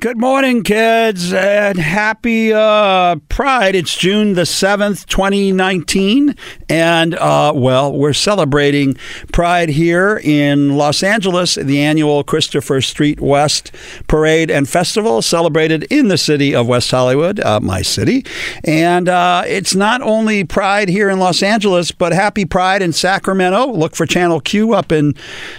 Good 0.00 0.20
morning, 0.20 0.62
kids, 0.62 1.32
and 1.32 1.76
happy 1.76 2.52
uh, 2.52 3.16
Pride. 3.28 3.74
It's 3.74 3.96
June 3.98 4.34
the 4.34 4.42
7th, 4.42 5.06
2019. 5.06 6.36
And, 6.68 7.14
uh, 7.16 7.52
well, 7.56 7.92
we're 7.92 8.12
celebrating 8.12 8.96
Pride 9.32 9.70
here 9.70 10.20
in 10.22 10.76
Los 10.76 11.02
Angeles, 11.02 11.56
the 11.56 11.80
annual 11.80 12.22
Christopher 12.22 12.80
Street 12.80 13.20
West 13.20 13.72
Parade 14.06 14.52
and 14.52 14.68
Festival, 14.68 15.20
celebrated 15.20 15.82
in 15.90 16.06
the 16.06 16.18
city 16.18 16.54
of 16.54 16.68
West 16.68 16.92
Hollywood, 16.92 17.40
uh, 17.40 17.58
my 17.58 17.82
city. 17.82 18.24
And 18.62 19.08
uh, 19.08 19.42
it's 19.48 19.74
not 19.74 20.00
only 20.00 20.44
Pride 20.44 20.88
here 20.88 21.10
in 21.10 21.18
Los 21.18 21.42
Angeles, 21.42 21.90
but 21.90 22.12
happy 22.12 22.44
Pride 22.44 22.82
in 22.82 22.92
Sacramento. 22.92 23.72
Look 23.72 23.96
for 23.96 24.06
Channel 24.06 24.42
Q 24.42 24.74
up 24.74 24.92
in 24.92 25.14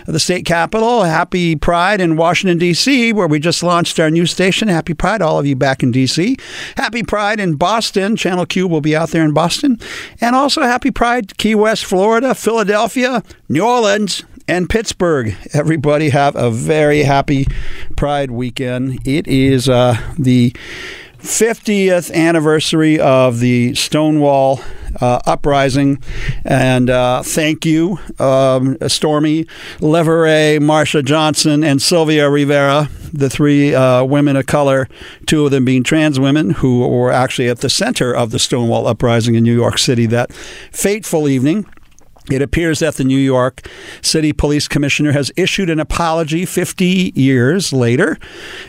the 0.05 0.19
state 0.19 0.45
capitol. 0.45 1.03
Happy 1.03 1.57
Pride 1.57 1.99
in 1.99 2.15
Washington, 2.15 2.57
D.C., 2.57 3.11
where 3.11 3.27
we 3.27 3.39
just 3.39 3.63
launched 3.63 3.99
our 3.99 4.09
new 4.09 4.28
station. 4.29 4.67
Happy 4.67 4.93
Pride, 4.93 5.21
all 5.21 5.39
of 5.39 5.45
you 5.45 5.55
back 5.55 5.83
in 5.83 5.91
D.C. 5.91 6.37
Happy 6.77 7.03
Pride 7.03 7.39
in 7.39 7.55
Boston. 7.55 8.15
Channel 8.15 8.45
Q 8.45 8.67
will 8.67 8.81
be 8.81 8.95
out 8.95 9.09
there 9.09 9.23
in 9.23 9.33
Boston. 9.33 9.79
And 10.21 10.35
also 10.35 10.61
Happy 10.61 10.91
Pride, 10.91 11.37
Key 11.37 11.55
West, 11.55 11.85
Florida, 11.85 12.33
Philadelphia, 12.35 13.23
New 13.47 13.65
Orleans, 13.65 14.23
and 14.47 14.69
Pittsburgh. 14.69 15.35
Everybody 15.53 16.09
have 16.09 16.35
a 16.35 16.49
very 16.49 17.03
happy 17.03 17.47
Pride 17.95 18.31
weekend. 18.31 19.05
It 19.07 19.27
is 19.27 19.69
uh, 19.69 19.95
the 20.17 20.55
50th 21.19 22.13
anniversary 22.13 22.99
of 22.99 23.39
the 23.39 23.75
Stonewall 23.75 24.61
uh, 24.99 25.19
uprising. 25.25 26.01
And 26.43 26.89
uh, 26.89 27.23
thank 27.23 27.65
you, 27.65 27.99
um, 28.19 28.77
Stormy 28.87 29.45
Leverett, 29.79 30.61
Marsha 30.61 31.03
Johnson, 31.03 31.63
and 31.63 31.81
Sylvia 31.81 32.29
Rivera, 32.29 32.89
the 33.13 33.29
three 33.29 33.73
uh, 33.75 34.03
women 34.03 34.35
of 34.35 34.45
color, 34.45 34.87
two 35.25 35.45
of 35.45 35.51
them 35.51 35.65
being 35.65 35.83
trans 35.83 36.19
women 36.19 36.51
who 36.51 36.87
were 36.87 37.11
actually 37.11 37.49
at 37.49 37.59
the 37.59 37.69
center 37.69 38.15
of 38.15 38.31
the 38.31 38.39
Stonewall 38.39 38.87
uprising 38.87 39.35
in 39.35 39.43
New 39.43 39.55
York 39.55 39.77
City 39.77 40.05
that 40.07 40.33
fateful 40.33 41.27
evening. 41.27 41.65
It 42.31 42.41
appears 42.41 42.79
that 42.79 42.95
the 42.95 43.03
New 43.03 43.17
York 43.17 43.67
City 44.01 44.33
Police 44.33 44.67
Commissioner 44.67 45.11
has 45.11 45.31
issued 45.35 45.69
an 45.69 45.79
apology 45.79 46.45
50 46.45 47.11
years 47.15 47.73
later. 47.73 48.17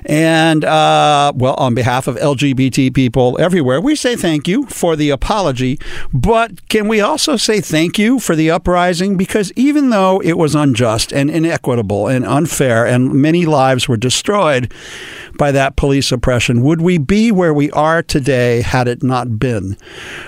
And, 0.05 0.65
uh, 0.65 1.33
well, 1.35 1.55
on 1.55 1.75
behalf 1.75 2.07
of 2.07 2.17
LGBT 2.17 2.95
people 2.95 3.37
everywhere, 3.41 3.81
we 3.81 3.95
say 3.95 4.17
thank 4.17 4.49
you 4.49 4.67
for 4.67 4.97
the 4.97 5.11
apology. 5.11 5.79
But 6.13 6.69
can 6.69 6.89
we 6.89 7.01
also 7.01 7.37
say 7.37 7.61
thank 7.61 7.99
you 7.99 8.19
for 8.19 8.35
the 8.35 8.51
uprising? 8.51 9.17
Because 9.17 9.53
even 9.57 9.91
though 9.91 10.21
it 10.23 10.39
was 10.39 10.55
unjust 10.55 11.13
and 11.13 11.31
inequitable 11.31 12.09
and 12.09 12.25
unfair, 12.25 12.87
and 12.87 13.13
many 13.13 13.47
lives 13.47 13.89
were 13.89 13.97
destroyed 13.97 14.73
by 15.37 15.53
that 15.53 15.77
police 15.77 16.13
oppression, 16.13 16.63
would 16.63 16.81
we 16.81 16.99
be 16.99 17.33
where 17.33 17.55
we 17.55 17.71
are 17.73 18.03
today 18.03 18.63
had 18.63 18.89
it 18.89 19.03
not 19.03 19.39
been 19.39 19.77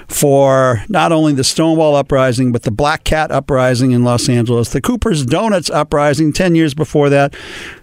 for 0.08 0.82
not 0.88 1.12
only 1.12 1.32
the 1.32 1.44
Stonewall 1.44 1.96
uprising, 1.96 2.52
but 2.52 2.62
the 2.62 2.70
Black 2.70 3.04
Cat 3.04 3.30
uprising 3.30 3.92
in 3.92 4.04
Los 4.04 4.28
Angeles, 4.28 4.70
the 4.70 4.80
Cooper's 4.80 5.24
Donuts 5.24 5.70
uprising 5.70 6.32
10 6.32 6.54
years 6.54 6.74
before 6.74 7.08
that. 7.10 7.34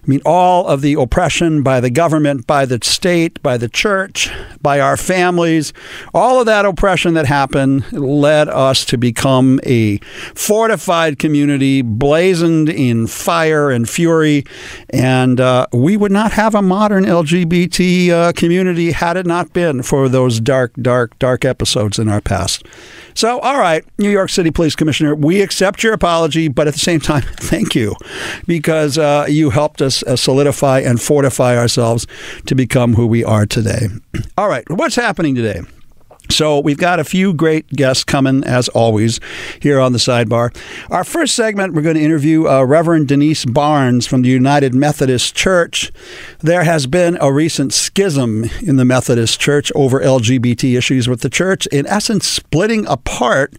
I 0.02 0.08
mean, 0.08 0.22
all 0.26 0.68
of 0.68 0.82
the 0.82 0.94
oppression 0.94 1.62
by 1.62 1.80
the 1.80 1.90
government, 1.90 2.48
by 2.48 2.66
the 2.66 2.80
state, 2.82 3.42
by 3.44 3.58
the 3.58 3.68
church, 3.68 4.32
by 4.62 4.80
our 4.80 4.98
families, 4.98 5.74
all 6.14 6.40
of 6.40 6.46
that 6.46 6.66
oppression 6.66 7.14
that 7.16 7.26
happened 7.26 7.92
led 7.92 8.48
us 8.48 8.86
to 8.86 8.98
become 8.98 9.60
a 9.66 9.98
fortified 10.36 11.20
community, 11.20 11.82
blazoned 11.82 12.70
in 12.70 13.08
fire 13.08 13.70
and 13.70 13.90
fury. 13.90 14.46
And 14.90 15.40
uh, 15.40 15.68
we 15.74 15.98
would 15.98 16.12
not 16.12 16.32
have 16.32 16.56
a 16.56 16.62
modern 16.62 17.04
LGBT 17.04 18.10
uh, 18.10 18.32
community 18.34 18.92
had 18.92 19.18
it 19.18 19.26
not 19.26 19.54
been 19.54 19.84
for 19.84 20.08
those 20.08 20.40
dark, 20.40 20.74
dark, 20.82 21.18
dark 21.20 21.44
episodes 21.44 22.00
in 22.00 22.08
our 22.08 22.22
past. 22.22 22.64
So, 23.14 23.40
all 23.40 23.60
right, 23.60 23.84
New 23.98 24.10
York 24.10 24.30
City 24.30 24.50
Police 24.50 24.76
Commissioner, 24.76 25.14
we 25.14 25.42
accept 25.42 25.84
your 25.84 25.92
apology, 25.92 26.48
but 26.48 26.68
at 26.68 26.74
the 26.74 26.80
same 26.80 27.02
time, 27.02 27.22
thank 27.38 27.76
you 27.76 27.96
because 28.48 28.98
uh, 28.98 29.26
you 29.28 29.50
helped 29.50 29.82
us 29.82 29.99
Uh, 30.04 30.16
solidify 30.16 30.80
and 30.80 31.02
fortify 31.02 31.58
ourselves 31.58 32.08
to 32.46 32.56
become 32.56 32.94
who 32.96 33.08
we 33.08 33.24
are 33.24 33.46
today. 33.46 33.88
All 34.38 34.48
right, 34.48 34.70
what's 34.70 34.96
happening 34.96 35.36
today? 35.36 35.62
So 36.32 36.60
we've 36.60 36.78
got 36.78 37.00
a 37.00 37.04
few 37.04 37.34
great 37.34 37.68
guests 37.70 38.04
coming, 38.04 38.44
as 38.44 38.70
always, 38.70 39.20
here 39.60 39.80
on 39.80 39.94
the 39.94 39.98
sidebar. 39.98 40.56
Our 40.92 41.04
first 41.04 41.36
segment, 41.36 41.74
we're 41.74 41.82
going 41.82 41.96
to 41.96 42.04
interview 42.04 42.48
uh, 42.48 42.64
Reverend 42.64 43.08
Denise 43.08 43.46
Barnes 43.46 44.06
from 44.06 44.22
the 44.22 44.30
United 44.30 44.76
Methodist 44.76 45.36
Church. 45.36 45.92
There 46.40 46.64
has 46.64 46.86
been 46.86 47.18
a 47.20 47.34
recent 47.34 47.74
schism 47.74 48.46
in 48.62 48.76
the 48.76 48.86
Methodist 48.86 49.40
Church 49.42 49.72
over 49.74 50.00
LGBT 50.00 50.78
issues 50.78 51.10
with 51.10 51.22
the 51.22 51.32
church, 51.32 51.66
in 51.68 51.88
essence, 51.88 52.28
splitting 52.28 52.86
apart 52.86 53.56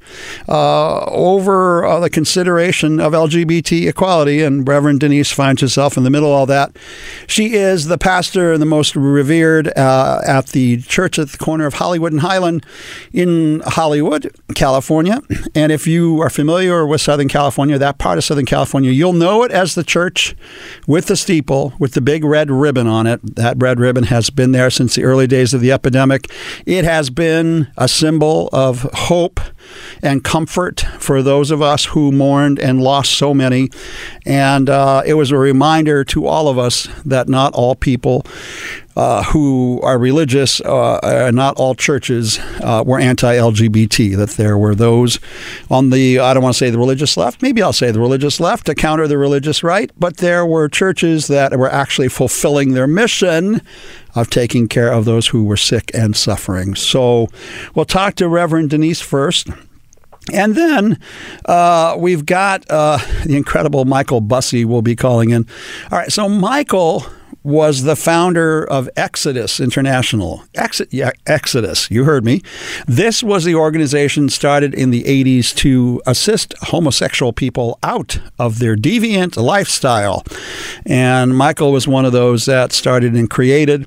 uh, 0.49 1.01
over 1.07 1.85
uh, 1.85 1.99
the 1.99 2.09
consideration 2.09 3.01
of 3.01 3.13
LGBT 3.13 3.89
equality. 3.89 4.43
And 4.43 4.67
Reverend 4.67 5.01
Denise 5.01 5.33
finds 5.33 5.61
herself 5.61 5.97
in 5.97 6.05
the 6.05 6.11
middle 6.11 6.29
of 6.29 6.35
all 6.35 6.47
that. 6.47 6.77
She 7.27 7.55
is 7.55 7.87
the 7.87 7.99
pastor 7.99 8.53
and 8.53 8.63
the 8.63 8.67
most 8.67 8.95
revered 8.95 9.77
uh, 9.77 10.23
at 10.25 10.47
the 10.51 10.81
church 10.83 11.19
at 11.19 11.31
the 11.31 11.39
corner 11.39 11.67
of 11.67 11.75
Hollywood 11.75 12.13
and 12.13 12.21
Highland 12.21 12.60
in 13.13 13.63
Hollywood, 13.67 14.31
California. 14.55 15.21
And 15.55 15.73
if 15.73 15.87
you 15.87 16.21
are 16.21 16.31
familiar 16.31 16.87
with 16.87 17.01
Southern 17.01 17.29
California, 17.29 17.79
that 17.79 17.99
part 17.99 18.19
of 18.19 18.25
Southern 18.25 18.47
California, 18.47 18.91
you'll 18.91 19.13
know 19.13 19.43
it 19.43 19.51
as 19.51 19.75
the 19.75 19.85
church 19.85 20.35
with 20.87 21.07
the 21.07 21.17
steeple 21.17 21.73
with 21.79 21.93
the 21.93 22.01
big 22.01 22.25
red 22.25 22.51
ribbon 22.51 22.87
on 22.87 23.07
it. 23.07 23.37
That 23.37 23.57
red 23.59 23.81
ribbon 23.81 24.05
has 24.05 24.31
been 24.31 24.53
there 24.53 24.71
since 24.71 24.95
the 24.95 25.05
early 25.05 25.27
days 25.27 25.55
of 25.55 25.61
the 25.61 25.73
epidemic. 25.73 26.31
It 26.67 26.85
has 26.85 27.11
been 27.11 27.71
a 27.77 27.89
symbol 27.89 28.49
of 28.53 28.83
hope 28.93 29.41
and 30.03 30.25
comfort 30.25 30.81
for 30.99 31.23
those 31.23 31.51
of 31.51 31.63
us 31.63 31.87
who 31.87 32.13
mourned 32.13 32.59
and 32.59 32.81
lost 32.83 33.13
so 33.13 33.35
many. 33.35 33.71
And 34.27 34.69
uh, 34.69 35.03
it 35.05 35.15
was 35.15 35.31
a 35.31 35.39
reminder 35.39 36.05
to 36.05 36.27
all 36.27 36.49
of 36.49 36.59
us 36.59 36.89
that 37.05 37.29
not 37.29 37.53
all 37.55 37.75
people 37.75 38.25
uh, 38.97 39.23
who 39.25 39.81
are 39.83 39.99
religious, 39.99 40.61
uh, 40.61 41.31
not 41.33 41.57
all 41.57 41.75
churches 41.75 42.39
uh, 42.61 42.83
were 42.85 42.99
anti 42.99 43.35
LGBT, 43.35 44.17
that 44.17 44.31
there 44.31 44.59
were 44.59 44.75
those 44.75 45.19
on 45.71 45.91
the, 45.91 46.19
I 46.19 46.35
don't 46.35 46.43
want 46.43 46.55
to 46.55 46.59
say 46.59 46.71
the 46.71 46.79
religious 46.79 47.17
left, 47.17 47.41
maybe 47.41 47.63
I'll 47.63 47.73
say 47.73 47.91
the 47.91 48.01
religious 48.01 48.41
left 48.41 48.67
to 48.67 48.75
counter 48.75 49.07
the 49.07 49.17
religious 49.17 49.63
right, 49.63 49.91
but 49.99 50.19
there 50.19 50.45
were 50.45 50.69
churches 50.69 51.29
that 51.29 51.57
were 51.57 51.71
actually 51.71 52.09
fulfilling 52.09 52.75
their 52.75 52.87
mission 52.87 53.63
of 54.15 54.31
taking 54.31 54.69
care 54.69 54.93
of 54.93 55.05
those 55.05 55.29
who 55.29 55.45
were 55.45 55.57
sick 55.57 55.91
and 55.95 56.17
suffering. 56.17 56.75
So 56.75 57.29
we'll 57.75 57.85
talk 57.85 58.15
to 58.17 58.29
Reverend 58.29 58.71
Denise 58.71 59.01
first. 59.01 59.49
And 60.33 60.55
then 60.55 60.99
uh, 61.47 61.97
we've 61.99 62.27
got 62.27 62.71
uh, 62.71 62.99
the 63.25 63.37
incredible 63.37 63.85
Michael 63.85 64.21
Bussee 64.21 64.65
will 64.65 64.83
be 64.83 64.95
calling 64.95 65.31
in. 65.31 65.47
All 65.91 65.99
right, 65.99 66.13
so 66.13 66.29
Michael 66.29 67.05
was 67.43 67.83
the 67.83 67.97
founder 67.97 68.65
of 68.65 68.89
Exodus 68.97 69.61
International. 69.61 70.43
Ex- 70.55 70.83
yeah, 70.91 71.11
Exodus, 71.27 71.91
you 71.91 72.05
heard 72.05 72.25
me. 72.25 72.43
This 72.87 73.23
was 73.23 73.45
the 73.45 73.55
organization 73.55 74.29
started 74.29 74.75
in 74.75 74.91
the 74.91 75.05
80s 75.05 75.55
to 75.57 76.03
assist 76.07 76.55
homosexual 76.63 77.33
people 77.33 77.79
out 77.83 78.21
of 78.39 78.59
their 78.59 78.77
deviant 78.77 79.37
lifestyle. 79.37 80.25
And 80.85 81.37
Michael 81.37 81.73
was 81.73 81.89
one 81.89 82.05
of 82.05 82.13
those 82.13 82.45
that 82.45 82.73
started 82.73 83.15
and 83.15 83.31
created 83.31 83.87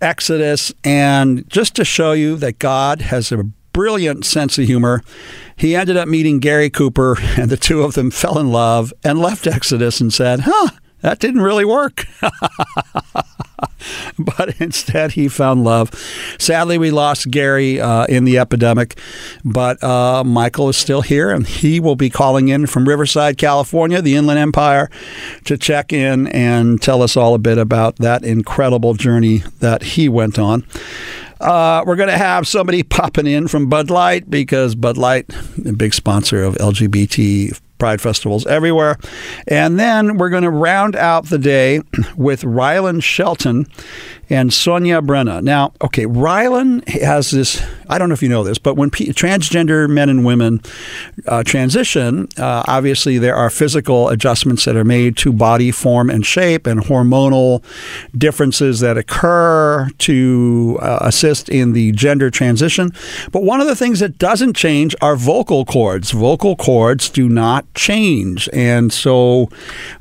Exodus. 0.00 0.72
And 0.84 1.48
just 1.48 1.74
to 1.76 1.84
show 1.84 2.12
you 2.12 2.36
that 2.36 2.58
God 2.58 3.02
has 3.02 3.32
a 3.32 3.50
brilliant 3.72 4.24
sense 4.24 4.58
of 4.58 4.66
humor. 4.66 5.02
He 5.56 5.76
ended 5.76 5.96
up 5.96 6.08
meeting 6.08 6.38
Gary 6.38 6.70
Cooper, 6.70 7.16
and 7.38 7.50
the 7.50 7.56
two 7.56 7.82
of 7.82 7.94
them 7.94 8.10
fell 8.10 8.38
in 8.38 8.50
love 8.50 8.92
and 9.04 9.18
left 9.18 9.46
Exodus 9.46 10.00
and 10.00 10.12
said, 10.12 10.40
Huh, 10.44 10.70
that 11.02 11.18
didn't 11.18 11.40
really 11.40 11.64
work. 11.64 12.06
but 14.18 14.60
instead, 14.60 15.12
he 15.12 15.28
found 15.28 15.64
love. 15.64 15.90
Sadly, 16.38 16.78
we 16.78 16.90
lost 16.90 17.30
Gary 17.30 17.80
uh, 17.80 18.06
in 18.06 18.24
the 18.24 18.38
epidemic, 18.38 18.98
but 19.44 19.82
uh, 19.82 20.24
Michael 20.24 20.68
is 20.68 20.76
still 20.76 21.02
here, 21.02 21.30
and 21.30 21.46
he 21.46 21.80
will 21.80 21.96
be 21.96 22.10
calling 22.10 22.48
in 22.48 22.66
from 22.66 22.88
Riverside, 22.88 23.38
California, 23.38 24.02
the 24.02 24.16
Inland 24.16 24.38
Empire, 24.38 24.90
to 25.44 25.56
check 25.56 25.92
in 25.92 26.26
and 26.28 26.80
tell 26.80 27.02
us 27.02 27.16
all 27.16 27.34
a 27.34 27.38
bit 27.38 27.58
about 27.58 27.96
that 27.96 28.24
incredible 28.24 28.94
journey 28.94 29.38
that 29.60 29.82
he 29.82 30.08
went 30.08 30.38
on. 30.38 30.64
Uh, 31.40 31.82
we're 31.86 31.96
going 31.96 32.10
to 32.10 32.18
have 32.18 32.46
somebody 32.46 32.82
popping 32.82 33.26
in 33.26 33.48
from 33.48 33.68
Bud 33.68 33.88
Light 33.88 34.28
because 34.28 34.74
Bud 34.74 34.98
Light, 34.98 35.26
a 35.64 35.72
big 35.72 35.94
sponsor 35.94 36.42
of 36.42 36.54
LGBT 36.56 37.58
Pride 37.80 38.00
festivals 38.00 38.46
everywhere. 38.46 38.96
And 39.48 39.80
then 39.80 40.18
we're 40.18 40.30
going 40.30 40.44
to 40.44 40.50
round 40.50 40.94
out 40.94 41.30
the 41.30 41.38
day 41.38 41.80
with 42.16 42.42
Rylan 42.42 43.02
Shelton. 43.02 43.66
And 44.30 44.52
Sonia 44.52 45.02
Brenna. 45.02 45.42
Now, 45.42 45.72
okay, 45.82 46.06
Rylan 46.06 46.88
has 46.88 47.32
this. 47.32 47.62
I 47.88 47.98
don't 47.98 48.08
know 48.08 48.12
if 48.12 48.22
you 48.22 48.28
know 48.28 48.44
this, 48.44 48.58
but 48.58 48.76
when 48.76 48.90
transgender 48.90 49.90
men 49.90 50.08
and 50.08 50.24
women 50.24 50.60
uh, 51.26 51.42
transition, 51.42 52.28
uh, 52.38 52.62
obviously 52.68 53.18
there 53.18 53.34
are 53.34 53.50
physical 53.50 54.08
adjustments 54.08 54.64
that 54.64 54.76
are 54.76 54.84
made 54.84 55.16
to 55.18 55.32
body 55.32 55.72
form 55.72 56.08
and 56.08 56.24
shape, 56.24 56.66
and 56.68 56.84
hormonal 56.84 57.64
differences 58.16 58.78
that 58.80 58.96
occur 58.96 59.90
to 59.98 60.78
uh, 60.80 60.98
assist 61.02 61.48
in 61.48 61.72
the 61.72 61.90
gender 61.92 62.30
transition. 62.30 62.92
But 63.32 63.42
one 63.42 63.60
of 63.60 63.66
the 63.66 63.76
things 63.76 63.98
that 63.98 64.18
doesn't 64.18 64.54
change 64.54 64.94
are 65.02 65.16
vocal 65.16 65.64
cords. 65.64 66.12
Vocal 66.12 66.54
cords 66.54 67.10
do 67.10 67.28
not 67.28 67.66
change, 67.74 68.48
and 68.52 68.92
so 68.92 69.48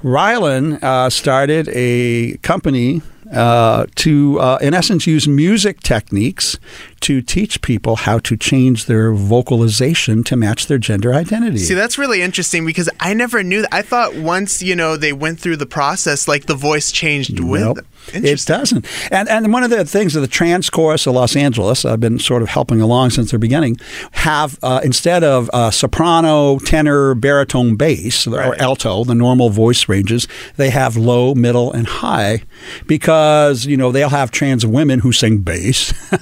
Rylan 0.04 0.84
uh, 0.84 1.10
started 1.10 1.68
a 1.74 2.38
company 2.38 3.02
uh, 3.31 3.86
to, 3.96 4.40
uh, 4.40 4.58
in 4.62 4.74
essence, 4.74 5.06
use 5.06 5.28
music 5.28 5.81
techniques 5.81 6.58
to 7.02 7.22
teach 7.22 7.62
people 7.62 7.96
how 7.96 8.20
to 8.20 8.36
change 8.36 8.86
their 8.86 9.14
vocalization 9.14 10.24
to 10.24 10.36
match 10.36 10.68
their 10.68 10.78
gender 10.78 11.14
identity. 11.14 11.60
See, 11.60 11.74
that's 11.74 11.98
really 11.98 12.22
interesting 12.22 12.66
because 12.66 12.90
I 13.00 13.14
never 13.14 13.44
knew 13.44 13.62
that. 13.62 13.74
I 13.74 13.81
thought 13.81 14.16
once, 14.16 14.62
you 14.62 14.76
know, 14.76 14.98
they 14.98 15.14
went 15.14 15.40
through 15.40 15.58
the 15.58 15.66
process, 15.66 16.28
like 16.28 16.46
the 16.46 16.56
voice 16.56 16.92
changed 16.92 17.40
with 17.40 17.62
Nope. 17.62 17.80
It 18.13 18.45
doesn't. 18.45 18.85
And 19.11 19.27
and 19.29 19.51
one 19.53 19.63
of 19.63 19.69
the 19.69 19.85
things 19.85 20.15
of 20.15 20.21
the 20.21 20.27
Trans 20.27 20.69
Chorus 20.69 21.07
of 21.07 21.15
Los 21.15 21.35
Angeles, 21.35 21.85
I've 21.85 22.00
been 22.00 22.19
sort 22.19 22.41
of 22.41 22.50
helping 22.50 22.81
along 22.81 23.11
since 23.11 23.31
their 23.31 23.39
beginning, 23.39 23.77
have 24.11 24.59
uh, 24.63 24.81
instead 24.83 25.23
of 25.23 25.50
uh, 25.53 25.71
soprano, 25.71 26.59
tenor, 26.59 27.15
baritone, 27.15 27.75
bass, 27.75 28.27
or 28.27 28.59
alto, 28.61 29.03
the 29.03 29.15
normal 29.15 29.50
voice 29.50 29.88
ranges, 29.89 30.27
they 30.57 30.69
have 30.69 30.95
low, 30.97 31.33
middle, 31.35 31.71
and 31.71 31.88
high 31.88 32.44
because, 32.88 33.65
you 33.65 33.77
know, 33.77 33.91
they'll 33.91 34.09
have 34.09 34.31
trans 34.31 34.65
women 34.65 35.00
who 35.00 35.11
sing 35.11 35.39
bass. 35.39 35.94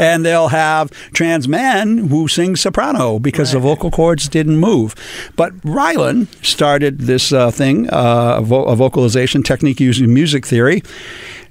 And 0.00 0.24
they'll 0.24 0.48
have 0.48 0.90
trans 1.12 1.46
men 1.48 2.08
who 2.08 2.28
sing 2.28 2.56
soprano 2.56 3.18
because 3.18 3.52
the 3.52 3.58
vocal 3.58 3.90
cords 3.90 4.28
didn't 4.28 4.56
move. 4.58 4.94
But 5.36 5.56
Rylan 5.58 6.26
started 6.44 7.00
this 7.00 7.32
uh, 7.32 7.50
thing, 7.50 7.88
uh, 7.90 8.36
a, 8.38 8.42
vo- 8.42 8.64
a 8.64 8.76
vocalization 8.76 9.42
technique 9.42 9.80
using 9.80 10.12
music 10.12 10.46
theory 10.46 10.82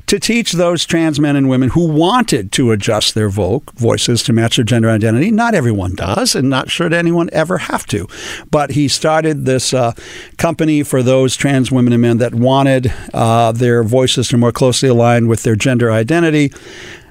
to 0.07 0.19
teach 0.19 0.51
those 0.51 0.85
trans 0.85 1.19
men 1.19 1.35
and 1.35 1.49
women 1.49 1.69
who 1.69 1.87
wanted 1.87 2.51
to 2.53 2.71
adjust 2.71 3.15
their 3.15 3.29
vo- 3.29 3.63
voices 3.75 4.23
to 4.23 4.33
match 4.33 4.57
their 4.57 4.65
gender 4.65 4.89
identity. 4.89 5.31
Not 5.31 5.55
everyone 5.55 5.95
does, 5.95 6.35
and 6.35 6.49
not 6.49 6.69
should 6.69 6.93
anyone 6.93 7.29
ever 7.31 7.57
have 7.57 7.85
to. 7.87 8.07
But 8.51 8.71
he 8.71 8.87
started 8.87 9.45
this 9.45 9.73
uh, 9.73 9.93
company 10.37 10.83
for 10.83 11.01
those 11.01 11.35
trans 11.35 11.71
women 11.71 11.93
and 11.93 12.01
men 12.01 12.17
that 12.17 12.35
wanted 12.35 12.93
uh, 13.13 13.51
their 13.51 13.83
voices 13.83 14.27
to 14.29 14.37
more 14.37 14.51
closely 14.51 14.89
align 14.89 15.27
with 15.27 15.43
their 15.43 15.55
gender 15.55 15.91
identity. 15.91 16.51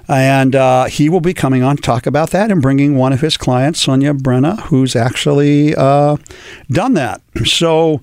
And 0.08 0.54
uh, 0.54 0.84
he 0.86 1.08
will 1.08 1.20
be 1.20 1.32
coming 1.32 1.62
on 1.62 1.76
to 1.76 1.82
talk 1.82 2.06
about 2.06 2.30
that 2.30 2.50
and 2.50 2.60
bringing 2.60 2.96
one 2.96 3.12
of 3.12 3.20
his 3.20 3.36
clients, 3.36 3.80
Sonia 3.80 4.12
Brenna, 4.12 4.60
who's 4.64 4.94
actually 4.94 5.74
uh, 5.74 6.16
done 6.70 6.94
that. 6.94 7.22
So 7.44 8.00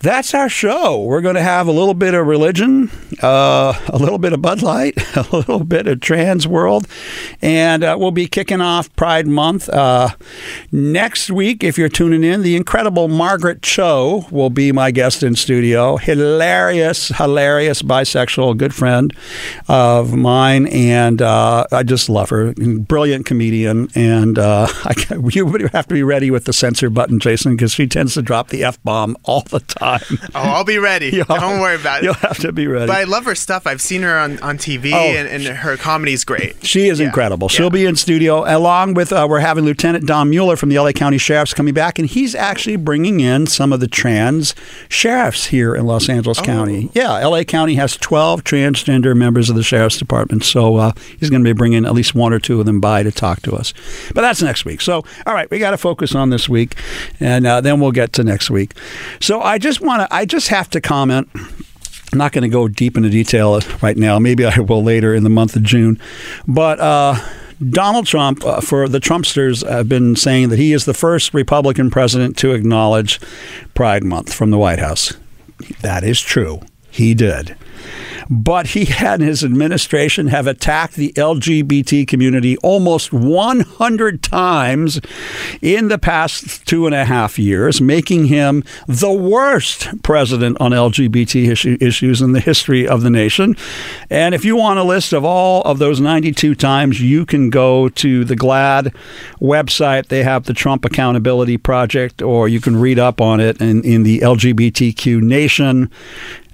that's 0.00 0.32
our 0.32 0.48
show. 0.48 1.02
We're 1.02 1.20
going 1.20 1.34
to 1.34 1.42
have 1.42 1.66
a 1.66 1.72
little 1.72 1.92
bit 1.92 2.14
of 2.14 2.26
religion, 2.26 2.90
uh, 3.22 3.78
a 3.86 3.98
little 3.98 4.16
bit 4.16 4.32
of 4.32 4.40
Bud 4.40 4.62
Light, 4.62 4.94
a 5.16 5.26
little 5.30 5.62
bit 5.62 5.86
of 5.86 6.00
trans 6.00 6.48
world, 6.48 6.88
and 7.42 7.84
uh, 7.84 7.96
we'll 8.00 8.10
be 8.10 8.26
kicking 8.26 8.62
off 8.62 8.94
Pride 8.96 9.26
Month 9.26 9.68
uh, 9.68 10.08
next 10.72 11.30
week. 11.30 11.62
If 11.62 11.76
you're 11.76 11.90
tuning 11.90 12.24
in, 12.24 12.40
the 12.40 12.56
incredible 12.56 13.08
Margaret 13.08 13.60
Cho 13.60 14.24
will 14.30 14.48
be 14.48 14.72
my 14.72 14.90
guest 14.90 15.22
in 15.22 15.36
studio. 15.36 15.98
Hilarious, 15.98 17.08
hilarious 17.08 17.82
bisexual, 17.82 18.56
good 18.56 18.74
friend 18.74 19.14
of 19.68 20.14
mine, 20.14 20.66
and 20.68 21.20
uh, 21.20 21.66
I 21.70 21.82
just 21.82 22.08
love 22.08 22.30
her. 22.30 22.54
Brilliant 22.54 23.26
comedian, 23.26 23.90
and 23.94 24.38
uh, 24.38 24.66
you 25.30 25.68
have 25.74 25.86
to 25.88 25.94
be 25.94 26.02
ready 26.02 26.30
with 26.30 26.46
the 26.46 26.54
censor 26.54 26.88
button, 26.88 27.18
Jason, 27.18 27.54
because 27.54 27.72
she 27.72 27.86
tends 27.86 28.14
to 28.14 28.22
drop 28.22 28.48
the 28.48 28.64
f 28.64 28.82
bomb 28.82 29.14
all 29.24 29.42
the 29.42 29.60
time. 29.60 29.89
Oh, 30.34 30.38
I'll 30.40 30.64
be 30.64 30.78
ready. 30.78 31.06
You'll- 31.12 31.24
Don't 31.24 31.60
worry 31.60 31.76
about 31.76 32.02
it. 32.02 32.04
You'll 32.04 32.14
have 32.14 32.38
to 32.38 32.52
be 32.52 32.66
ready. 32.66 32.86
But 32.86 32.96
I 32.96 33.04
love 33.04 33.24
her 33.24 33.34
stuff. 33.34 33.66
I've 33.66 33.80
seen 33.80 34.02
her 34.02 34.16
on, 34.18 34.38
on 34.40 34.58
TV, 34.58 34.92
Oh. 34.92 34.96
and, 34.98 35.28
and 35.28 35.44
her 35.58 35.76
comedy's 35.76 36.24
great. 36.24 36.64
She 36.64 36.88
is 36.88 37.00
Yeah. 37.00 37.06
incredible. 37.06 37.48
She'll 37.48 37.66
Yeah. 37.66 37.70
be 37.70 37.86
in 37.86 37.96
studio 37.96 38.44
along 38.46 38.94
with 38.94 39.12
uh, 39.12 39.26
we're 39.28 39.40
having 39.40 39.64
Lieutenant 39.64 40.06
Don 40.06 40.30
Mueller 40.30 40.56
from 40.56 40.68
the 40.68 40.78
LA 40.78 40.92
County 40.92 41.18
Sheriff's 41.18 41.54
coming 41.54 41.74
back, 41.74 41.98
and 41.98 42.08
he's 42.08 42.34
actually 42.34 42.76
bringing 42.76 43.20
in 43.20 43.46
some 43.46 43.72
of 43.72 43.80
the 43.80 43.88
trans 43.88 44.54
sheriffs 44.88 45.46
here 45.46 45.74
in 45.74 45.86
Los 45.86 46.08
Angeles 46.08 46.38
Oh. 46.38 46.42
County. 46.42 46.90
Yeah, 46.94 47.24
LA 47.26 47.44
County 47.44 47.74
has 47.74 47.96
12 47.96 48.44
transgender 48.44 49.16
members 49.16 49.50
of 49.50 49.56
the 49.56 49.62
sheriff's 49.62 49.98
department, 49.98 50.44
so 50.44 50.76
uh, 50.76 50.92
he's 51.18 51.30
going 51.30 51.42
to 51.42 51.48
be 51.48 51.56
bringing 51.56 51.84
at 51.84 51.92
least 51.94 52.14
one 52.14 52.32
or 52.32 52.38
two 52.38 52.60
of 52.60 52.66
them 52.66 52.80
by 52.80 53.02
to 53.02 53.10
talk 53.12 53.40
to 53.42 53.52
us. 53.54 53.72
But 54.14 54.22
that's 54.22 54.42
next 54.42 54.64
week. 54.64 54.80
So, 54.80 55.04
all 55.26 55.34
right, 55.34 55.50
we 55.50 55.58
got 55.58 55.70
to 55.72 55.78
focus 55.78 56.14
on 56.14 56.30
this 56.30 56.48
week, 56.48 56.74
and 57.18 57.46
uh, 57.46 57.60
then 57.60 57.80
we'll 57.80 57.92
get 57.92 58.12
to 58.14 58.24
next 58.24 58.50
week. 58.50 58.72
So, 59.20 59.40
I 59.40 59.58
just 59.58 59.79
want 59.82 60.02
to, 60.02 60.14
I 60.14 60.24
just 60.24 60.48
have 60.48 60.70
to 60.70 60.80
comment. 60.80 61.28
I'm 61.34 62.18
not 62.18 62.32
going 62.32 62.42
to 62.42 62.48
go 62.48 62.68
deep 62.68 62.96
into 62.96 63.08
detail 63.08 63.60
right 63.82 63.96
now. 63.96 64.18
Maybe 64.18 64.44
I 64.44 64.58
will 64.58 64.82
later 64.82 65.14
in 65.14 65.22
the 65.22 65.30
month 65.30 65.54
of 65.56 65.62
June. 65.62 66.00
But 66.46 66.80
uh, 66.80 67.16
Donald 67.68 68.06
Trump, 68.06 68.44
uh, 68.44 68.60
for 68.60 68.88
the 68.88 68.98
Trumpsters, 68.98 69.68
have 69.68 69.88
been 69.88 70.16
saying 70.16 70.48
that 70.48 70.58
he 70.58 70.72
is 70.72 70.86
the 70.86 70.94
first 70.94 71.34
Republican 71.34 71.90
president 71.90 72.36
to 72.38 72.52
acknowledge 72.52 73.20
Pride 73.74 74.02
Month 74.02 74.32
from 74.32 74.50
the 74.50 74.58
White 74.58 74.78
House. 74.78 75.12
That 75.82 76.02
is 76.02 76.20
true. 76.20 76.60
He 76.90 77.14
did. 77.14 77.56
But 78.32 78.68
he 78.68 78.88
and 79.00 79.22
his 79.22 79.42
administration 79.42 80.28
have 80.28 80.46
attacked 80.46 80.94
the 80.94 81.12
LGBT 81.14 82.06
community 82.06 82.56
almost 82.58 83.12
100 83.12 84.22
times 84.22 85.00
in 85.60 85.88
the 85.88 85.98
past 85.98 86.64
two 86.64 86.86
and 86.86 86.94
a 86.94 87.04
half 87.04 87.40
years, 87.40 87.80
making 87.80 88.26
him 88.26 88.62
the 88.86 89.12
worst 89.12 89.88
president 90.04 90.60
on 90.60 90.70
LGBT 90.70 91.50
issue, 91.50 91.76
issues 91.80 92.22
in 92.22 92.32
the 92.32 92.40
history 92.40 92.86
of 92.86 93.02
the 93.02 93.10
nation. 93.10 93.56
And 94.08 94.32
if 94.32 94.44
you 94.44 94.54
want 94.54 94.78
a 94.78 94.84
list 94.84 95.12
of 95.12 95.24
all 95.24 95.62
of 95.62 95.80
those 95.80 96.00
92 96.00 96.54
times, 96.54 97.00
you 97.00 97.26
can 97.26 97.50
go 97.50 97.88
to 97.88 98.24
the 98.24 98.36
GLAAD 98.36 98.94
website. 99.40 100.06
They 100.06 100.22
have 100.22 100.44
the 100.44 100.54
Trump 100.54 100.84
Accountability 100.84 101.56
Project, 101.56 102.22
or 102.22 102.48
you 102.48 102.60
can 102.60 102.76
read 102.76 103.00
up 103.00 103.20
on 103.20 103.40
it 103.40 103.60
in, 103.60 103.82
in 103.82 104.04
the 104.04 104.20
LGBTQ 104.20 105.20
Nation. 105.20 105.90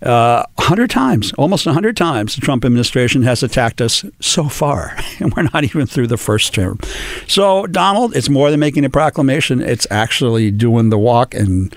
Uh, 0.03 0.45
100 0.57 0.91
times, 0.91 1.33
almost 1.39 1.65
100 1.65 1.97
times, 1.97 2.35
the 2.35 2.41
Trump 2.41 2.65
administration 2.65 3.23
has 3.23 3.43
attacked 3.43 3.81
us 3.81 4.05
so 4.21 4.49
far, 4.49 4.97
and 5.21 5.35
we're 5.35 5.49
not 5.55 5.65
even 5.65 5.87
through 5.87 6.07
the 6.07 6.17
first 6.17 6.53
term. 6.53 6.79
So, 7.27 7.67
Donald, 7.67 8.15
it's 8.15 8.29
more 8.29 8.51
than 8.51 8.61
making 8.61 8.85
a 8.85 8.91
proclamation. 8.91 9.61
It's 9.61 9.87
actually 9.91 10.51
doing 10.51 10.91
the 10.91 10.99
walk 10.99 11.35
and 11.35 11.75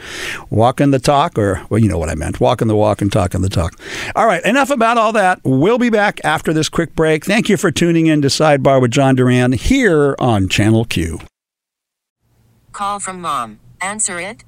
walking 0.50 0.92
the 0.92 1.00
talk, 1.00 1.38
or, 1.38 1.66
well, 1.70 1.80
you 1.80 1.88
know 1.88 1.98
what 1.98 2.10
I 2.10 2.16
meant 2.16 2.40
walking 2.40 2.68
the 2.68 2.76
walk 2.76 3.02
and 3.02 3.12
talking 3.12 3.42
the 3.42 3.50
talk. 3.50 3.80
All 4.16 4.26
right, 4.26 4.44
enough 4.44 4.70
about 4.70 4.98
all 4.98 5.14
that. 5.14 5.40
We'll 5.44 5.78
be 5.78 5.90
back 5.90 6.20
after 6.24 6.52
this 6.52 6.70
quick 6.70 6.96
break. 6.96 7.26
Thank 7.26 7.50
you 7.50 7.58
for 7.58 7.72
tuning 7.72 8.08
in 8.08 8.22
to 8.22 8.28
Sidebar 8.28 8.82
with 8.82 8.92
John 8.92 9.16
Duran 9.16 9.54
here 9.54 10.16
on 10.20 10.50
Channel 10.50 10.86
Q. 10.86 11.20
Call 12.72 13.00
from 13.00 13.22
mom. 13.22 13.60
Answer 13.82 14.20
it. 14.20 14.44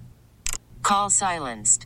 Call 0.84 1.10
silenced. 1.10 1.86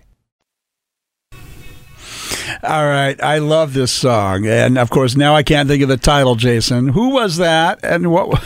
All 2.63 2.85
right, 2.85 3.19
I 3.23 3.39
love 3.39 3.73
this 3.73 3.91
song, 3.91 4.45
and 4.45 4.77
of 4.77 4.91
course 4.91 5.15
now 5.15 5.33
I 5.35 5.41
can't 5.41 5.67
think 5.67 5.81
of 5.81 5.89
the 5.89 5.97
title. 5.97 6.35
Jason, 6.35 6.89
who 6.89 7.09
was 7.09 7.37
that, 7.37 7.79
and 7.83 8.11
what? 8.11 8.39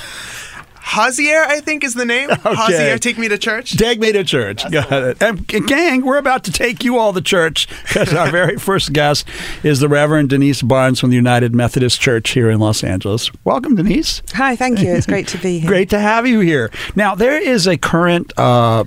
Hozier, 0.88 1.44
I 1.44 1.60
think, 1.60 1.84
is 1.84 1.96
the 1.96 2.06
name. 2.06 2.30
Hozier, 2.44 2.98
take 2.98 3.18
me 3.18 3.28
to 3.28 3.38
church. 3.38 3.76
Take 3.76 4.00
me 4.00 4.14
to 4.14 4.24
church. 4.24 4.64
Got 4.72 4.92
it. 4.92 5.22
And 5.22 5.54
and 5.54 5.68
gang, 5.68 6.06
we're 6.06 6.18
about 6.18 6.46
to 6.46 6.52
take 6.52 6.84
you 6.84 6.98
all 6.98 7.12
to 7.12 7.22
church 7.22 7.68
because 7.84 8.14
our 8.14 8.32
very 8.32 8.56
first 8.60 8.94
guest 8.94 9.28
is 9.64 9.82
the 9.82 9.90
Reverend 9.90 10.30
Denise 10.30 10.62
Barnes 10.62 11.00
from 11.02 11.10
the 11.10 11.18
United 11.18 11.54
Methodist 11.54 12.00
Church 12.00 12.30
here 12.30 12.50
in 12.50 12.60
Los 12.60 12.84
Angeles. 12.86 13.32
Welcome, 13.44 13.76
Denise. 13.76 14.22
Hi, 14.34 14.56
thank 14.56 14.80
you. 14.80 14.94
It's 14.94 15.08
great 15.08 15.28
to 15.30 15.38
be 15.40 15.60
here. 15.60 15.68
Great 15.68 15.90
to 15.90 16.00
have 16.00 16.26
you 16.26 16.40
here. 16.40 16.72
Now, 16.96 17.16
there 17.16 17.38
is 17.38 17.68
a 17.68 17.78
current. 17.78 18.32
Uh, 18.38 18.86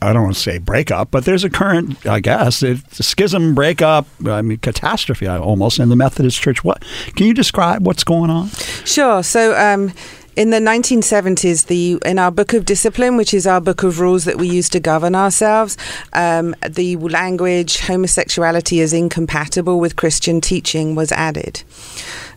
I 0.00 0.12
don't 0.12 0.22
want 0.24 0.34
to 0.34 0.40
say 0.40 0.58
breakup, 0.58 1.10
but 1.10 1.24
there's 1.24 1.44
a 1.44 1.50
current, 1.50 2.06
I 2.06 2.20
guess, 2.20 2.64
schism 2.90 3.54
breakup. 3.54 4.06
I 4.26 4.42
mean, 4.42 4.58
catastrophe 4.58 5.26
almost 5.28 5.78
in 5.78 5.88
the 5.88 5.96
Methodist 5.96 6.40
Church. 6.40 6.64
What 6.64 6.84
can 7.16 7.26
you 7.26 7.34
describe 7.34 7.86
what's 7.86 8.04
going 8.04 8.30
on? 8.30 8.48
Sure. 8.84 9.22
So, 9.22 9.56
um, 9.56 9.92
In 10.34 10.48
the 10.48 10.60
1970s, 10.60 11.66
the 11.66 11.98
in 12.06 12.18
our 12.18 12.30
book 12.30 12.54
of 12.54 12.64
discipline, 12.64 13.18
which 13.18 13.34
is 13.34 13.46
our 13.46 13.60
book 13.60 13.82
of 13.82 14.00
rules 14.00 14.24
that 14.24 14.38
we 14.38 14.48
use 14.48 14.70
to 14.70 14.80
govern 14.80 15.14
ourselves, 15.14 15.76
um, 16.14 16.54
the 16.66 16.96
language 16.96 17.80
homosexuality 17.80 18.80
is 18.80 18.94
incompatible 18.94 19.78
with 19.78 19.96
Christian 19.96 20.40
teaching 20.40 20.94
was 20.94 21.12
added. 21.12 21.62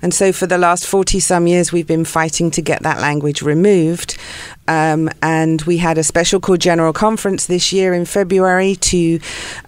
And 0.02 0.14
so 0.14 0.32
for 0.32 0.48
the 0.48 0.58
last 0.58 0.88
40 0.88 1.20
some 1.20 1.48
years, 1.48 1.72
we've 1.72 1.88
been 1.88 2.06
fighting 2.06 2.52
to 2.52 2.62
get 2.62 2.84
that 2.84 3.00
language 3.00 3.42
removed. 3.42 4.18
Um, 4.68 5.10
and 5.22 5.62
we 5.64 5.78
had 5.78 5.98
a 5.98 6.04
special 6.04 6.40
called 6.40 6.60
General 6.60 6.92
Conference 6.92 7.46
this 7.46 7.72
year 7.72 7.94
in 7.94 8.06
February 8.06 8.76
to 8.78 9.20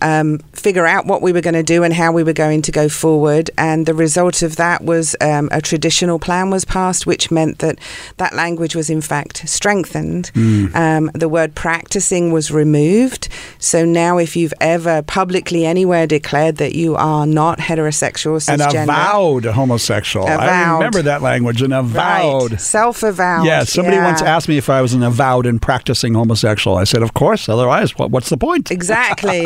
um, 0.02 0.40
figure 0.54 0.88
out 0.88 1.06
what 1.06 1.22
we 1.22 1.32
were 1.32 1.42
going 1.42 1.54
to 1.54 1.64
do 1.64 1.84
and 1.84 1.94
how 1.94 2.12
we 2.12 2.24
were 2.24 2.34
going 2.34 2.64
to 2.64 2.72
go 2.72 2.90
forward. 2.90 3.52
And 3.58 3.86
the 3.86 3.94
result 3.94 4.42
of 4.42 4.56
that 4.56 4.84
was 4.84 5.16
um, 5.22 5.50
a 5.52 5.62
traditional 5.62 6.18
plan 6.18 6.50
was 6.50 6.66
passed, 6.66 7.06
which 7.06 7.30
meant 7.30 7.60
that 7.60 7.78
that 8.18 8.34
language 8.34 8.76
was 8.76 8.90
in 8.90 9.02
fact 9.02 9.48
strengthened. 9.48 10.32
Mm. 10.34 11.12
the 11.14 11.30
word 11.30 11.54
practicing 11.54 12.32
was 12.32 12.50
removed. 12.52 13.30
So 13.60 13.86
now, 13.86 14.18
if 14.18 14.36
you've 14.36 14.54
ever 14.60 15.02
publicly 15.02 15.66
anywhere 15.66 16.08
declared 16.08 16.58
that 16.58 16.74
you 16.74 16.96
are 16.96 17.28
not 17.28 17.60
heterosexual, 17.60 18.38
cisgender, 18.38 18.76
and 18.76 18.90
avowed 18.90 19.46
homosexual, 19.46 20.17
avowed. 20.24 20.40
I 20.40 20.74
remember 20.74 21.02
that 21.04 21.22
language, 21.22 21.62
and 21.62 21.74
avowed, 21.74 22.52
right. 22.52 22.62
self-avowed. 22.62 23.46
Yeah, 23.46 23.64
somebody 23.64 23.98
yeah. 23.98 24.06
once 24.06 24.22
asked 24.22 24.48
me 24.48 24.58
if 24.58 24.70
I 24.70 24.82
was 24.82 24.94
an 24.94 25.04
avowed 25.04 25.46
and 25.46 25.62
practicing 25.62 26.14
homosexual. 26.14 26.78
I 26.78 26.84
said, 26.84 27.02
of 27.02 27.14
course. 27.14 27.50
Otherwise, 27.50 27.98
what, 27.98 28.12
what's 28.12 28.30
the 28.30 28.38
point? 28.38 28.72
Exactly. 28.72 29.46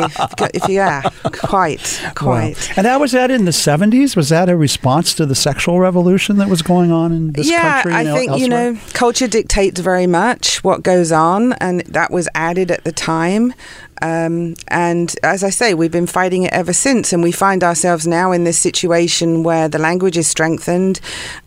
if 0.54 0.68
you, 0.68 0.76
yeah, 0.76 1.02
quite, 1.22 2.00
quite. 2.14 2.56
Wow. 2.56 2.74
And 2.76 2.86
that 2.86 3.00
was 3.00 3.12
that 3.12 3.30
in 3.30 3.44
the 3.44 3.52
seventies. 3.52 4.16
Was 4.16 4.28
that 4.30 4.48
a 4.48 4.56
response 4.56 5.14
to 5.14 5.26
the 5.26 5.34
sexual 5.34 5.80
revolution 5.80 6.36
that 6.38 6.48
was 6.48 6.62
going 6.62 6.92
on 6.92 7.12
in 7.12 7.32
this 7.32 7.50
yeah, 7.50 7.82
country? 7.82 7.94
I 7.94 8.04
think 8.04 8.30
elsewhere? 8.30 8.38
you 8.38 8.48
know, 8.48 8.80
culture 8.92 9.28
dictates 9.28 9.80
very 9.80 10.06
much 10.06 10.62
what 10.64 10.82
goes 10.82 11.12
on, 11.12 11.52
and 11.54 11.80
that 11.82 12.10
was 12.10 12.28
added 12.34 12.70
at 12.70 12.84
the 12.84 12.92
time. 12.92 13.54
Um, 14.02 14.56
and 14.66 15.14
as 15.22 15.44
I 15.44 15.50
say, 15.50 15.74
we've 15.74 15.92
been 15.92 16.08
fighting 16.08 16.42
it 16.42 16.52
ever 16.52 16.72
since, 16.72 17.12
and 17.12 17.22
we 17.22 17.30
find 17.30 17.62
ourselves 17.62 18.04
now 18.06 18.32
in 18.32 18.42
this 18.42 18.58
situation 18.58 19.44
where 19.44 19.68
the 19.68 19.78
language 19.78 20.18
is 20.18 20.26
strengthened, 20.26 21.00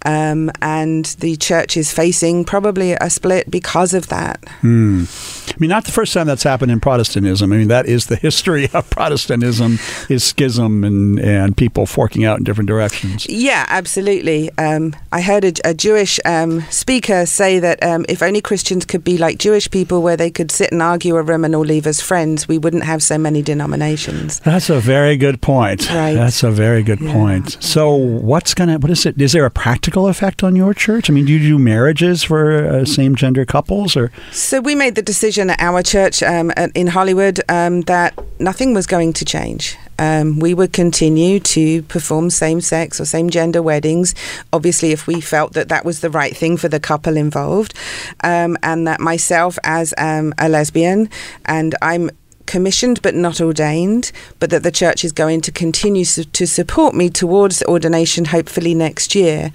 um, 0.05 0.50
and 0.62 1.05
the 1.19 1.35
church 1.35 1.75
is 1.75 1.91
facing 1.91 2.45
probably 2.45 2.93
a 2.93 3.09
split 3.09 3.51
because 3.51 3.93
of 3.93 4.07
that. 4.07 4.39
Hmm. 4.62 5.03
I 5.50 5.53
mean, 5.59 5.69
not 5.69 5.85
the 5.85 5.91
first 5.91 6.13
time 6.13 6.27
that's 6.27 6.43
happened 6.43 6.71
in 6.71 6.79
Protestantism. 6.79 7.51
I 7.51 7.57
mean, 7.57 7.67
that 7.67 7.88
is 7.88 8.07
the 8.07 8.15
history 8.27 8.69
of 8.74 8.89
Protestantism: 8.89 9.77
is 10.09 10.24
schism 10.24 10.85
and 10.85 11.19
and 11.19 11.57
people 11.57 11.85
forking 11.85 12.24
out 12.24 12.38
in 12.38 12.45
different 12.45 12.69
directions. 12.69 13.27
Yeah, 13.27 13.65
absolutely. 13.67 14.50
Um, 14.57 14.95
I 15.12 15.21
heard 15.21 15.43
a, 15.43 15.53
a 15.65 15.74
Jewish 15.74 16.19
um, 16.24 16.62
speaker 16.69 17.25
say 17.25 17.59
that 17.59 17.83
um, 17.83 18.05
if 18.07 18.24
only 18.24 18.39
Christians 18.39 18.85
could 18.85 19.03
be 19.03 19.17
like 19.17 19.39
Jewish 19.39 19.69
people, 19.69 20.01
where 20.01 20.15
they 20.15 20.31
could 20.31 20.51
sit 20.51 20.71
and 20.71 20.81
argue 20.81 21.17
a 21.17 21.21
room 21.21 21.43
and 21.43 21.53
all 21.53 21.65
leave 21.65 21.85
as 21.85 22.00
friends 22.00 22.44
we 22.47 22.57
wouldn't 22.57 22.83
have 22.83 23.01
so 23.03 23.17
many 23.17 23.41
denominations. 23.41 24.39
That's 24.41 24.69
a 24.69 24.79
very 24.79 25.17
good 25.17 25.41
point. 25.41 25.89
Right. 25.89 26.13
That's 26.15 26.43
a 26.43 26.51
very 26.51 26.83
good 26.83 26.99
Yeah. 27.01 27.13
point. 27.13 27.57
So, 27.59 27.93
what's 27.95 28.53
gonna? 28.53 28.77
What 28.79 28.91
is 28.91 29.05
it? 29.05 29.19
Is 29.21 29.31
there 29.33 29.45
a 29.45 29.51
practical 29.51 30.07
effect 30.07 30.43
on 30.43 30.55
your 30.55 30.73
church? 30.73 31.09
I 31.09 31.13
mean, 31.13 31.25
do 31.25 31.33
you 31.33 31.39
do 31.39 31.57
marriages 31.59 32.23
for 32.23 32.65
uh, 32.65 32.85
same 32.85 33.15
gender 33.15 33.45
couples, 33.45 33.95
or 33.97 34.11
So 34.31 34.59
we 34.61 34.75
made 34.75 34.95
the 34.95 35.01
decision 35.01 35.49
at 35.49 35.59
our 35.59 35.81
church 35.83 36.21
um, 36.23 36.51
at- 36.55 36.71
in 36.75 36.87
Hollywood 36.87 37.39
um, 37.49 37.81
that 37.81 38.13
nothing 38.39 38.73
was 38.73 38.87
going 38.87 39.13
to 39.13 39.25
change. 39.25 39.77
Um, 39.97 40.39
we 40.39 40.53
would 40.53 40.73
continue 40.73 41.39
to 41.39 41.81
perform 41.83 42.29
same 42.29 42.59
sex 42.59 42.99
or 42.99 43.05
same 43.05 43.29
gender 43.29 43.61
weddings, 43.61 44.13
obviously, 44.51 44.91
if 44.91 45.07
we 45.07 45.21
felt 45.21 45.53
that 45.53 45.69
that 45.69 45.85
was 45.85 46.01
the 46.01 46.09
right 46.09 46.35
thing 46.35 46.57
for 46.57 46.67
the 46.67 46.81
couple 46.81 47.15
involved. 47.15 47.73
Um, 48.21 48.57
and 48.61 48.85
that 48.87 48.99
myself, 48.99 49.57
as 49.63 49.93
um, 49.97 50.33
a 50.37 50.49
lesbian, 50.49 51.09
and 51.45 51.75
I'm 51.81 52.11
commissioned 52.45 53.01
but 53.01 53.15
not 53.15 53.41
ordained, 53.41 54.11
but 54.39 54.49
that 54.49 54.63
the 54.63 54.71
church 54.71 55.03
is 55.03 55.11
going 55.11 55.41
to 55.41 55.51
continue 55.51 56.05
su- 56.05 56.23
to 56.25 56.45
support 56.45 56.93
me 56.95 57.09
towards 57.09 57.63
ordination, 57.63 58.25
hopefully 58.25 58.73
next 58.73 59.15
year, 59.15 59.51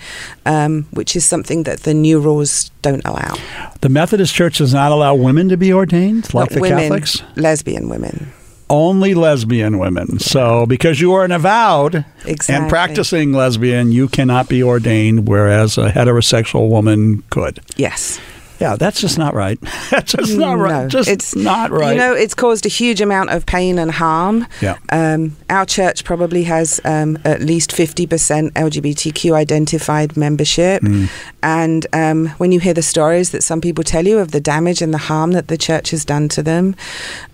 um, 0.47 0.87
which 0.93 1.15
is 1.17 1.25
something 1.25 1.65
that 1.65 1.81
the 1.81 1.95
new 1.95 2.19
rules 2.21 2.71
don't 2.83 3.03
allow. 3.05 3.35
the 3.81 3.89
Methodist 3.89 4.35
Church 4.35 4.59
does 4.59 4.73
not 4.75 4.93
allow 4.93 5.15
women 5.15 5.49
to 5.49 5.57
be 5.57 5.73
ordained 5.73 6.33
like 6.35 6.51
Not 6.51 6.55
the 6.55 6.61
women, 6.61 6.79
Catholics? 6.79 7.23
lesbian 7.37 7.89
women. 7.89 8.33
Only 8.69 9.15
lesbian 9.15 9.79
women. 9.81 10.21
So, 10.21 10.65
because 10.65 11.01
you 11.01 11.13
are 11.15 11.25
an 11.25 11.33
avowed 11.33 12.05
and 12.49 12.69
practicing 12.69 13.33
lesbian, 13.33 13.91
you 13.91 14.07
cannot 14.07 14.49
be 14.49 14.63
ordained, 14.63 15.27
whereas 15.27 15.77
a 15.77 15.91
heterosexual 15.91 16.69
woman 16.69 17.25
could. 17.31 17.59
Yes. 17.77 18.21
Yeah, 18.61 18.77
that's 18.77 19.01
just 19.01 19.17
not 19.19 19.35
right. 19.35 19.59
that's 19.91 20.13
just 20.13 20.37
not 20.37 20.59
right. 20.59 20.89
Just 20.89 21.09
it's 21.09 21.35
not 21.35 21.71
right. 21.71 21.93
You 21.93 21.97
know, 21.97 22.15
it's 22.15 22.35
caused 22.35 22.67
a 22.67 22.69
huge 22.69 23.01
amount 23.01 23.31
of 23.31 23.47
pain 23.47 23.79
and 23.79 23.91
harm. 23.91 24.47
Yeah. 24.61 24.77
Um, 24.93 25.37
our 25.49 25.65
church 25.65 26.05
probably 26.05 26.45
has 26.45 26.81
um, 26.85 27.19
at 27.25 27.41
least 27.41 27.71
50% 27.71 28.07
LGBTQ 28.53 29.33
identified 29.33 30.17
membership. 30.17 30.83
Hmm. 30.83 31.07
And 31.43 31.87
um, 31.95 32.29
when 32.39 32.53
you 32.53 32.61
hear 32.61 32.75
the 32.75 32.83
stories 32.83 33.31
that 33.31 33.43
some 33.43 33.61
people 33.61 33.83
tell 33.83 34.07
you 34.07 34.19
of 34.19 34.33
the 34.33 34.41
damage 34.41 34.83
and 34.83 34.93
the 34.93 34.99
harm 34.99 35.33
that 35.33 35.49
the 35.49 35.57
church 35.57 35.91
has 35.91 36.05
done 36.05 36.29
to 36.29 36.43
them, 36.43 36.77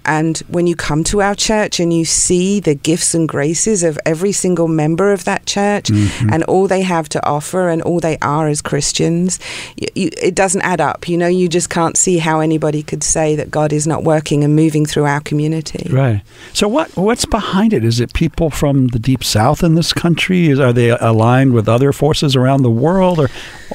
and 0.07 0.39
when 0.49 0.67
you 0.67 0.77
come 0.77 1.05
to 1.05 1.21
our 1.21 1.35
church 1.35 1.81
and 1.81 1.93
you 1.93 2.05
see 2.05 2.61
the 2.61 2.75
gifts 2.75 3.15
and 3.15 3.29
graces 3.29 3.83
of 3.83 3.99
every 4.07 4.33
single 4.33 4.69
member 4.69 5.13
of 5.13 5.25
that 5.25 5.47
church 5.47 5.87
Mm-hmm. 5.87 6.33
and 6.33 6.43
all 6.45 6.67
they 6.69 6.83
have 6.83 7.09
to 7.09 7.27
offer 7.27 7.69
and 7.69 7.83
all 7.83 8.01
they 8.01 8.19
are 8.23 8.49
as 8.49 8.63
Christians, 8.63 9.39
you, 9.77 9.89
you, 9.95 10.11
it 10.21 10.35
doesn't 10.35 10.63
add 10.63 10.81
up. 10.81 11.09
You 11.09 11.17
know, 11.19 11.27
you 11.27 11.49
just 11.49 11.71
can't 11.71 11.97
see 11.97 12.19
how 12.19 12.41
anybody 12.41 12.83
could 12.83 13.03
say 13.03 13.37
that 13.37 13.51
God 13.51 13.73
is 13.73 13.87
not 13.87 14.05
working 14.05 14.45
and 14.45 14.55
moving 14.55 14.87
through 14.87 15.05
our 15.05 15.21
community. 15.21 15.89
Right. 15.91 16.23
So 16.53 16.69
what 16.69 16.97
what's 16.97 17.25
behind 17.25 17.73
it? 17.73 17.85
Is 17.85 18.01
it 18.01 18.13
people 18.13 18.51
from 18.51 18.89
the 18.89 18.99
deep 18.99 19.25
south 19.25 19.63
in 19.63 19.75
this 19.75 19.93
country? 19.93 20.49
Is, 20.49 20.61
are 20.61 20.73
they 20.73 20.91
aligned 20.91 21.53
with 21.53 21.69
other 21.69 21.93
forces 21.93 22.37
around 22.37 22.63
the 22.63 22.71
world, 22.71 23.19
or 23.19 23.29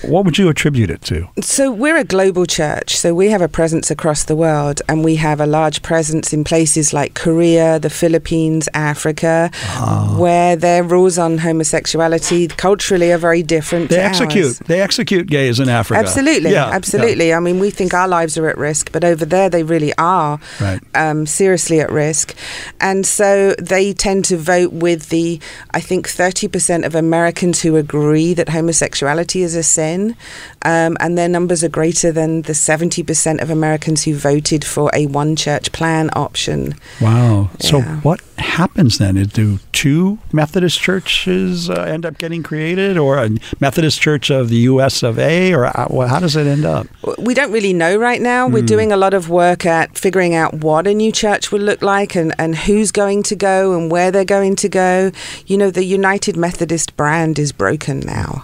what 0.03 0.25
would 0.25 0.38
you 0.38 0.50
attribute 0.50 0.89
it 0.89 1.01
to? 1.03 1.27
So 1.41 1.71
we're 1.71 1.97
a 1.97 2.03
global 2.03 2.45
church. 2.45 2.97
So 2.97 3.13
we 3.15 3.29
have 3.29 3.41
a 3.41 3.50
presence 3.50 3.89
across 3.91 4.23
the 4.23 4.35
world, 4.35 4.81
and 4.88 5.03
we 5.03 5.15
have 5.15 5.39
a 5.41 5.47
large 5.47 5.81
presence 5.81 6.20
in 6.33 6.43
places 6.43 6.93
like 6.93 7.13
Korea, 7.13 7.79
the 7.79 7.89
Philippines, 7.89 8.69
Africa, 8.73 9.49
Ah. 9.77 10.15
where 10.17 10.55
their 10.55 10.83
rules 10.83 11.17
on 11.17 11.37
homosexuality 11.39 12.47
culturally 12.57 13.11
are 13.11 13.17
very 13.17 13.43
different. 13.43 13.89
They 13.89 13.97
execute. 13.99 14.45
ours. 14.45 14.59
They 14.67 14.81
execute 14.81 15.27
gays 15.27 15.59
in 15.59 15.69
Africa. 15.69 15.99
Absolutely, 15.99 16.51
Yeah, 16.51 16.69
absolutely. 16.69 17.33
I 17.33 17.39
mean, 17.39 17.59
we 17.59 17.69
think 17.71 17.93
our 17.93 18.07
lives 18.07 18.37
are 18.37 18.47
at 18.49 18.57
risk, 18.57 18.91
but 18.91 19.03
over 19.03 19.25
there 19.25 19.49
they 19.49 19.63
really 19.63 19.93
are 19.97 20.39
Right. 20.59 20.79
um, 20.95 21.25
seriously 21.25 21.79
at 21.79 21.91
risk. 21.91 22.33
And 22.79 23.05
so 23.05 23.55
they 23.59 23.93
tend 23.93 24.25
to 24.25 24.37
vote 24.37 24.71
with 24.73 25.09
the, 25.09 25.39
I 25.73 25.79
think, 25.81 26.07
30% 26.07 26.85
of 26.85 26.93
Americans 26.95 27.61
who 27.61 27.75
agree 27.77 28.33
that 28.35 28.49
homosexuality 28.49 29.41
is 29.43 29.55
a 29.55 29.63
sin. 29.63 30.15
Um, 30.63 30.95
and 30.99 31.17
their 31.17 31.29
numbers 31.29 31.63
are 31.63 31.69
greater 31.69 32.11
than 32.11 32.43
the 32.43 32.53
70% 32.53 33.41
of 33.41 33.49
Americans 33.49 34.03
who 34.03 34.13
voted 34.15 34.63
for 34.63 34.91
a 34.93 35.07
one 35.07 35.35
church 35.35 35.71
plan 35.71 36.09
option. 36.13 36.75
Yeah. 37.00 37.08
Wow. 37.08 37.50
So 37.60 37.82
what 37.82 38.22
happens 38.38 38.98
then? 38.98 39.15
Do 39.25 39.60
two 39.72 40.20
Methodist 40.32 40.80
churches 40.80 41.70
uh, 41.70 41.74
end 41.74 42.06
up 42.06 42.18
getting 42.18 42.44
created, 42.44 42.98
or 42.98 43.18
a 43.18 43.30
Methodist 43.60 44.01
Church 44.01 44.30
of 44.30 44.50
the 44.50 44.58
U.S. 44.58 45.03
of 45.03 45.18
A., 45.20 45.53
or 45.53 45.65
uh, 45.65 46.08
how 46.08 46.20
does 46.20 46.36
it 46.36 46.48
end 46.48 46.65
up? 46.65 46.88
We 47.18 47.34
don't 47.34 47.51
really 47.51 47.74
know 47.74 47.96
right 47.98 48.22
now. 48.22 48.48
We're 48.48 48.62
doing 48.62 48.91
a 48.91 48.98
lot 48.98 49.13
of 49.13 49.30
work 49.30 49.65
at 49.65 49.98
figuring 49.98 50.34
out 50.34 50.56
what 50.56 50.88
a 50.88 50.94
new 50.94 51.12
church 51.12 51.51
will 51.51 51.62
look 51.62 51.82
like 51.82 52.15
and, 52.15 52.34
and 52.38 52.56
who's 52.56 52.91
going 52.91 53.24
to 53.24 53.36
go 53.36 53.77
and 53.77 53.91
where 53.91 54.12
they're 54.12 54.25
going 54.25 54.56
to 54.58 54.70
go. 54.70 55.12
You 55.46 55.58
know, 55.58 55.72
the 55.72 55.84
United 55.84 56.36
Methodist 56.38 56.96
brand 56.98 57.39
is 57.39 57.51
broken 57.51 58.00
now. 58.01 58.44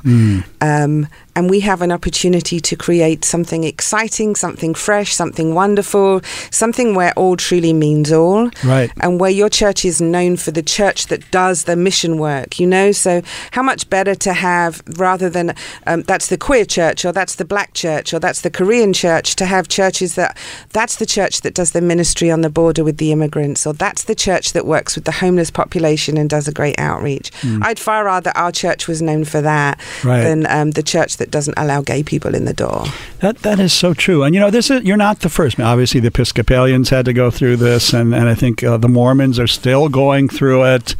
Um, 0.61 1.07
and 1.37 1.51
we 1.51 1.59
have 1.59 1.83
an 1.83 1.91
opportunity 1.91 2.59
to 2.59 2.75
create 2.75 3.23
something 3.23 3.63
exciting, 3.63 4.35
something 4.35 4.73
fresh, 4.73 5.13
something 5.13 5.53
wonderful, 5.53 6.21
something 6.49 6.95
where 6.95 7.13
all 7.13 7.37
truly 7.37 7.73
means 7.73 8.11
all. 8.11 8.49
Right. 8.65 8.91
And 9.01 9.19
where 9.21 9.29
your 9.29 9.47
church 9.47 9.85
is 9.85 10.01
known 10.01 10.37
for 10.37 10.49
the 10.49 10.63
church 10.63 11.07
that 11.07 11.29
does 11.29 11.65
the 11.65 11.75
mission 11.75 12.17
work, 12.17 12.59
you 12.59 12.65
know? 12.65 12.91
So, 12.91 13.21
how 13.51 13.61
much 13.61 13.87
better 13.87 14.15
to 14.15 14.33
have, 14.33 14.81
rather 14.97 15.29
than 15.29 15.53
um, 15.85 16.01
that's 16.03 16.27
the 16.29 16.37
queer 16.39 16.65
church 16.65 17.05
or 17.05 17.11
that's 17.11 17.35
the 17.35 17.45
black 17.45 17.73
church 17.73 18.13
or 18.15 18.19
that's 18.19 18.41
the 18.41 18.49
Korean 18.49 18.91
church, 18.91 19.35
to 19.35 19.45
have 19.45 19.67
churches 19.67 20.15
that 20.15 20.35
that's 20.73 20.95
the 20.95 21.05
church 21.05 21.41
that 21.41 21.53
does 21.53 21.71
the 21.71 21.81
ministry 21.81 22.31
on 22.31 22.41
the 22.41 22.49
border 22.49 22.83
with 22.83 22.97
the 22.97 23.11
immigrants 23.11 23.67
or 23.67 23.73
that's 23.73 24.05
the 24.05 24.15
church 24.15 24.53
that 24.53 24.65
works 24.65 24.95
with 24.95 25.05
the 25.05 25.11
homeless 25.11 25.51
population 25.51 26.17
and 26.17 26.31
does 26.31 26.47
a 26.47 26.51
great 26.51 26.79
outreach. 26.79 27.31
I'd 27.61 27.77
far 27.77 28.05
rather 28.05 28.31
our 28.35 28.51
church 28.51 28.87
was 28.87 29.03
known 29.03 29.23
for 29.23 29.41
that 29.41 29.79
Right. 30.03 30.23
than 30.23 30.47
um, 30.47 30.71
the 30.71 30.83
church 30.83 31.17
that 31.17 31.26
doesn't 31.31 31.57
allow 31.57 31.81
gay 31.81 32.03
people 32.03 32.35
in 32.35 32.45
the 32.45 32.53
door. 32.53 32.85
That 33.19 33.37
that 33.39 33.59
is 33.59 33.73
so 33.73 33.93
true, 33.93 34.23
and 34.23 34.33
you 34.33 34.41
know 34.41 34.49
this 34.49 34.69
is 34.69 34.83
you're 34.83 34.97
not 34.97 35.19
the 35.19 35.29
first. 35.29 35.59
Obviously, 35.59 35.99
the 35.99 36.07
Episcopalians 36.07 36.89
had 36.89 37.05
to 37.05 37.13
go 37.13 37.31
through 37.31 37.57
this, 37.57 37.93
and 37.93 38.13
and 38.13 38.29
I 38.29 38.35
think 38.35 38.63
uh, 38.63 38.77
the 38.77 38.89
Mormons 38.89 39.39
are 39.39 39.47
still 39.47 39.89
going 39.89 40.29
through 40.29 40.65
it. 40.65 40.95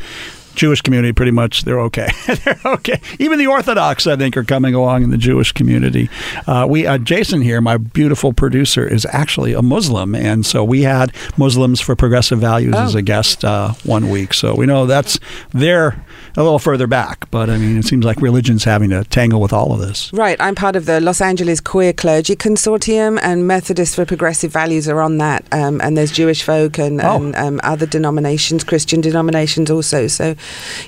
Jewish 0.57 0.81
community, 0.81 1.13
pretty 1.13 1.31
much, 1.31 1.63
they're 1.63 1.79
okay. 1.81 2.09
they're 2.43 2.59
okay. 2.65 2.99
Even 3.19 3.39
the 3.39 3.47
Orthodox, 3.47 4.05
I 4.07 4.15
think, 4.17 4.35
are 4.35 4.43
coming 4.43 4.73
along 4.73 5.03
in 5.03 5.11
the 5.11 5.17
Jewish 5.17 5.51
community. 5.53 6.09
Uh, 6.45 6.65
we 6.69 6.85
uh, 6.85 6.97
Jason 6.97 7.41
here, 7.41 7.61
my 7.61 7.77
beautiful 7.77 8.33
producer, 8.33 8.85
is 8.85 9.05
actually 9.11 9.53
a 9.53 9.61
Muslim, 9.61 10.13
and 10.15 10.45
so 10.45 10.63
we 10.63 10.81
had 10.81 11.13
Muslims 11.37 11.79
for 11.79 11.95
Progressive 11.95 12.39
Values 12.39 12.75
as 12.75 12.95
a 12.95 13.01
guest 13.01 13.45
uh, 13.45 13.71
one 13.83 14.09
week. 14.09 14.33
So 14.33 14.55
we 14.55 14.65
know 14.65 14.85
that's 14.85 15.19
they're 15.53 16.03
a 16.35 16.43
little 16.43 16.59
further 16.59 16.87
back, 16.87 17.29
but 17.31 17.49
I 17.49 17.57
mean, 17.57 17.77
it 17.77 17.85
seems 17.85 18.03
like 18.05 18.21
religion's 18.21 18.63
having 18.63 18.89
to 18.89 19.03
tangle 19.05 19.39
with 19.41 19.53
all 19.53 19.71
of 19.73 19.79
this. 19.79 20.11
Right, 20.13 20.39
I'm 20.41 20.55
part 20.55 20.75
of 20.75 20.85
the 20.85 20.99
Los 20.99 21.21
Angeles 21.21 21.61
Queer 21.61 21.93
Clergy 21.93 22.35
Consortium, 22.35 23.19
and 23.21 23.47
Methodists 23.47 23.95
for 23.95 24.05
Progressive 24.05 24.51
Values 24.51 24.87
are 24.89 25.01
on 25.01 25.17
that. 25.19 25.45
Um, 25.51 25.79
and 25.81 25.95
there's 25.95 26.11
Jewish 26.11 26.43
folk 26.43 26.77
and, 26.79 26.99
Oh. 27.01 27.15
and 27.17 27.35
um, 27.35 27.59
other 27.63 27.85
denominations, 27.85 28.63
Christian 28.63 29.01
denominations 29.01 29.69
also. 29.71 30.07
So, 30.07 30.35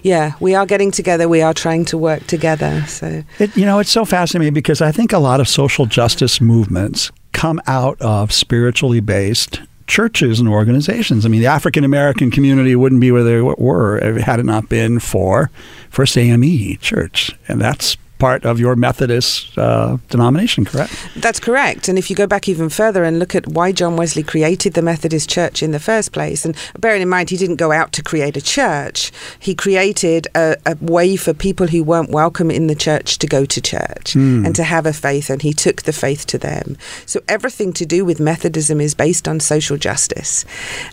yeah, 0.04 0.34
we 0.39 0.56
are 0.56 0.66
getting 0.66 0.92
together. 0.92 1.28
We 1.28 1.42
are 1.42 1.54
trying 1.54 1.86
to 1.86 1.98
work 1.98 2.25
together. 2.28 2.84
So, 2.88 3.24
It, 3.39 3.56
you 3.56 3.66
know, 3.66 3.80
it's 3.80 3.92
so 3.92 4.06
fascinating 4.06 4.54
because 4.54 4.82
I 4.82 4.92
think 4.92 5.13
a 5.13 5.20
lot 5.20 5.39
of 5.39 5.48
social 5.48 5.86
justice 5.86 6.42
movements 6.42 7.12
come 7.34 7.62
out 7.68 8.00
of 8.01 8.32
spiritually 8.32 9.00
based 9.00 9.62
churches 9.88 10.39
and 10.39 10.48
organizations. 10.48 11.25
I 11.25 11.30
mean, 11.30 11.42
the 11.42 11.48
African 11.48 11.84
American 11.84 12.32
community 12.32 12.75
wouldn't 12.75 13.01
be 13.01 13.12
where 13.12 13.24
they 13.24 13.42
were 13.42 14.20
had 14.20 14.39
it 14.39 14.46
not 14.46 14.70
been 14.70 15.00
for 15.00 15.50
First 15.89 16.18
AME 16.18 16.78
Church, 16.78 17.32
and 17.48 17.60
that's 17.60 17.98
part 18.20 18.46
of 18.46 18.60
your 18.60 18.76
Methodist 18.76 19.58
uh, 19.58 19.98
denomination, 20.10 20.66
correct? 20.66 20.94
That's 21.16 21.40
correct. 21.40 21.88
And 21.88 21.98
if 21.98 22.10
you 22.10 22.16
go 22.16 22.28
back 22.28 22.48
even 22.48 22.70
further 22.70 23.04
and 23.04 23.18
look 23.18 23.34
at 23.34 23.48
why 23.48 23.72
John 23.72 23.96
Wesley 23.96 24.24
created 24.24 24.74
the 24.74 24.82
Methodist 24.82 25.30
Church 25.30 25.64
in 25.64 25.72
the 25.72 25.80
first 25.80 26.12
place, 26.12 26.46
and 26.46 26.56
bearing 26.78 27.02
in 27.02 27.10
mind 27.10 27.30
he 27.30 27.38
didn't 27.38 27.56
go 27.56 27.72
out 27.72 27.92
to 27.94 28.04
create 28.04 28.38
a 28.38 28.42
church, 28.42 29.12
he 29.40 29.56
created 29.56 30.28
a, 30.36 30.56
a 30.66 30.76
way 30.82 31.16
for 31.16 31.34
people 31.34 31.68
who 31.68 31.84
weren't 31.84 32.12
welcome 32.12 32.52
in 32.52 32.68
the 32.68 32.76
church 32.76 33.18
to 33.20 33.28
go 33.28 33.46
to 33.46 33.62
church 33.62 34.16
and 34.16 34.56
to 34.56 34.64
have 34.64 34.86
a 34.86 34.94
faith, 34.94 35.30
and 35.30 35.42
he 35.42 35.54
took 35.54 35.84
the 35.84 35.94
faith 35.94 36.26
to 36.28 36.38
them. 36.38 36.78
So 37.06 37.22
everything 37.28 37.74
to 37.74 37.86
do 37.86 38.04
with 38.04 38.20
Methodism 38.20 38.82
is 38.82 38.94
based 38.94 39.28
on 39.28 39.40
social 39.40 39.78
justice. 39.78 40.46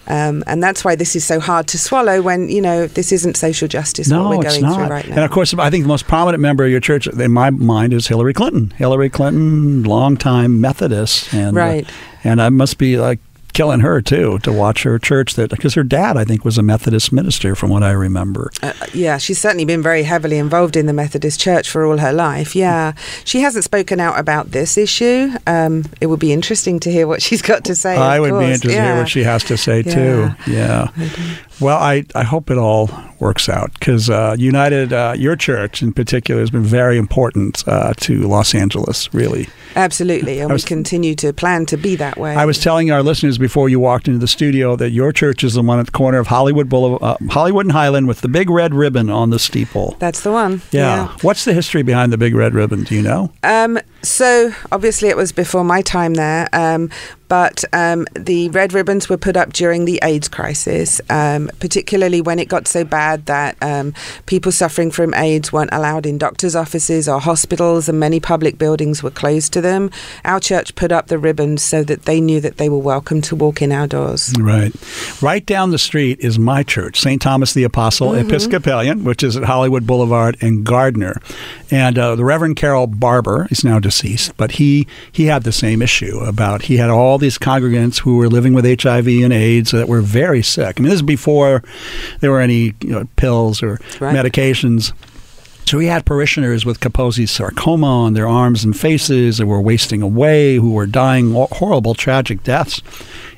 Um, 0.07 0.45
and 0.47 0.63
that's 0.63 0.85
why 0.85 0.95
this 0.97 1.17
is 1.17 1.25
so 1.25 1.41
hard 1.41 1.67
to 1.69 1.79
swallow 1.79 2.23
when, 2.23 2.49
you 2.49 2.61
know, 2.61 2.87
this 2.87 3.13
isn't 3.13 3.37
social 3.37 3.69
justice 3.69 4.09
what 4.29 4.39
we're 4.39 4.45
it's 4.47 4.59
going 4.59 4.63
not. 4.63 4.77
through 4.77 4.87
right 4.87 5.09
now. 5.09 5.17
And 5.17 5.25
of 5.25 5.31
course, 5.31 5.55
I 5.55 5.71
think 5.71 5.85
the 5.85 5.89
most 5.89 6.07
prominent 6.07 6.41
member 6.41 6.65
of 6.65 6.71
your 6.71 6.81
church, 6.81 7.09
in 7.21 7.33
my 7.33 7.51
mind, 7.51 7.93
is 7.93 8.09
Hillary 8.09 8.33
Clinton. 8.35 8.71
Hillary 8.77 9.11
Clinton, 9.11 9.83
longtime 9.85 10.61
Methodist, 10.61 11.33
and 11.35 11.57
uh, 11.57 11.61
Right. 11.61 11.89
and 12.25 12.41
I 12.43 12.49
must 12.51 12.79
be 12.79 12.99
like 12.99 13.19
killing 13.53 13.81
her 13.81 14.03
too 14.03 14.39
to 14.41 14.53
watch 14.53 14.83
her 14.83 14.99
church 14.99 15.33
that 15.33 15.49
because 15.49 15.73
her 15.73 15.83
dad, 15.83 16.15
I 16.15 16.25
think, 16.27 16.45
was 16.45 16.59
a 16.59 16.63
Methodist 16.63 17.11
minister, 17.11 17.55
from 17.55 17.71
what 17.71 17.83
I 17.83 17.93
remember. 17.93 18.51
Uh, 18.63 18.75
yeah, 18.93 19.17
she's 19.17 19.39
certainly 19.41 19.65
been 19.65 19.81
very 19.83 20.03
heavily 20.03 20.37
involved 20.37 20.77
in 20.77 20.85
the 20.85 20.93
Methodist 20.93 21.41
Church 21.41 21.71
for 21.71 21.87
all 21.87 21.97
her 21.97 22.13
life. 22.13 22.55
Yeah, 22.55 22.93
she 23.25 23.41
hasn't 23.41 23.65
spoken 23.65 23.99
out 23.99 24.19
about 24.21 24.51
this 24.51 24.77
issue. 24.77 25.31
Um, 25.47 25.85
it 26.03 26.07
would 26.09 26.21
be 26.21 26.35
interesting 26.35 26.79
to 26.81 26.93
hear 26.93 27.07
what 27.07 27.23
she's 27.23 27.41
got 27.41 27.65
to 27.65 27.75
say. 27.75 27.97
I 27.97 28.21
would 28.21 28.27
be 28.27 28.31
course. 28.33 28.45
interested 28.45 28.69
to 28.77 28.83
hear 28.83 28.97
what 28.99 29.09
she 29.09 29.23
has 29.23 29.43
to 29.45 29.57
say 29.57 29.81
Yeah. 29.87 29.95
too. 29.95 30.31
Yeah. 30.53 30.89
Well, 31.59 31.79
I, 31.79 32.05
I 32.15 32.25
hope 32.25 32.51
it 32.51 32.59
all 32.59 32.89
works 33.21 33.49
out 33.49 33.73
because 33.75 34.09
uh, 34.11 34.37
United, 34.39 34.93
uh, 34.93 35.15
your 35.17 35.37
church 35.37 35.83
in 35.83 35.93
particular, 35.93 36.41
has 36.41 36.51
been 36.51 36.63
very 36.63 36.97
important 36.99 37.63
uh, 37.67 37.93
to 37.99 38.23
Los 38.29 38.55
Angeles. 38.55 39.13
Really. 39.15 39.49
Absolutely, 39.75 40.41
and 40.41 40.51
I 40.51 40.55
was- 40.55 40.65
we 40.65 40.69
continue 40.69 41.15
to 41.17 41.33
plan 41.33 41.67
to 41.67 41.77
be 41.77 41.97
that 41.97 42.17
way. 42.19 42.35
I 42.35 42.45
was 42.47 42.59
telling 42.59 42.91
our 42.91 43.03
listeners 43.03 43.37
before 43.39 43.69
you 43.69 43.79
walked 43.79 44.09
into 44.09 44.19
the 44.19 44.29
studio 44.29 44.75
that 44.77 44.91
your 44.91 45.13
church 45.13 45.45
is 45.45 45.55
the 45.55 45.63
one 45.63 45.79
at 45.79 45.87
the 45.87 45.93
corner 45.93 46.19
of 46.19 46.29
Hollywood 46.29 46.69
Boulevard, 46.69 47.03
uh, 47.03 47.17
Hollywood 47.31 47.67
and 47.67 47.73
Highland, 47.73 48.09
with 48.09 48.23
the 48.23 48.29
big 48.29 48.49
red 48.49 48.73
ribbon 48.75 49.11
on 49.11 49.31
the 49.31 49.39
steeple. 49.39 49.97
That's 49.99 50.23
the 50.23 50.33
one. 50.33 50.63
Yeah. 50.73 51.09
What's 51.21 51.45
the 51.45 51.53
history 51.53 51.83
behind 51.83 52.11
the 52.13 52.17
big 52.19 52.35
red 52.35 52.55
ribbon? 52.55 52.85
Do 52.85 52.95
you 52.95 53.03
know? 53.03 53.33
Um, 53.43 53.79
so 54.03 54.53
obviously 54.73 55.09
it 55.09 55.17
was 55.17 55.33
before 55.33 55.65
my 55.65 55.83
time 55.83 56.15
there, 56.15 56.49
um, 56.53 56.91
but 57.29 57.65
um, 57.73 58.07
the 58.15 58.49
red 58.51 58.73
ribbons 58.73 59.09
were 59.09 59.17
put 59.17 59.37
up 59.37 59.53
during 59.53 59.85
the 59.85 59.99
AIDS 60.03 60.29
crisis, 60.29 61.01
um, 61.11 61.51
particularly 61.59 62.21
when 62.21 62.39
it 62.39 62.49
got 62.49 62.69
so 62.69 62.85
bad 62.85 63.27
that 63.27 63.57
um, 63.61 63.95
people 64.27 64.53
suffering 64.53 64.91
from 64.91 65.13
AIDS 65.15 65.53
weren't 65.53 65.73
allowed 65.73 66.07
in 66.07 66.19
doctors' 66.19 66.55
offices 66.55 67.09
or 67.09 67.19
hospitals, 67.19 67.89
and 67.89 67.99
many 67.99 68.21
public 68.21 68.59
buildings 68.59 69.03
were 69.03 69.11
closed 69.11 69.53
to 69.55 69.61
them. 69.61 69.91
Our 70.25 70.41
church 70.41 70.75
put 70.75 70.93
up 70.93 71.09
the 71.09 71.19
ribbons 71.19 71.63
so 71.63 71.83
that 71.85 72.03
they 72.03 72.21
knew 72.21 72.41
that 72.41 72.59
they 72.59 72.69
were 72.69 72.79
welcome 72.79 73.21
to 73.23 73.37
walk 73.37 73.61
in 73.61 73.73
our 73.73 73.87
doors. 73.87 74.33
Right. 74.39 74.73
Right 75.21 75.45
down 75.45 75.71
the 75.71 75.79
street 75.79 76.21
is 76.21 76.39
my 76.39 76.63
church, 76.63 77.01
St. 77.01 77.21
Thomas 77.21 77.55
the 77.55 77.65
Apostle 77.65 78.15
Episcopalian, 78.15 79.05
which 79.05 79.23
is 79.23 79.37
at 79.37 79.45
Hollywood 79.45 79.87
Boulevard 79.87 80.37
and 80.41 80.65
Gardner. 80.65 81.21
And 81.71 81.99
uh, 81.99 82.15
the 82.15 82.25
Reverend 82.25 82.57
Carol 82.57 82.87
Barber 82.87 83.49
is 83.51 83.65
now 83.65 83.81
deceased, 83.87 84.37
but 84.37 84.51
he, 84.53 84.87
he 85.13 85.25
had 85.27 85.43
the 85.45 85.53
same 85.53 85.81
issue 85.83 86.19
about 86.21 86.63
he 86.63 86.77
had 86.77 86.91
all 86.91 87.19
these 87.19 87.39
congregants 87.39 87.99
who 88.01 88.17
were 88.17 88.29
living 88.29 88.53
with 88.55 88.65
HIV 88.83 89.07
and 89.09 89.33
AIDS 89.33 89.71
that 89.71 89.89
were 89.89 90.01
very 90.03 90.43
sick. 90.43 90.79
I 90.79 90.83
mean, 90.83 90.91
this 90.91 90.97
is 91.03 91.03
before 91.17 91.63
there 92.21 92.31
were 92.33 92.41
any 92.41 92.75
you 92.81 92.91
know, 92.95 93.09
pills 93.17 93.63
or 93.63 93.79
Right. 94.01 94.15
medications. 94.17 94.93
So 95.67 95.79
he 95.81 95.89
had 95.89 96.05
parishioners 96.05 96.65
with 96.65 96.79
Kaposi's 96.79 97.31
sarcoma 97.33 97.87
on 98.05 98.15
their 98.15 98.29
arms 98.29 98.63
and 98.65 98.77
faces 98.79 99.39
that 99.39 99.47
were 99.47 99.61
wasting 99.61 100.01
away, 100.01 100.57
who 100.57 100.71
were 100.71 100.87
dying 100.87 101.33
horrible, 101.33 101.95
tragic 101.95 102.45
deaths. 102.45 102.81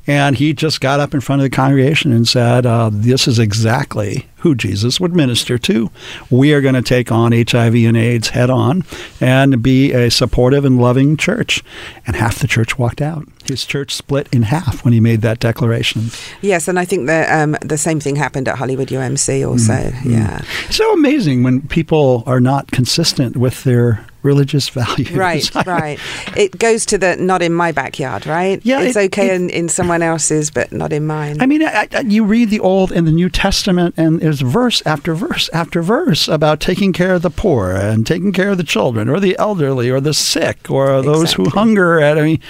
And 0.07 0.37
he 0.37 0.53
just 0.53 0.81
got 0.81 1.01
up 1.01 1.15
in 1.15 1.21
front 1.21 1.41
of 1.41 1.45
the 1.51 1.57
congregation 1.57 2.13
and 2.13 2.27
said, 2.29 2.67
uh, 2.67 2.91
This 2.93 3.27
is 3.29 3.39
exactly 3.39 4.27
who 4.39 4.55
Jesus 4.55 5.01
would 5.01 5.15
minister 5.15 5.59
to. 5.59 5.91
We 6.31 6.53
are 6.53 6.61
going 6.61 6.75
to 6.75 6.83
take 6.83 7.11
on 7.11 7.33
HIV 7.33 7.75
and 7.75 7.97
AIDS 7.97 8.31
head 8.31 8.51
on 8.51 8.85
and 9.21 9.63
be 9.63 9.93
a 9.93 10.11
supportive 10.11 10.65
and 10.65 10.81
loving 10.81 11.17
church. 11.17 11.63
And 12.07 12.17
half 12.17 12.39
the 12.39 12.47
church 12.47 12.79
walked 12.79 13.01
out. 13.01 13.27
His 13.47 13.65
church 13.65 13.95
split 13.95 14.29
in 14.33 14.43
half 14.43 14.85
when 14.85 14.93
he 14.93 15.01
made 15.01 15.23
that 15.23 15.41
declaration. 15.41 16.11
Yes, 16.43 16.69
and 16.69 16.79
I 16.79 16.85
think 16.85 17.07
that 17.07 17.31
um, 17.43 17.57
the 17.63 17.79
same 17.79 17.99
thing 17.99 18.17
happened 18.17 18.49
at 18.49 18.59
Hollywood 18.59 18.89
UMC 18.89 19.49
also. 19.49 19.73
Mm-hmm. 19.73 20.11
Yeah. 20.11 20.43
So 20.71 20.93
amazing 20.93 21.43
when 21.43 21.63
people 21.63 22.23
are 22.27 22.41
not 22.41 22.71
consistent 22.71 23.37
with 23.37 23.65
their 23.65 24.07
religious 24.23 24.69
values. 24.81 25.11
Right, 25.13 25.55
right. 25.67 25.99
It 26.37 26.59
goes 26.59 26.85
to 26.87 26.99
the 26.99 27.17
not 27.17 27.43
in 27.43 27.53
my 27.53 27.73
backyard, 27.73 28.27
right? 28.27 28.61
Yeah, 28.65 28.81
it's 28.81 28.97
it- 28.97 29.07
okay 29.13 29.29
it- 29.29 29.35
in, 29.41 29.51
in 29.51 29.69
someone 29.69 30.03
else's, 30.03 30.51
but 30.51 30.73
not 30.73 30.93
in 30.93 31.07
mine. 31.07 31.37
I 31.41 31.47
mean, 31.47 31.63
I, 31.63 31.89
I, 31.93 32.01
you 32.01 32.25
read 32.25 32.51
the 32.51 32.61
Old 32.61 32.93
and 32.93 33.07
the 33.07 33.13
New 33.13 33.29
Testament, 33.29 33.95
and 33.97 34.21
there's 34.21 34.41
verse 34.41 34.83
after 34.87 35.15
verse 35.15 35.49
after 35.53 35.83
verse 35.83 36.29
about 36.29 36.61
taking 36.61 36.93
care 36.93 37.15
of 37.15 37.23
the 37.23 37.31
poor 37.31 37.73
and 37.73 38.07
taking 38.07 38.33
care 38.33 38.51
of 38.51 38.57
the 38.59 38.65
children, 38.65 39.09
or 39.09 39.21
the 39.21 39.37
elderly, 39.39 39.91
or 39.91 40.01
the 40.01 40.15
sick, 40.15 40.71
or 40.71 41.01
those 41.03 41.33
who 41.35 41.49
hunger. 41.51 42.01
At 42.01 42.19
I 42.19 42.23
mean, 42.23 42.41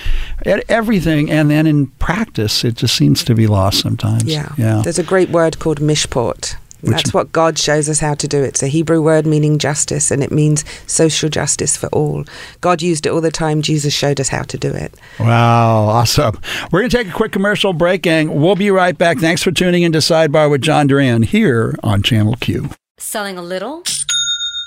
at 0.46 0.64
everything, 0.70 1.30
and 1.30 1.50
then 1.50 1.66
in 1.66 1.86
practice, 1.98 2.64
it 2.64 2.76
just 2.76 2.96
seems 2.96 3.22
to 3.24 3.34
be 3.34 3.46
lost 3.46 3.80
sometimes. 3.80 4.24
yeah. 4.24 4.52
yeah. 4.56 4.80
There's 4.82 4.98
a 4.98 5.02
great 5.04 5.30
word 5.30 5.58
called 5.58 5.80
mishpat. 5.80 6.56
And 6.80 6.90
Which- 6.90 6.96
That's 7.02 7.14
what 7.14 7.32
God 7.32 7.58
shows 7.58 7.88
us 7.88 7.98
how 8.00 8.14
to 8.14 8.28
do. 8.28 8.42
It's 8.42 8.62
a 8.62 8.68
Hebrew 8.68 9.02
word 9.02 9.26
meaning 9.26 9.58
justice, 9.58 10.10
and 10.10 10.22
it 10.22 10.30
means 10.30 10.64
social 10.86 11.28
justice 11.28 11.76
for 11.76 11.88
all. 11.88 12.24
God 12.60 12.82
used 12.82 13.04
it 13.06 13.10
all 13.10 13.20
the 13.20 13.30
time. 13.32 13.62
Jesus 13.62 13.92
showed 13.92 14.20
us 14.20 14.28
how 14.28 14.42
to 14.42 14.56
do 14.56 14.68
it. 14.70 14.94
Wow, 15.18 15.86
awesome. 15.88 16.38
We're 16.70 16.80
going 16.80 16.90
to 16.90 16.96
take 16.96 17.08
a 17.08 17.12
quick 17.12 17.32
commercial 17.32 17.72
break, 17.72 18.06
and 18.06 18.40
we'll 18.40 18.54
be 18.56 18.70
right 18.70 18.96
back. 18.96 19.18
Thanks 19.18 19.42
for 19.42 19.50
tuning 19.50 19.82
in 19.82 19.92
to 19.92 19.98
Sidebar 19.98 20.50
with 20.50 20.62
John 20.62 20.86
Duran 20.86 21.22
here 21.22 21.74
on 21.82 22.02
Channel 22.02 22.34
Q. 22.40 22.70
Selling 22.98 23.36
a 23.38 23.42
little 23.42 23.82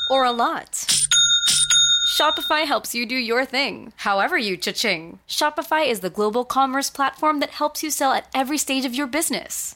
or 0.10 0.26
a 0.26 0.32
lot? 0.32 0.86
Shopify 2.18 2.66
helps 2.66 2.94
you 2.94 3.06
do 3.06 3.16
your 3.16 3.46
thing, 3.46 3.94
however 3.96 4.38
you 4.38 4.58
cha-ching. 4.58 5.20
Shopify 5.28 5.88
is 5.88 6.02
the 6.02 6.10
global 6.10 6.44
commerce 6.44 6.90
platform 6.90 7.40
that 7.40 7.52
helps 7.52 7.82
you 7.84 7.90
sell 7.90 8.12
at 8.12 8.28
every 8.34 8.58
stage 8.58 8.84
of 8.86 8.94
your 8.94 9.08
business. 9.08 9.76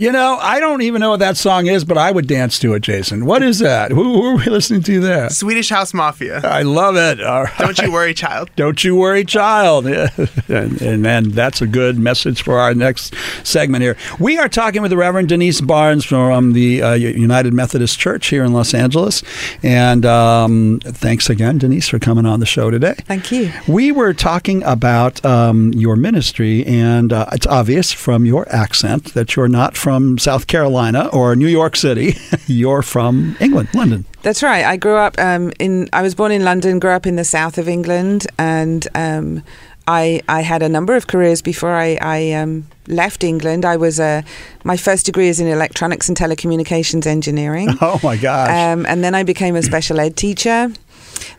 You 0.00 0.12
know, 0.12 0.38
I 0.40 0.60
don't 0.60 0.82
even 0.82 1.00
know 1.00 1.10
what 1.10 1.18
that 1.18 1.36
song 1.36 1.66
is, 1.66 1.84
but 1.84 1.98
I 1.98 2.12
would 2.12 2.28
dance 2.28 2.60
to 2.60 2.74
it, 2.74 2.82
Jason. 2.84 3.26
What 3.26 3.42
is 3.42 3.58
that? 3.58 3.90
Who, 3.90 4.04
who 4.04 4.22
are 4.26 4.36
we 4.36 4.44
listening 4.44 4.84
to 4.84 5.00
there? 5.00 5.28
Swedish 5.28 5.70
House 5.70 5.92
Mafia. 5.92 6.40
I 6.44 6.62
love 6.62 6.94
it. 6.96 7.20
All 7.20 7.42
right. 7.42 7.58
Don't 7.58 7.76
you 7.80 7.90
worry, 7.90 8.14
child. 8.14 8.48
Don't 8.54 8.84
you 8.84 8.94
worry, 8.94 9.24
child. 9.24 9.88
And, 10.48 10.80
and, 10.80 11.06
and 11.06 11.32
that's 11.32 11.60
a 11.60 11.66
good 11.66 11.98
message 11.98 12.42
for 12.42 12.58
our 12.58 12.72
next 12.74 13.14
segment 13.44 13.82
here. 13.82 13.96
We 14.18 14.38
are 14.38 14.48
talking 14.48 14.80
with 14.80 14.90
the 14.90 14.96
Reverend 14.96 15.28
Denise 15.28 15.60
Barnes 15.60 16.04
from 16.06 16.54
the 16.54 16.82
uh, 16.82 16.94
United 16.94 17.52
Methodist 17.52 17.98
Church 17.98 18.28
here 18.28 18.44
in 18.44 18.54
Los 18.54 18.72
Angeles. 18.72 19.22
And 19.62 20.06
um, 20.06 20.80
thanks 20.82 21.28
again, 21.28 21.58
Denise, 21.58 21.88
for 21.88 21.98
coming 21.98 22.24
on 22.24 22.40
the 22.40 22.46
show 22.46 22.70
today. 22.70 22.94
Thank 23.04 23.30
you. 23.30 23.52
We 23.66 23.92
were 23.92 24.14
talking 24.14 24.62
about 24.62 25.22
um, 25.24 25.72
your 25.74 25.96
ministry, 25.96 26.64
and 26.64 27.12
uh, 27.12 27.26
it's 27.32 27.46
obvious 27.46 27.92
from 27.92 28.24
your 28.24 28.48
accent 28.48 29.12
that 29.12 29.28
you're 29.38 29.46
not 29.46 29.76
from 29.76 30.18
South 30.18 30.48
Carolina 30.48 31.08
or 31.12 31.36
New 31.36 31.46
York 31.46 31.76
City. 31.76 32.16
you're 32.48 32.82
from 32.82 33.36
England, 33.38 33.68
London. 33.72 34.04
That's 34.22 34.42
right. 34.42 34.64
I 34.64 34.76
grew 34.76 34.96
up 34.96 35.16
um, 35.16 35.52
in. 35.60 35.88
I 35.92 36.02
was 36.02 36.16
born 36.16 36.32
in 36.32 36.42
London. 36.42 36.80
Grew 36.80 36.90
up 36.90 37.06
in 37.06 37.14
the 37.14 37.24
south 37.24 37.56
of 37.56 37.68
England, 37.68 38.26
and 38.36 38.88
um, 38.96 39.44
I 39.86 40.22
I 40.28 40.40
had 40.40 40.64
a 40.64 40.68
number 40.68 40.96
of 40.96 41.06
careers 41.06 41.40
before 41.40 41.72
I, 41.72 41.96
I 42.00 42.32
um, 42.32 42.66
left 42.88 43.22
England. 43.22 43.64
I 43.64 43.76
was 43.76 44.00
a. 44.00 44.24
My 44.64 44.76
first 44.76 45.06
degree 45.06 45.28
is 45.28 45.38
in 45.38 45.46
electronics 45.46 46.08
and 46.08 46.18
telecommunications 46.18 47.06
engineering. 47.06 47.68
Oh 47.80 48.00
my 48.02 48.16
gosh! 48.16 48.50
Um, 48.50 48.86
and 48.86 49.04
then 49.04 49.14
I 49.14 49.22
became 49.22 49.54
a 49.54 49.62
special 49.62 50.00
ed 50.00 50.16
teacher. 50.16 50.72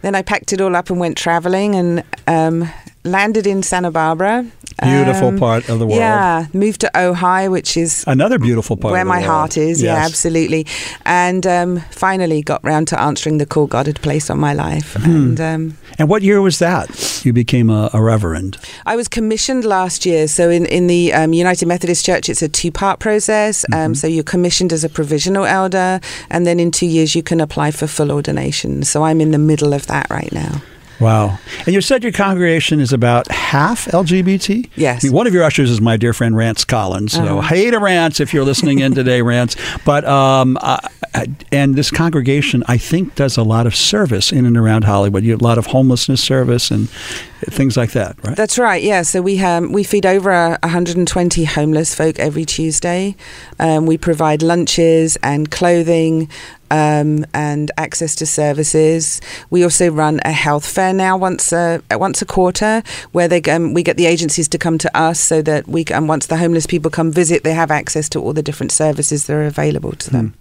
Then 0.01 0.15
I 0.15 0.21
packed 0.21 0.53
it 0.53 0.61
all 0.61 0.73
up 0.73 0.89
and 0.89 1.01
went 1.01 1.17
traveling 1.17 1.75
and 1.75 2.03
um, 2.27 2.69
landed 3.03 3.47
in 3.47 3.63
Santa 3.63 3.91
Barbara. 3.91 4.45
Beautiful 4.81 5.27
Um, 5.29 5.37
part 5.39 5.67
of 5.69 5.79
the 5.79 5.85
world. 5.85 5.99
Yeah, 5.99 6.45
moved 6.53 6.79
to 6.81 6.91
Ojai, 6.95 7.49
which 7.51 7.75
is 7.75 8.03
Another 8.07 8.39
beautiful 8.39 8.77
part 8.77 8.91
where 8.93 9.01
of 9.01 9.07
the 9.07 9.13
my 9.13 9.19
world. 9.19 9.31
heart 9.31 9.57
is. 9.57 9.81
Yeah, 9.81 9.95
absolutely. 9.95 10.65
And 11.05 11.45
um, 11.45 11.81
finally 11.91 12.41
got 12.41 12.63
round 12.63 12.87
to 12.89 12.99
answering 12.99 13.39
the 13.39 13.45
call 13.45 13.67
God 13.67 13.87
had 13.87 13.99
placed 14.01 14.31
on 14.31 14.39
my 14.39 14.53
life. 14.53 14.93
Hmm. 14.93 15.11
And 15.11 15.39
um, 15.41 15.77
And 15.97 16.07
what 16.09 16.21
year 16.21 16.41
was 16.41 16.59
that? 16.59 17.21
You 17.25 17.33
became 17.33 17.69
a, 17.69 17.89
a 17.93 18.01
reverend. 18.01 18.57
I 18.85 18.95
was 18.95 19.07
commissioned 19.09 19.65
last 19.65 20.05
year. 20.05 20.27
So 20.27 20.49
in 20.49 20.65
in 20.65 20.87
the 20.87 21.11
um, 21.13 21.33
United 21.33 21.67
Methodist 21.67 22.05
Church, 22.05 22.29
it's 22.29 22.41
a 22.41 22.47
two 22.47 22.71
part 22.71 22.99
process. 22.99 23.65
Mm-hmm. 23.65 23.85
Um, 23.85 23.95
so 23.95 24.07
you're 24.07 24.23
commissioned 24.31 24.71
as 24.73 24.83
a 24.85 24.89
provisional 24.89 25.43
elder, 25.45 25.99
and 26.29 26.45
then 26.45 26.59
in 26.59 26.71
two 26.71 26.87
years 26.87 27.15
you 27.15 27.23
can 27.23 27.41
apply 27.41 27.71
for 27.71 27.87
full 27.87 28.11
ordination. 28.11 28.83
So 28.83 29.03
I'm 29.03 29.19
in 29.21 29.31
the 29.31 29.37
middle 29.39 29.73
of 29.73 29.85
that 29.87 30.05
right 30.09 30.31
now. 30.31 30.61
Wow. 30.99 31.39
And 31.65 31.73
you 31.73 31.81
said 31.81 32.03
your 32.03 32.11
congregation 32.11 32.79
is 32.79 32.91
about 32.91 33.29
half 33.31 33.85
LGBT? 33.87 34.69
Yes. 34.75 35.03
I 35.03 35.07
mean, 35.07 35.13
one 35.15 35.27
of 35.27 35.33
your 35.33 35.43
ushers 35.43 35.69
is 35.71 35.79
my 35.79 35.95
dear 35.97 36.13
friend 36.13 36.35
Rance 36.35 36.65
Collins. 36.65 37.13
So, 37.13 37.39
Uh-huh. 37.39 37.41
hey 37.55 37.71
to 37.71 37.79
Rance 37.79 38.19
if 38.19 38.33
you're 38.33 38.43
listening 38.43 38.79
in 38.79 38.93
today, 38.93 39.21
Rance. 39.21 39.55
But, 39.85 40.03
um, 40.05 40.57
uh, 40.61 40.77
and 41.51 41.75
this 41.75 41.89
congregation, 41.89 42.63
I 42.67 42.77
think, 42.77 43.15
does 43.15 43.35
a 43.37 43.43
lot 43.43 43.65
of 43.65 43.75
service 43.75 44.31
in 44.31 44.45
and 44.45 44.55
around 44.57 44.83
Hollywood. 44.83 45.23
You 45.23 45.31
have 45.31 45.41
a 45.41 45.43
lot 45.43 45.57
of 45.57 45.67
homelessness 45.67 46.21
service 46.21 46.69
and 46.69 46.87
things 47.49 47.75
like 47.75 47.91
that, 47.93 48.15
right? 48.23 48.35
That's 48.35 48.59
right. 48.59 48.81
Yeah. 48.83 49.01
So 49.01 49.21
we 49.21 49.39
um, 49.41 49.71
we 49.71 49.83
feed 49.83 50.05
over 50.05 50.31
uh, 50.31 50.57
120 50.61 51.45
homeless 51.45 51.95
folk 51.95 52.19
every 52.19 52.45
Tuesday. 52.45 53.15
Um, 53.59 53.85
we 53.87 53.97
provide 53.97 54.43
lunches 54.43 55.17
and 55.23 55.49
clothing. 55.49 56.29
Um, 56.71 57.25
and 57.33 57.71
access 57.77 58.15
to 58.17 58.25
services. 58.25 59.21
We 59.49 59.63
also 59.63 59.89
run 59.89 60.19
a 60.23 60.31
health 60.31 60.65
fair 60.67 60.93
now 60.93 61.17
once 61.17 61.51
a 61.51 61.81
once 61.91 62.21
a 62.21 62.25
quarter, 62.25 62.83
where 63.11 63.27
they 63.27 63.41
um, 63.43 63.73
we 63.73 63.81
get 63.83 63.97
the 63.97 64.05
agencies 64.05 64.47
to 64.49 64.57
come 64.57 64.77
to 64.77 64.89
us 64.97 65.19
so 65.19 65.41
that 65.41 65.67
we 65.67 65.83
can, 65.83 66.07
once 66.07 66.27
the 66.27 66.37
homeless 66.37 66.67
people 66.67 66.91
come 66.91 67.11
visit, 67.11 67.43
they 67.43 67.53
have 67.53 67.71
access 67.71 68.07
to 68.09 68.19
all 68.21 68.33
the 68.33 68.43
different 68.43 68.71
services 68.71 69.25
that 69.25 69.33
are 69.33 69.45
available 69.45 69.93
to 69.93 70.11
them. 70.11 70.33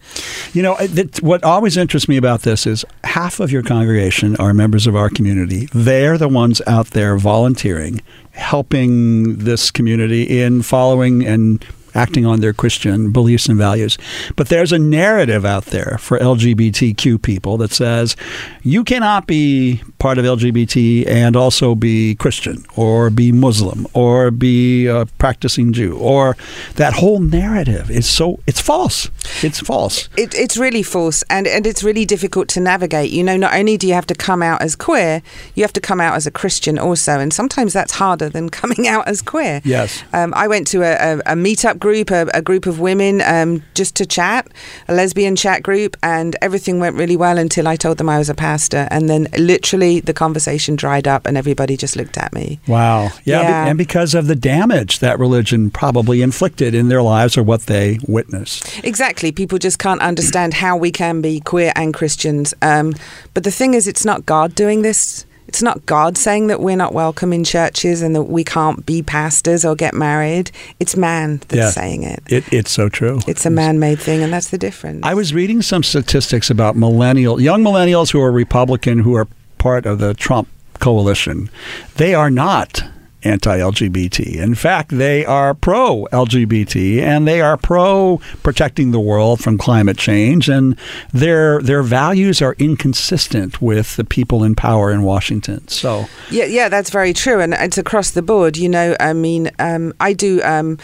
You 0.53 0.63
know, 0.63 0.77
it- 0.77 1.23
what 1.23 1.43
always 1.45 1.77
interests 1.77 2.09
me 2.09 2.17
about 2.19 2.43
this 2.43 2.67
is 2.67 2.85
half 3.05 3.41
of 3.41 3.51
your 3.51 3.63
congregation 3.63 4.37
are 4.37 4.53
members 4.53 4.87
of 4.87 4.95
our 4.95 5.09
community. 5.11 5.69
They're 5.73 6.19
the 6.19 6.29
ones 6.29 6.61
out 6.67 6.89
there 6.91 7.17
volunteering, 7.17 8.01
helping 8.33 9.39
this 9.39 9.71
community 9.71 10.23
in 10.43 10.63
following 10.63 11.25
and 11.27 11.65
acting 11.99 12.25
on 12.25 12.41
their 12.41 12.53
Christian 12.53 13.11
beliefs 13.11 13.49
and 13.49 13.59
values. 13.59 13.99
But 14.37 14.49
there's 14.49 14.73
a 14.73 14.79
narrative 14.79 15.45
out 15.45 15.67
there 15.67 15.99
for 15.99 16.19
LGBTQ 16.19 17.21
people 17.23 17.57
that 17.59 17.73
says 17.73 18.17
you 18.63 18.85
cannot 18.85 19.27
be 19.27 19.83
part 19.99 20.19
of 20.19 20.25
LGBT 20.25 21.07
and 21.09 21.35
also 21.37 21.75
be 21.75 22.15
Christian 22.15 22.65
or 22.77 23.11
be 23.11 23.33
Muslim 23.33 23.87
or 23.95 24.31
be 24.31 24.87
a 24.87 25.07
practicing 25.19 25.73
Jew 25.73 25.99
or 25.99 26.37
that 26.77 26.95
whole 26.95 27.21
narrative 27.21 27.91
is 27.91 28.09
so 28.09 28.41
it's 28.47 28.61
false. 28.61 29.11
It's 29.43 29.61
false. 29.61 30.09
it, 30.17 30.35
it's 30.35 30.57
really 30.57 30.83
false 30.83 31.23
and, 31.29 31.47
and 31.47 31.67
it's 31.67 31.83
really 31.83 32.05
difficult 32.05 32.49
to 32.51 32.61
navigate. 32.61 33.11
You 33.11 33.25
know, 33.25 33.37
not 33.37 33.55
only 33.55 33.77
do 33.77 33.87
you 33.87 33.95
have 33.95 34.07
to 34.07 34.15
come 34.15 34.43
out 34.43 34.63
as 34.63 34.77
queer, 34.77 35.23
you 35.55 35.63
have 35.65 35.73
to 35.73 35.81
come 35.81 36.01
out 36.01 36.15
as 36.15 36.27
a 36.27 36.31
Christian 36.31 36.79
also. 36.79 37.19
And 37.19 37.33
sometimes 37.33 37.73
that's 37.73 37.93
harder 37.93 38.29
than 38.29 38.49
coming 38.61 38.87
out 38.87 39.09
as 39.09 39.23
queer. 39.23 39.61
Yes. 39.65 40.03
Um, 40.13 40.33
I 40.37 40.47
went 40.47 40.67
to 40.69 40.83
a, 40.83 41.15
a, 41.15 41.19
a 41.33 41.35
meetup 41.35 41.79
group, 41.79 41.88
a, 41.93 42.29
a 42.35 42.43
group 42.43 42.67
of 42.67 42.81
women 42.81 43.21
um, 43.23 43.63
just 43.75 43.95
to 43.97 44.07
chat, 44.07 44.49
a 44.89 44.95
lesbian 44.95 45.37
chat 45.37 45.63
group, 45.63 45.97
and 46.03 46.37
everything 46.43 46.79
went 46.81 46.97
really 46.97 47.17
well 47.17 47.39
until 47.39 47.67
I 47.69 47.77
told 47.77 47.99
them 47.99 48.09
I 48.09 48.19
was 48.19 48.29
a 48.29 48.35
pastor. 48.35 48.87
And 48.91 49.09
then 49.09 49.29
literally 49.39 50.01
the 50.01 50.13
conversation 50.15 50.77
dried 50.77 51.07
up 51.09 51.27
and 51.27 51.37
everybody 51.37 51.77
just 51.77 51.97
looked 51.97 52.19
at 52.19 52.33
me. 52.33 52.61
Wow. 52.67 53.11
Yeah, 53.25 53.41
Yeah. 53.43 53.67
and 53.67 53.79
because 53.79 54.15
of 54.15 54.27
the 54.27 54.37
damage 54.37 54.99
that 55.01 55.19
religion 55.19 55.71
probably 55.71 56.23
inflicted 56.23 56.75
in 56.75 56.89
their 56.89 57.03
lives 57.03 57.37
or 57.39 57.43
what 57.43 57.63
they 57.63 57.99
witnessed. 58.07 58.85
Exactly. 58.85 59.33
People 59.33 59.59
just 59.59 59.79
can't 59.79 60.01
understand 60.01 60.55
how 60.55 60.77
we 60.77 60.91
can 60.91 61.21
be 61.21 61.41
queer 61.41 61.73
and 61.77 61.95
Christians. 61.95 62.55
Um, 62.63 62.95
but 63.35 63.45
the 63.45 63.51
thing 63.51 63.75
is, 63.75 63.87
it's 63.87 64.05
not 64.05 64.27
God 64.27 64.55
doing 64.55 64.83
this. 64.83 65.25
It's 65.49 65.63
not 65.63 65.85
God 65.87 66.19
saying 66.19 66.49
that 66.49 66.61
we're 66.61 66.77
not 66.77 66.93
welcome 66.93 67.33
in 67.33 67.43
churches 67.43 68.03
and 68.03 68.15
that 68.15 68.25
we 68.25 68.45
can't 68.45 68.85
be 68.85 69.03
pastors 69.03 69.65
or 69.65 69.75
get 69.75 69.95
married. 69.95 70.51
It's 70.79 70.95
man 70.95 71.39
that's 71.49 71.55
Yeah. 71.55 71.71
saying 71.71 72.03
it. 72.03 72.23
It, 72.29 72.53
it's 72.53 72.71
so 72.71 72.89
true. 72.91 73.21
It's 73.27 73.47
a 73.47 73.51
man 73.51 73.79
made 73.79 73.99
thing, 73.99 74.23
and 74.23 74.31
that's 74.33 74.51
the 74.51 74.59
difference. 74.59 75.01
I 75.05 75.15
was 75.15 75.33
reading 75.33 75.63
some 75.63 75.83
statistics 75.83 76.51
about 76.51 76.77
millennial 76.77 77.41
young 77.41 77.65
millennials 77.65 78.13
who 78.13 78.21
are 78.21 78.31
Republican 78.31 78.99
who 79.01 79.15
are 79.15 79.27
part 79.57 79.87
of 79.87 79.99
the 79.99 80.13
Trump 80.15 80.49
coalition. 80.81 81.49
They 81.97 82.15
are 82.15 82.31
not 82.31 82.85
anti-LGBT. 83.25 84.37
In 84.37 84.55
fact, 84.55 84.97
they 84.97 85.25
are 85.25 85.55
pro-LGBT 85.55 87.01
and 87.01 87.27
they 87.27 87.41
are 87.41 87.57
pro 87.57 88.21
protecting 88.43 88.91
the 88.91 89.01
world 89.01 89.41
from 89.41 89.59
climate 89.59 89.99
change 89.99 90.49
and 90.49 90.79
their 91.13 91.61
their 91.61 91.83
values 91.83 92.41
are 92.41 92.55
inconsistent 92.59 93.61
with 93.61 93.97
the 93.97 94.05
people 94.05 94.45
in 94.45 94.55
power 94.55 94.93
in 94.93 95.03
Washington. 95.03 95.67
So, 95.69 96.07
Yeah, 96.31 96.45
yeah, 96.45 96.69
that's 96.69 96.91
very 96.91 97.13
true, 97.13 97.41
and 97.41 97.55
it's 97.55 97.79
across 97.79 98.11
the 98.13 98.23
board. 98.23 98.57
You 98.57 98.69
know, 98.69 98.97
I 99.01 99.13
mean, 99.13 99.51
um, 99.59 99.93
I 100.01 100.13
do. 100.13 100.43
Um, 100.43 100.79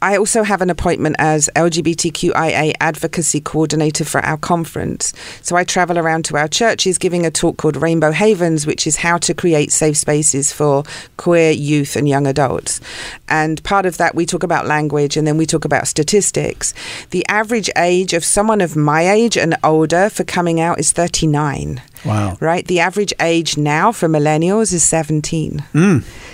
I 0.00 0.16
also 0.16 0.44
have 0.44 0.62
an 0.62 0.70
appointment 0.70 1.16
as 1.18 1.50
LGBTQIA 1.56 2.74
advocacy 2.80 3.40
coordinator 3.40 4.04
for 4.04 4.20
our 4.20 4.36
conference. 4.36 5.12
So 5.42 5.56
I 5.56 5.64
travel 5.64 5.98
around 5.98 6.24
to 6.26 6.36
our 6.36 6.46
churches 6.46 6.98
giving 6.98 7.26
a 7.26 7.30
talk 7.30 7.56
called 7.56 7.76
Rainbow 7.76 8.12
Havens, 8.12 8.66
which 8.66 8.86
is 8.86 8.96
how 8.96 9.18
to 9.18 9.34
create 9.34 9.72
safe 9.72 9.96
spaces 9.96 10.52
for 10.52 10.84
queer 11.16 11.50
youth 11.50 11.96
and 11.96 12.08
young 12.08 12.26
adults. 12.26 12.80
And 13.28 13.62
part 13.64 13.86
of 13.86 13.96
that, 13.96 14.14
we 14.14 14.24
talk 14.24 14.44
about 14.44 14.66
language 14.66 15.16
and 15.16 15.26
then 15.26 15.36
we 15.36 15.46
talk 15.46 15.64
about 15.64 15.88
statistics. 15.88 16.74
The 17.10 17.26
average 17.26 17.70
age 17.76 18.12
of 18.12 18.24
someone 18.24 18.60
of 18.60 18.76
my 18.76 19.08
age 19.08 19.36
and 19.36 19.56
older 19.64 20.10
for 20.10 20.22
coming 20.22 20.60
out 20.60 20.78
is 20.78 20.92
39. 20.92 21.82
Wow. 22.04 22.36
Right? 22.40 22.66
The 22.66 22.80
average 22.80 23.12
age 23.20 23.56
now 23.56 23.92
for 23.92 24.08
millennials 24.08 24.72
is 24.72 24.82
17. 24.82 25.62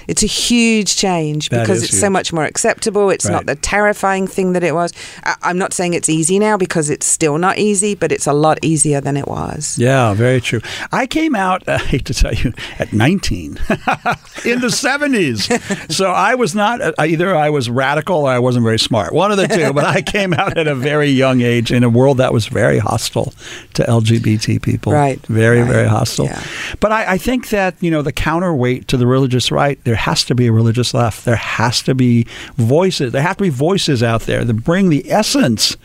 It's 0.06 0.22
a 0.22 0.26
huge 0.26 0.96
change 0.96 1.46
Mm. 1.48 1.50
That 1.50 1.60
because 1.62 1.82
it's 1.82 1.98
so 1.98 2.10
much 2.10 2.32
more 2.32 2.44
acceptable. 2.44 3.10
It's 3.10 3.24
Right. 3.26 3.32
not 3.32 3.46
the 3.46 3.54
terrifying 3.56 4.26
thing 4.26 4.52
that 4.52 4.62
it 4.62 4.74
was. 4.74 4.92
I- 5.24 5.36
I'm 5.42 5.56
not 5.58 5.72
saying 5.72 5.94
it's 5.94 6.08
easy 6.08 6.38
now 6.38 6.56
because 6.58 6.90
it's 6.90 7.06
still 7.06 7.38
not 7.38 7.58
easy, 7.58 7.94
but 7.94 8.12
it's 8.12 8.26
a 8.26 8.32
lot 8.32 8.58
easier 8.62 9.00
than 9.00 9.16
it 9.16 9.26
was. 9.26 9.76
Yeah, 9.78 10.12
very 10.14 10.40
true. 10.40 10.60
I 10.92 11.06
came 11.06 11.34
out, 11.34 11.62
I 11.68 11.78
hate 11.78 12.04
to 12.06 12.14
tell 12.14 12.34
you, 12.34 12.52
at 12.78 12.92
19 12.92 13.58
in 14.44 14.60
the 14.60 14.70
70s. 14.70 15.48
So 15.92 16.10
I 16.10 16.34
was 16.34 16.54
not, 16.54 16.80
uh, 16.80 16.92
either 16.98 17.34
I 17.34 17.48
was 17.50 17.70
radical 17.70 18.16
or 18.26 18.30
I 18.30 18.38
wasn't 18.38 18.64
very 18.64 18.78
smart. 18.78 19.12
One 19.14 19.30
of 19.32 19.38
the 19.38 19.48
two. 19.48 19.72
But 19.72 19.84
I 19.84 20.02
came 20.02 20.34
out 20.34 20.58
at 20.58 20.66
a 20.68 20.74
very 20.74 21.08
young 21.08 21.40
age 21.40 21.72
in 21.72 21.82
a 21.82 21.88
world 21.88 22.18
that 22.18 22.32
was 22.32 22.46
very 22.46 22.78
hostile 22.78 23.32
to 23.74 23.82
LGBT 23.88 24.60
people. 24.62 24.92
Right, 24.92 25.18
Very, 25.28 25.53
right, 25.62 25.72
very 25.72 25.88
hostile. 25.88 26.26
yeah. 26.26 26.42
But 26.80 26.92
I, 26.92 27.12
I 27.12 27.18
think 27.18 27.50
that, 27.50 27.74
you 27.80 27.90
know, 27.90 28.02
the 28.02 28.12
counterweight 28.12 28.88
to 28.88 28.96
the 28.96 29.06
religious 29.06 29.50
right, 29.50 29.82
there 29.84 29.94
has 29.94 30.24
to 30.24 30.34
be 30.34 30.46
a 30.46 30.52
religious 30.52 30.94
left. 30.94 31.24
There 31.24 31.36
has 31.36 31.82
to 31.82 31.94
be 31.94 32.26
voices. 32.56 33.12
There 33.12 33.22
have 33.22 33.36
to 33.38 33.42
be 33.44 33.50
voices 33.50 34.02
out 34.02 34.22
there 34.22 34.44
that 34.44 34.54
bring 34.54 34.88
the 34.88 35.10
essence 35.10 35.76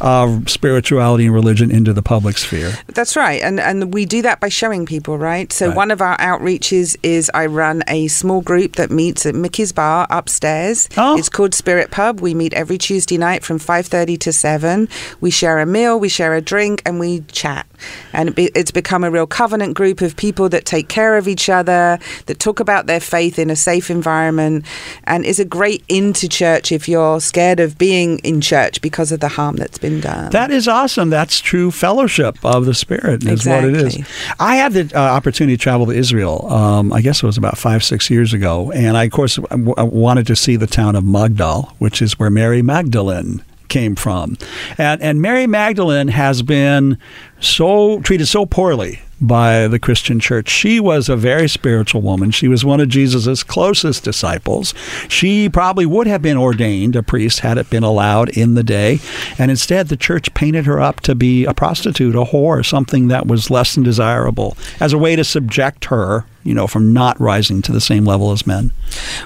of 0.00 0.48
spirituality 0.48 1.26
and 1.26 1.34
religion 1.34 1.70
into 1.70 1.92
the 1.92 2.02
public 2.02 2.38
sphere. 2.38 2.72
That's 2.88 3.16
right, 3.16 3.40
and 3.42 3.58
and 3.60 3.92
we 3.94 4.04
do 4.04 4.22
that 4.22 4.40
by 4.40 4.48
showing 4.48 4.86
people, 4.86 5.18
right? 5.18 5.52
So 5.52 5.68
Right. 5.68 5.76
one 5.76 5.90
of 5.90 6.00
our 6.00 6.16
outreaches 6.18 6.96
is 7.02 7.30
I 7.34 7.46
run 7.46 7.82
a 7.88 8.08
small 8.08 8.40
group 8.40 8.76
that 8.76 8.90
meets 8.90 9.26
at 9.26 9.34
Mickey's 9.34 9.72
Bar 9.72 10.06
upstairs. 10.10 10.88
Oh. 10.96 11.16
It's 11.18 11.28
called 11.28 11.54
Spirit 11.54 11.90
Pub. 11.90 12.20
We 12.20 12.34
meet 12.34 12.52
every 12.54 12.78
Tuesday 12.78 13.18
night 13.18 13.44
from 13.44 13.58
five 13.58 13.86
thirty 13.86 14.16
to 14.18 14.32
seven. 14.32 14.88
We 15.20 15.30
share 15.30 15.58
a 15.60 15.66
meal, 15.66 15.98
we 15.98 16.08
share 16.08 16.34
a 16.34 16.40
drink, 16.40 16.82
and 16.84 16.98
we 17.00 17.20
chat. 17.32 17.66
And 18.12 18.28
it 18.30 18.34
be, 18.34 18.50
it's 18.54 18.70
become 18.70 19.04
a 19.04 19.10
real 19.10 19.26
covenant 19.26 19.74
group 19.74 20.00
of 20.00 20.16
people 20.16 20.48
that 20.48 20.64
take 20.64 20.88
care 20.88 21.16
of 21.18 21.28
each 21.28 21.48
other, 21.48 21.98
that 22.26 22.38
talk 22.38 22.58
about 22.60 22.86
their 22.86 23.00
faith 23.00 23.38
in 23.38 23.50
a 23.50 23.56
safe 23.56 23.90
environment, 23.90 24.64
and 25.04 25.24
is 25.26 25.38
a 25.38 25.44
great 25.44 25.84
into 25.88 26.28
church 26.28 26.72
if 26.72 26.88
you're 26.88 27.20
scared 27.20 27.60
of 27.60 27.76
being 27.78 28.18
in 28.20 28.40
church 28.40 28.80
because 28.80 29.12
of 29.12 29.20
the 29.20 29.28
harm 29.28 29.56
that's 29.56 29.78
been 29.78 29.85
done. 30.00 30.30
That 30.30 30.50
is 30.50 30.68
awesome. 30.68 31.10
That's 31.10 31.40
true 31.40 31.70
fellowship 31.70 32.38
of 32.44 32.66
the 32.66 32.74
Spirit, 32.74 33.24
is 33.24 33.46
what 33.46 33.64
it 33.64 33.74
is. 33.76 33.98
I 34.38 34.56
had 34.56 34.72
the 34.72 34.90
uh, 34.94 35.00
opportunity 35.00 35.56
to 35.56 35.62
travel 35.62 35.86
to 35.86 35.92
Israel. 35.92 36.46
Um, 36.52 36.92
I 36.92 37.00
guess 37.00 37.22
it 37.22 37.26
was 37.26 37.38
about 37.38 37.58
five, 37.58 37.82
six 37.84 38.10
years 38.10 38.32
ago, 38.32 38.70
and 38.72 38.96
I, 38.96 39.04
of 39.04 39.12
course, 39.12 39.36
w- 39.36 39.74
I 39.76 39.82
wanted 39.82 40.26
to 40.28 40.36
see 40.36 40.56
the 40.56 40.66
town 40.66 40.96
of 40.96 41.04
Magdala, 41.04 41.72
which 41.78 42.02
is 42.02 42.18
where 42.18 42.30
Mary 42.30 42.62
Magdalene 42.62 43.42
came 43.68 43.96
from, 43.96 44.36
and 44.78 45.00
and 45.02 45.20
Mary 45.20 45.46
Magdalene 45.46 46.08
has 46.08 46.42
been 46.42 46.98
so 47.40 48.00
treated 48.00 48.26
so 48.26 48.46
poorly 48.46 49.00
by 49.20 49.66
the 49.66 49.78
Christian 49.78 50.20
church. 50.20 50.48
She 50.48 50.78
was 50.78 51.08
a 51.08 51.16
very 51.16 51.48
spiritual 51.48 52.02
woman. 52.02 52.30
She 52.30 52.48
was 52.48 52.64
one 52.64 52.80
of 52.80 52.88
Jesus' 52.88 53.42
closest 53.42 54.04
disciples. 54.04 54.74
She 55.08 55.48
probably 55.48 55.86
would 55.86 56.06
have 56.06 56.22
been 56.22 56.36
ordained 56.36 56.96
a 56.96 57.02
priest 57.02 57.40
had 57.40 57.58
it 57.58 57.70
been 57.70 57.82
allowed 57.82 58.30
in 58.30 58.54
the 58.54 58.62
day. 58.62 58.98
And 59.38 59.50
instead, 59.50 59.88
the 59.88 59.96
church 59.96 60.34
painted 60.34 60.66
her 60.66 60.80
up 60.80 61.00
to 61.00 61.14
be 61.14 61.44
a 61.44 61.54
prostitute, 61.54 62.14
a 62.14 62.24
whore, 62.24 62.64
something 62.64 63.08
that 63.08 63.26
was 63.26 63.50
less 63.50 63.74
than 63.74 63.84
desirable, 63.84 64.56
as 64.80 64.92
a 64.92 64.98
way 64.98 65.16
to 65.16 65.24
subject 65.24 65.86
her, 65.86 66.24
you 66.46 66.54
know, 66.54 66.66
from 66.66 66.92
not 66.92 67.18
rising 67.20 67.60
to 67.62 67.72
the 67.72 67.80
same 67.80 68.04
level 68.04 68.32
as 68.32 68.46
men. 68.46 68.70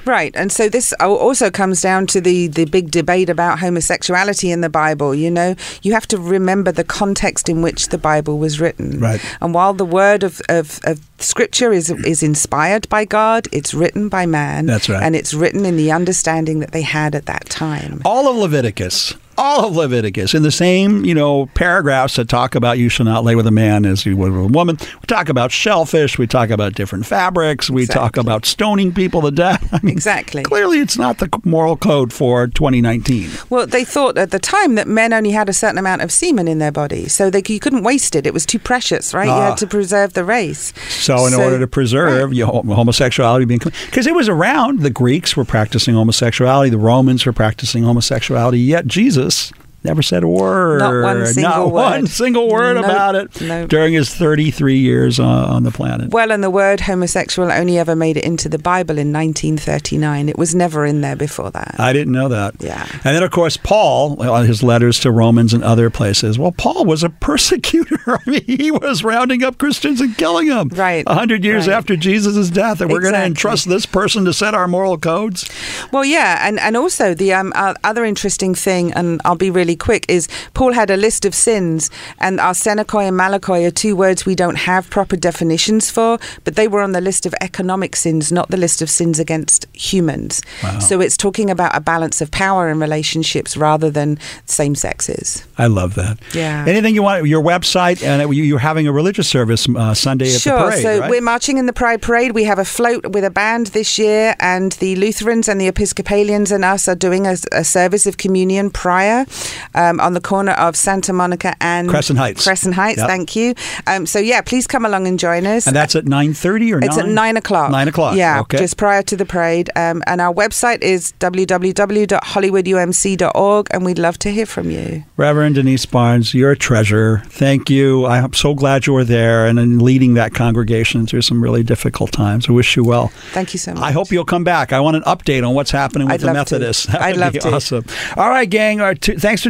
Right, 0.05 0.35
and 0.35 0.51
so 0.51 0.69
this 0.69 0.93
also 1.01 1.51
comes 1.51 1.81
down 1.81 2.07
to 2.09 2.21
the 2.21 2.49
the 2.49 2.65
big 2.65 2.91
debate 2.91 3.29
about 3.29 3.59
homosexuality 3.61 4.51
in 4.51 4.61
the 4.61 4.71
Bible. 4.71 5.15
You 5.15 5.31
know, 5.31 5.55
you 5.83 5.93
have 5.93 6.07
to 6.09 6.19
remember 6.19 6.73
the 6.73 6.85
context 6.85 7.49
in 7.49 7.63
which 7.63 7.89
the 7.89 7.99
Bible 7.99 8.39
was 8.39 8.61
written. 8.61 8.99
Right. 9.01 9.21
And 9.41 9.55
while 9.55 9.75
the 9.75 9.85
word 9.85 10.23
of, 10.23 10.41
of, 10.49 10.81
of 10.85 11.01
Scripture 11.19 11.73
is 11.73 11.91
is 11.91 12.23
inspired 12.23 12.89
by 12.89 13.05
God, 13.05 13.47
it's 13.53 13.75
written 13.75 14.09
by 14.09 14.27
man. 14.27 14.67
That's 14.67 14.89
right. 14.89 15.03
And 15.03 15.15
it's 15.15 15.35
written 15.35 15.67
in 15.67 15.77
the 15.77 15.93
understanding 15.93 16.61
that 16.61 16.73
they 16.73 16.83
had 16.83 17.15
at 17.15 17.27
that 17.27 17.49
time. 17.51 18.01
all 18.05 18.29
of 18.29 18.37
Leviticus, 18.37 19.15
all 19.41 19.67
of 19.67 19.75
Leviticus, 19.77 20.35
in 20.35 20.43
the 20.43 20.51
same 20.51 21.05
you 21.05 21.15
know 21.15 21.47
paragraphs 21.55 22.17
that 22.17 22.29
talk 22.29 22.55
about 22.55 22.79
you 22.79 22.89
shall 22.89 23.07
not 23.07 23.25
lay 23.25 23.35
with 23.35 23.47
a 23.47 23.51
man 23.51 23.87
as 23.87 24.05
you 24.07 24.17
would 24.17 24.33
with 24.33 24.45
a 24.45 24.47
woman. 24.53 24.77
We 24.81 25.07
talk 25.07 25.29
about 25.29 25.51
shellfish. 25.51 26.19
We 26.19 26.27
talk 26.27 26.51
about 26.51 26.75
different 26.75 27.07
fabrics. 27.07 27.71
We 27.71 27.87
talk 27.87 28.17
about 28.17 28.45
stoning 28.47 28.93
people 28.93 29.23
to 29.23 29.31
death. 29.31 29.69
I 29.73 29.81
mean, 29.83 29.93
Exactly. 29.93 30.43
Clearly, 30.43 30.79
it's 30.79 30.99
not 30.99 31.19
the 31.19 31.29
moral 31.45 31.77
code 31.77 32.13
for 32.13 32.47
2019. 32.47 33.31
Well, 33.49 33.67
they 33.67 33.85
thought 33.85 34.17
at 34.19 34.31
the 34.31 34.39
time 34.39 34.75
that 34.77 34.87
men 34.87 35.13
only 35.13 35.31
had 35.31 35.49
a 35.49 35.53
certain 35.53 35.79
amount 35.79 36.03
of 36.03 36.13
semen 36.13 36.47
in 36.49 36.59
their 36.59 36.73
body, 36.73 37.09
so 37.09 37.31
they, 37.31 37.43
you 37.49 37.61
couldn't 37.61 37.83
waste 37.83 38.15
it. 38.15 38.27
It 38.27 38.35
was 38.35 38.45
too 38.47 38.59
precious, 38.59 39.15
right? 39.15 39.27
You 39.27 39.33
Ah. 39.33 39.51
had 39.51 39.57
to 39.59 39.67
preserve 39.67 40.13
the 40.13 40.25
race. 40.25 40.73
So, 40.89 41.27
in 41.27 41.35
order 41.35 41.59
to 41.59 41.67
preserve 41.67 42.33
you 42.35 42.47
know, 42.47 42.63
homosexuality 42.75 43.45
being 43.47 43.61
because 43.87 44.07
it 44.07 44.15
was 44.15 44.29
around, 44.29 44.81
the 44.81 44.91
Greeks 44.91 45.37
were 45.37 45.45
practicing 45.45 45.95
homosexuality, 45.95 46.71
the 46.71 46.79
Romans 46.79 47.25
were 47.25 47.33
practicing 47.33 47.85
homosexuality. 47.85 48.59
Yet 48.61 48.87
Jesus 48.87 49.30
Texas 49.31 49.60
never 49.85 50.03
said 50.03 50.23
a 50.23 50.29
word, 50.29 50.81
Not 50.81 51.03
one 51.03 51.27
single 51.27 51.51
not 51.51 51.73
one 51.73 52.01
word. 52.03 52.09
single 52.11 52.49
word 52.51 52.75
Nope, 52.77 52.85
about 52.85 53.15
it 53.15 53.41
nope. 53.41 53.69
during 53.69 53.95
his 53.95 54.15
33 54.15 54.79
years 54.79 55.19
on, 55.19 55.45
on 55.45 55.63
the 55.65 55.71
planet. 55.71 56.11
Well, 56.11 56.31
and 56.33 56.43
the 56.43 56.51
word 56.51 56.81
homosexual 56.81 57.51
only 57.51 57.79
ever 57.79 57.97
made 57.97 58.17
it 58.17 58.25
into 58.25 58.49
the 58.49 58.59
Bible 58.59 58.99
in 58.99 59.13
1939. 59.13 60.29
It 60.29 60.39
was 60.39 60.55
never 60.55 60.85
in 60.85 61.01
there 61.01 61.17
before 61.17 61.51
that. 61.51 61.77
I 61.79 61.93
didn't 61.93 62.13
know 62.13 62.29
that. 62.29 62.55
Yeah. 62.61 62.87
And 63.05 63.17
then, 63.17 63.23
of 63.23 63.31
course, 63.31 63.57
Paul, 63.57 64.21
on 64.23 64.47
his 64.47 64.63
letters 64.63 65.01
to 65.01 65.11
Romans 65.11 65.53
and 65.55 65.63
other 65.65 65.91
places. 65.91 66.39
Well, 66.39 66.53
Paul 66.53 66.85
was 66.85 67.03
a 67.03 67.11
persecutor. 67.21 67.99
I 68.07 68.19
mean, 68.31 68.45
he 68.47 68.71
was 68.71 69.03
rounding 69.05 69.43
up 69.43 69.59
Christians 69.59 70.01
and 70.01 70.17
killing 70.17 70.49
them. 70.49 70.69
Right, 70.69 71.05
A 71.07 71.15
hundred 71.15 71.45
years 71.45 71.67
right. 71.67 71.75
after 71.77 71.97
Jesus' 71.97 72.51
death, 72.51 72.81
and 72.81 72.91
we're 72.91 73.01
going 73.01 73.15
to 73.15 73.25
entrust 73.25 73.69
this 73.69 73.87
person 73.87 74.25
to 74.25 74.33
set 74.33 74.55
our 74.55 74.69
moral 74.69 74.99
codes. 74.99 75.49
Well, 75.93 76.05
yeah, 76.05 76.47
and, 76.47 76.59
and 76.61 76.77
also 76.77 77.15
the 77.15 77.33
um, 77.33 77.53
uh, 77.55 77.75
other 77.85 78.05
interesting 78.05 78.55
thing, 78.55 78.93
and 78.93 79.21
I'll 79.25 79.37
be 79.37 79.51
really 79.51 79.70
quick, 79.77 80.05
is 80.09 80.29
Paul 80.55 80.73
had 80.73 80.91
a 80.91 80.97
list 80.97 81.25
of 81.25 81.35
sins, 81.35 81.91
and 82.19 82.39
arsenokoi 82.39 83.09
and 83.09 83.19
malakoi 83.19 83.67
are 83.67 83.71
two 83.71 83.95
words 83.97 84.27
we 84.27 84.35
don't 84.35 84.57
have 84.57 84.89
proper 84.91 85.17
definitions 85.17 85.91
for, 85.91 86.19
but 86.45 86.57
they 86.57 86.69
were 86.69 86.81
on 86.81 86.93
the 86.93 87.01
list 87.01 87.27
of 87.27 87.35
economic 87.41 87.97
sins, 87.97 88.31
not 88.33 88.49
the 88.51 88.57
list 88.57 88.83
of 88.83 88.91
sins 88.91 89.19
against 89.19 89.67
humans. 89.75 90.43
So 90.81 91.01
it's 91.01 91.17
talking 91.17 91.51
about 91.51 91.75
a 91.77 91.81
balance 91.81 92.21
of 92.21 92.31
power 92.31 92.69
in 92.69 92.79
relationships 92.81 93.57
rather 93.57 93.91
than 93.91 94.19
same 94.47 94.75
sexes. 94.75 95.45
I 95.59 95.67
love 95.67 95.95
that. 95.95 96.19
Yeah. 96.35 96.65
Anything 96.67 96.95
you 96.95 97.03
want? 97.03 97.27
Your 97.27 97.43
website, 97.43 98.03
and 98.03 98.35
you- 98.35 98.45
you're 98.45 98.59
having 98.59 98.87
a 98.87 98.93
religious 98.93 99.29
service 99.29 99.67
uh, 99.77 99.95
Sunday 99.95 100.35
at 100.35 100.41
Sure. 100.41 100.57
the 100.59 100.65
parade, 100.71 100.83
so 100.83 100.99
right? 101.01 101.11
we're 101.11 101.21
marching 101.21 101.59
in 101.59 101.67
the 101.67 101.73
Pride 101.73 102.01
Parade. 102.03 102.33
We 102.33 102.45
have 102.45 102.59
a 102.59 102.65
float 102.65 103.07
with 103.13 103.25
a 103.25 103.31
band 103.31 103.69
this 103.69 103.99
year, 103.99 104.35
and 104.41 104.73
the 104.73 104.97
Lutherans 104.97 105.49
and 105.49 105.61
the 105.61 105.67
Episcopalians 105.69 106.51
and 106.53 106.65
us 106.65 106.89
are 106.89 106.95
doing 106.95 107.27
a, 107.27 107.37
a 107.53 107.65
service 107.65 108.07
of 108.07 108.17
communion 108.17 108.71
prior 108.71 109.27
um, 109.75 110.01
on 110.01 110.15
the 110.15 110.21
corner 110.21 110.53
of 110.53 110.77
Santa 110.77 111.13
Monica 111.13 111.55
and 111.61 111.89
Crescent 111.89 112.19
Heights. 112.19 112.45
Crescent 112.45 112.75
Heights. 112.75 112.99
Yep. 112.99 113.09
Thank 113.09 113.37
you. 113.37 113.55
Um, 113.87 114.07
so 114.07 114.19
yeah, 114.19 114.41
please 114.41 114.67
come 114.67 114.85
along 114.85 115.07
and 115.07 115.19
join 115.19 115.47
us. 115.47 115.67
and 115.67 115.75
that's 115.77 115.95
at 115.97 116.07
nine 116.07 116.35
thirty 116.35 116.73
or 116.73 116.79
It's 116.83 116.99
at 116.99 117.09
9? 117.09 117.37
o'clock. 117.37 117.71
Nine 117.71 117.89
o'clock. 117.89 118.17
Yeah, 118.17 118.41
Okay. 118.41 118.59
just 118.59 118.77
prior 118.77 119.03
to 119.03 119.17
the 119.17 119.27
parade. 119.27 119.71
Um, 119.77 120.03
and 120.07 120.21
our 120.21 120.33
website 120.35 120.83
is 120.83 121.13
www.hollywoodumc.org, 121.21 123.67
and 123.71 123.85
we'd 123.85 123.99
love 123.99 124.19
to 124.19 124.31
hear 124.31 124.47
from 124.47 124.71
you. 124.71 125.05
Reverend 125.17 125.55
Denise 125.57 125.87
Barnes, 125.87 126.35
you're 126.35 126.53
a 126.53 126.57
treasure. 126.57 127.23
Thank 127.27 127.71
you. 127.71 128.07
I'm 128.07 128.33
so 128.33 128.55
glad 128.55 128.87
you 128.87 128.93
were 128.93 129.05
there 129.05 129.47
and 129.47 129.59
in 129.59 129.79
leading 129.79 130.15
that 130.15 130.35
congregation 130.35 131.07
through 131.07 131.23
some 131.23 131.43
really 131.43 131.63
difficult 131.63 132.13
times. 132.13 132.49
I 132.49 132.53
wish 132.53 132.77
you 132.77 132.85
well. 132.85 133.09
Thank 133.33 133.53
you 133.53 133.59
so 133.59 133.75
much. 133.75 133.83
I 133.83 133.93
hope 133.93 134.11
you'll 134.11 134.25
come 134.25 134.45
back. 134.45 134.73
I 134.73 134.81
want 134.81 134.97
an 134.97 135.03
update 135.03 135.47
on 135.47 135.55
what's 135.55 135.71
happening 135.71 136.07
with 136.09 136.15
I'd 136.15 136.21
the 136.21 136.27
love 136.27 136.47
to. 136.49 136.55
Methodists. 136.59 136.87
That 136.91 137.03
I'd 137.03 137.17
love 137.17 137.35
be 137.35 137.39
to. 137.41 137.53
awesome. 137.55 137.85
All 138.17 138.29
right, 138.31 138.49
gang. 138.51 138.81
All 138.81 138.87
right, 138.89 139.01
t- 139.01 139.15
thanks 139.15 139.43
for 139.43 139.50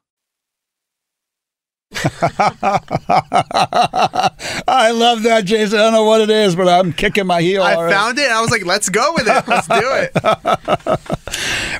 I 4.67 4.91
love 4.93 5.23
that, 5.23 5.43
Jason. 5.45 5.77
I 5.77 5.83
don't 5.83 5.93
know 5.93 6.05
what 6.05 6.21
it 6.21 6.29
is, 6.29 6.55
but 6.55 6.67
I'm 6.67 6.93
kicking 6.93 7.27
my 7.27 7.41
heel. 7.41 7.63
I 7.63 7.75
already. 7.75 7.93
found 7.93 8.17
it. 8.17 8.31
I 8.31 8.39
was 8.41 8.49
like, 8.49 8.65
let's 8.65 8.87
go 8.89 9.13
with 9.13 9.27
it. 9.27 9.47
Let's 9.47 9.67
do 9.67 9.75
it. 9.75 10.11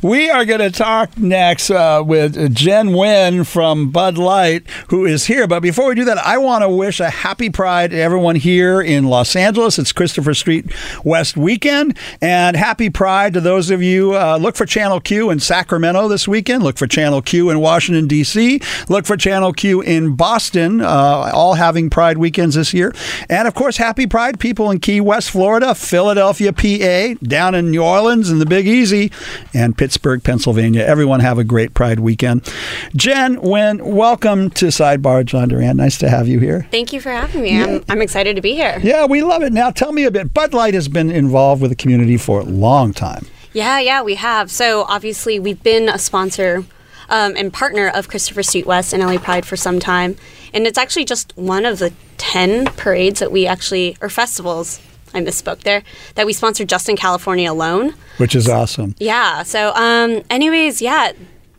We 0.01 0.31
are 0.31 0.45
going 0.45 0.61
to 0.61 0.71
talk 0.71 1.15
next 1.15 1.69
uh, 1.69 2.03
with 2.03 2.55
Jen 2.55 2.89
Nguyen 2.89 3.45
from 3.45 3.91
Bud 3.91 4.17
Light, 4.17 4.67
who 4.89 5.05
is 5.05 5.27
here. 5.27 5.45
But 5.45 5.59
before 5.59 5.87
we 5.89 5.93
do 5.93 6.05
that, 6.05 6.17
I 6.17 6.39
want 6.39 6.63
to 6.63 6.69
wish 6.69 6.99
a 6.99 7.09
happy 7.11 7.51
Pride 7.51 7.91
to 7.91 7.97
everyone 7.97 8.35
here 8.35 8.81
in 8.81 9.05
Los 9.05 9.35
Angeles. 9.35 9.77
It's 9.77 9.91
Christopher 9.91 10.33
Street 10.33 10.73
West 11.03 11.37
weekend. 11.37 11.95
And 12.19 12.57
happy 12.57 12.89
Pride 12.89 13.33
to 13.33 13.41
those 13.41 13.69
of 13.69 13.83
you. 13.83 14.15
Uh, 14.15 14.39
look 14.41 14.55
for 14.55 14.65
Channel 14.65 15.01
Q 15.01 15.29
in 15.29 15.39
Sacramento 15.39 16.07
this 16.07 16.27
weekend. 16.27 16.63
Look 16.63 16.79
for 16.79 16.87
Channel 16.87 17.21
Q 17.21 17.51
in 17.51 17.59
Washington, 17.59 18.07
D.C. 18.07 18.59
Look 18.89 19.05
for 19.05 19.17
Channel 19.17 19.53
Q 19.53 19.81
in 19.81 20.00
Boston, 20.09 20.81
uh, 20.81 21.31
all 21.33 21.53
having 21.53 21.89
Pride 21.89 22.17
weekends 22.17 22.55
this 22.55 22.73
year. 22.73 22.93
And 23.29 23.47
of 23.47 23.53
course, 23.53 23.77
happy 23.77 24.07
Pride 24.07 24.39
people 24.39 24.71
in 24.71 24.79
Key 24.79 24.99
West, 25.01 25.29
Florida, 25.31 25.75
Philadelphia, 25.75 26.51
PA, 26.51 27.19
down 27.23 27.55
in 27.55 27.71
New 27.71 27.83
Orleans 27.83 28.29
and 28.29 28.41
the 28.41 28.45
Big 28.45 28.67
Easy, 28.67 29.11
and 29.53 29.77
Pittsburgh, 29.77 30.23
Pennsylvania. 30.23 30.81
Everyone 30.81 31.19
have 31.19 31.37
a 31.37 31.43
great 31.43 31.73
Pride 31.73 31.99
weekend. 31.99 32.51
Jen, 32.95 33.37
Nguyen 33.37 33.81
welcome 33.81 34.49
to 34.51 34.67
Sidebar 34.67 35.25
John 35.25 35.49
Duran. 35.49 35.77
Nice 35.77 35.97
to 35.99 36.09
have 36.09 36.27
you 36.27 36.39
here. 36.39 36.67
Thank 36.71 36.91
you 36.91 36.99
for 36.99 37.11
having 37.11 37.41
me. 37.41 37.61
I'm, 37.61 37.83
I'm 37.87 38.01
excited 38.01 38.35
to 38.35 38.41
be 38.41 38.53
here. 38.53 38.79
Yeah, 38.81 39.05
we 39.05 39.21
love 39.21 39.43
it. 39.43 39.53
Now, 39.53 39.69
tell 39.71 39.91
me 39.91 40.05
a 40.05 40.11
bit. 40.11 40.33
Bud 40.33 40.53
Light 40.53 40.73
has 40.73 40.87
been 40.87 41.11
involved 41.11 41.61
with 41.61 41.71
the 41.71 41.75
community 41.75 42.17
for 42.17 42.41
a 42.41 42.43
long 42.43 42.93
time. 42.93 43.25
Yeah, 43.53 43.79
yeah, 43.79 44.01
we 44.01 44.15
have. 44.15 44.49
So 44.49 44.83
obviously, 44.87 45.39
we've 45.39 45.61
been 45.61 45.89
a 45.89 45.97
sponsor 45.97 46.65
um, 47.11 47.35
and 47.37 47.53
partner 47.53 47.89
of 47.89 48.07
Christopher 48.07 48.41
Street 48.41 48.65
West 48.65 48.93
and 48.93 49.03
LA 49.03 49.19
Pride 49.19 49.45
for 49.45 49.55
some 49.57 49.79
time, 49.79 50.15
and 50.53 50.65
it's 50.65 50.77
actually 50.77 51.05
just 51.05 51.37
one 51.37 51.65
of 51.65 51.77
the 51.77 51.93
ten 52.17 52.65
parades 52.65 53.19
that 53.19 53.31
we 53.31 53.45
actually 53.45 53.97
or 54.01 54.09
festivals. 54.09 54.81
I 55.13 55.19
misspoke 55.19 55.59
there. 55.63 55.83
That 56.15 56.25
we 56.25 56.31
sponsor 56.31 56.63
just 56.63 56.87
in 56.87 56.95
California 56.95 57.51
alone. 57.51 57.95
Which 58.15 58.33
is 58.33 58.47
awesome. 58.47 58.95
Yeah. 58.97 59.43
So, 59.43 59.73
um, 59.75 60.23
anyways, 60.29 60.81
yeah. 60.81 61.11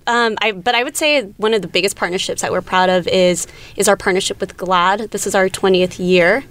Um, 0.07 0.39
I, 0.41 0.53
but 0.53 0.75
I 0.75 0.83
would 0.83 0.97
say 0.97 1.23
one 1.37 1.53
of 1.53 1.61
the 1.61 1.69
biggest 1.69 1.95
partnerships 1.95 2.41
that 2.41 2.51
we're 2.51 2.63
proud 2.63 2.89
of 2.89 3.07
is 3.09 3.47
is 3.77 3.89
our 3.89 3.97
partnership 3.97 4.41
with 4.41 4.57
GLAAD. 4.57 5.11
This 5.11 5.27
is 5.27 5.35
our 5.35 5.51
20th 5.51 5.99
year, 5.99 6.45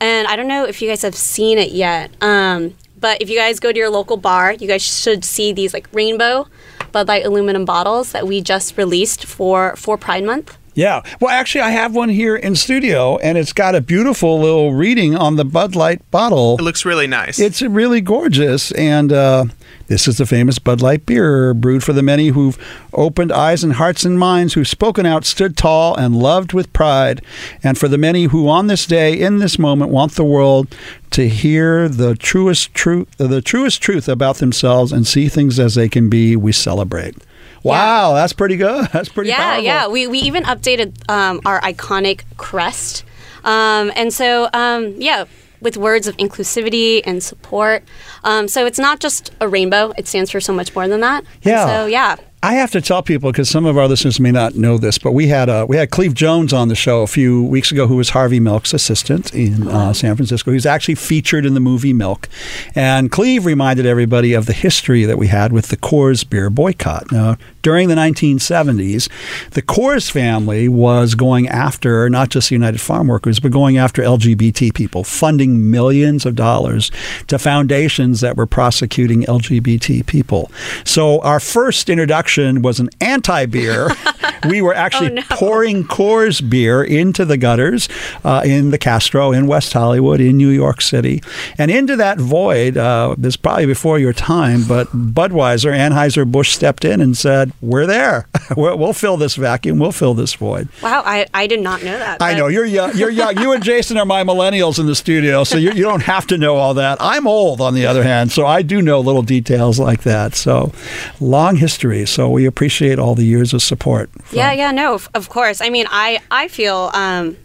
and 0.00 0.28
I 0.28 0.36
don't 0.36 0.46
know 0.46 0.64
if 0.64 0.80
you 0.80 0.88
guys 0.88 1.02
have 1.02 1.16
seen 1.16 1.58
it 1.58 1.72
yet. 1.72 2.12
Um, 2.22 2.74
but 3.00 3.20
if 3.20 3.28
you 3.28 3.36
guys 3.36 3.60
go 3.60 3.72
to 3.72 3.78
your 3.78 3.90
local 3.90 4.16
bar, 4.16 4.52
you 4.52 4.68
guys 4.68 4.80
should 4.80 5.24
see 5.24 5.52
these 5.52 5.74
like 5.74 5.88
rainbow 5.92 6.46
Bud 6.94 7.08
Light 7.08 7.26
aluminum 7.26 7.64
bottles 7.64 8.12
that 8.12 8.24
we 8.24 8.40
just 8.40 8.78
released 8.78 9.26
for 9.26 9.74
for 9.74 9.98
Pride 9.98 10.22
Month. 10.22 10.56
Yeah. 10.74 11.02
Well, 11.20 11.30
actually, 11.30 11.62
I 11.62 11.70
have 11.70 11.92
one 11.92 12.08
here 12.08 12.36
in 12.36 12.54
studio, 12.54 13.16
and 13.18 13.36
it's 13.36 13.52
got 13.52 13.74
a 13.74 13.80
beautiful 13.80 14.40
little 14.40 14.74
reading 14.74 15.16
on 15.16 15.34
the 15.34 15.44
Bud 15.44 15.74
Light 15.74 16.08
bottle. 16.12 16.56
It 16.56 16.62
looks 16.62 16.84
really 16.84 17.08
nice. 17.08 17.40
It's 17.40 17.62
really 17.62 18.00
gorgeous, 18.00 18.70
and 18.72 19.12
uh, 19.12 19.46
this 19.86 20.08
is 20.08 20.18
the 20.18 20.26
famous 20.26 20.58
Bud 20.58 20.80
Light 20.80 21.04
beer, 21.06 21.52
brewed 21.54 21.84
for 21.84 21.92
the 21.92 22.02
many 22.02 22.28
who've 22.28 22.58
opened 22.92 23.32
eyes 23.32 23.62
and 23.62 23.74
hearts 23.74 24.04
and 24.04 24.18
minds, 24.18 24.54
who've 24.54 24.68
spoken 24.68 25.04
out, 25.06 25.24
stood 25.24 25.56
tall, 25.56 25.94
and 25.94 26.16
loved 26.16 26.52
with 26.52 26.72
pride, 26.72 27.22
and 27.62 27.76
for 27.76 27.88
the 27.88 27.98
many 27.98 28.24
who, 28.24 28.48
on 28.48 28.66
this 28.66 28.86
day, 28.86 29.18
in 29.18 29.38
this 29.38 29.58
moment, 29.58 29.90
want 29.90 30.12
the 30.12 30.24
world 30.24 30.74
to 31.10 31.28
hear 31.28 31.88
the 31.88 32.14
truest 32.14 32.72
truth, 32.74 33.08
the 33.18 33.42
truest 33.42 33.82
truth 33.82 34.08
about 34.08 34.36
themselves, 34.36 34.92
and 34.92 35.06
see 35.06 35.28
things 35.28 35.58
as 35.58 35.74
they 35.74 35.88
can 35.88 36.08
be. 36.08 36.36
We 36.36 36.52
celebrate. 36.52 37.16
Wow, 37.62 38.12
that's 38.12 38.34
pretty 38.34 38.56
good. 38.56 38.88
That's 38.92 39.08
pretty 39.08 39.30
yeah, 39.30 39.38
powerful. 39.38 39.64
yeah. 39.64 39.88
We, 39.88 40.06
we 40.06 40.18
even 40.18 40.44
updated 40.44 40.92
um, 41.10 41.40
our 41.46 41.62
iconic 41.62 42.24
crest. 42.36 43.04
Um, 43.42 43.90
and 43.96 44.12
so, 44.12 44.50
um, 44.52 45.00
yeah, 45.00 45.24
with 45.64 45.76
words 45.76 46.06
of 46.06 46.16
inclusivity 46.18 47.02
and 47.04 47.20
support. 47.22 47.82
Um, 48.22 48.46
so 48.46 48.64
it's 48.66 48.78
not 48.78 49.00
just 49.00 49.32
a 49.40 49.48
rainbow, 49.48 49.92
it 49.98 50.06
stands 50.06 50.30
for 50.30 50.40
so 50.40 50.52
much 50.52 50.72
more 50.76 50.86
than 50.86 51.00
that. 51.00 51.24
And 51.42 51.44
Yeah. 51.52 51.66
so, 51.66 51.86
yeah. 51.86 52.16
I 52.44 52.56
have 52.56 52.72
to 52.72 52.82
tell 52.82 53.02
people 53.02 53.32
because 53.32 53.48
some 53.48 53.64
of 53.64 53.78
our 53.78 53.88
listeners 53.88 54.20
may 54.20 54.30
not 54.30 54.54
know 54.54 54.76
this, 54.76 54.98
but 54.98 55.12
we 55.12 55.28
had 55.28 55.48
uh, 55.48 55.64
we 55.66 55.78
had 55.78 55.88
Cleve 55.88 56.12
Jones 56.12 56.52
on 56.52 56.68
the 56.68 56.74
show 56.74 57.00
a 57.00 57.06
few 57.06 57.42
weeks 57.42 57.72
ago, 57.72 57.86
who 57.86 57.96
was 57.96 58.10
Harvey 58.10 58.38
Milk's 58.38 58.74
assistant 58.74 59.32
in 59.34 59.66
uh, 59.66 59.94
San 59.94 60.14
Francisco. 60.14 60.52
He's 60.52 60.66
actually 60.66 60.96
featured 60.96 61.46
in 61.46 61.54
the 61.54 61.60
movie 61.60 61.94
Milk, 61.94 62.28
and 62.74 63.10
Cleve 63.10 63.46
reminded 63.46 63.86
everybody 63.86 64.34
of 64.34 64.44
the 64.44 64.52
history 64.52 65.06
that 65.06 65.16
we 65.16 65.28
had 65.28 65.54
with 65.54 65.68
the 65.68 65.78
Coors 65.78 66.28
beer 66.28 66.50
boycott. 66.50 67.10
Now, 67.10 67.38
during 67.62 67.88
the 67.88 67.94
1970s, 67.94 69.08
the 69.52 69.62
Coors 69.62 70.10
family 70.10 70.68
was 70.68 71.14
going 71.14 71.48
after 71.48 72.10
not 72.10 72.28
just 72.28 72.50
the 72.50 72.54
United 72.56 72.78
Farm 72.82 73.06
Workers, 73.06 73.40
but 73.40 73.52
going 73.52 73.78
after 73.78 74.02
LGBT 74.02 74.74
people, 74.74 75.02
funding 75.02 75.70
millions 75.70 76.26
of 76.26 76.36
dollars 76.36 76.90
to 77.28 77.38
foundations 77.38 78.20
that 78.20 78.36
were 78.36 78.44
prosecuting 78.44 79.22
LGBT 79.22 80.04
people. 80.04 80.52
So 80.84 81.22
our 81.22 81.40
first 81.40 81.88
introduction 81.88 82.33
was 82.38 82.80
an 82.80 82.90
anti-beer. 83.00 83.90
we 84.48 84.60
were 84.62 84.74
actually 84.74 85.10
Oh, 85.10 85.14
no. 85.14 85.22
pouring 85.30 85.84
Coors 85.84 86.40
beer 86.48 86.82
into 86.82 87.24
the 87.24 87.36
gutters 87.36 87.88
uh, 88.24 88.42
in 88.44 88.70
the 88.70 88.78
Castro, 88.78 89.32
in 89.32 89.46
West 89.46 89.72
Hollywood, 89.72 90.20
in 90.20 90.36
New 90.36 90.48
York 90.50 90.80
City, 90.80 91.22
and 91.58 91.70
into 91.70 91.96
that 91.96 92.18
void. 92.18 92.76
Uh, 92.76 93.14
this 93.18 93.32
is 93.32 93.36
probably 93.36 93.66
before 93.66 93.98
your 93.98 94.12
time, 94.12 94.64
but 94.66 94.88
Budweiser, 94.88 95.72
Anheuser 95.72 96.30
Busch 96.30 96.50
stepped 96.52 96.84
in 96.84 97.00
and 97.00 97.16
said, 97.16 97.52
"We're 97.60 97.86
there. 97.86 98.26
we'll, 98.56 98.76
we'll 98.78 98.92
fill 98.92 99.16
this 99.16 99.36
vacuum. 99.36 99.78
We'll 99.78 99.92
fill 99.92 100.14
this 100.14 100.34
void." 100.34 100.68
Wow, 100.82 101.02
I, 101.04 101.26
I 101.34 101.46
did 101.46 101.60
not 101.60 101.82
know 101.82 101.98
that. 101.98 102.20
I 102.22 102.34
know 102.34 102.48
you're 102.48 102.64
young. 102.64 102.96
You're 102.96 103.10
young. 103.10 103.38
You 103.38 103.52
and 103.52 103.62
Jason 103.62 103.96
are 103.98 104.06
my 104.06 104.22
millennials 104.24 104.78
in 104.78 104.86
the 104.86 104.94
studio, 104.94 105.44
so 105.44 105.56
you, 105.58 105.72
you 105.72 105.82
don't 105.82 106.02
have 106.02 106.26
to 106.28 106.38
know 106.38 106.56
all 106.56 106.74
that. 106.74 106.98
I'm 107.00 107.26
old, 107.26 107.60
on 107.60 107.74
the 107.74 107.86
other 107.86 108.02
hand, 108.02 108.32
so 108.32 108.46
I 108.46 108.62
do 108.62 108.80
know 108.82 109.00
little 109.00 109.22
details 109.22 109.78
like 109.78 110.02
that. 110.02 110.34
So, 110.34 110.72
long 111.20 111.56
history. 111.56 112.06
So 112.14 112.30
we 112.30 112.46
appreciate 112.46 113.00
all 113.00 113.16
the 113.16 113.24
years 113.24 113.52
of 113.52 113.60
support. 113.60 114.08
from- 114.22 114.38
Yeah, 114.38 114.52
yeah, 114.52 114.70
no, 114.70 114.94
of, 114.94 115.28
course. 115.28 115.60
I 115.60 115.68
mean, 115.68 115.86
I 115.90 116.20
I 116.30 116.46
feel 116.46 116.92
um, 116.94 117.36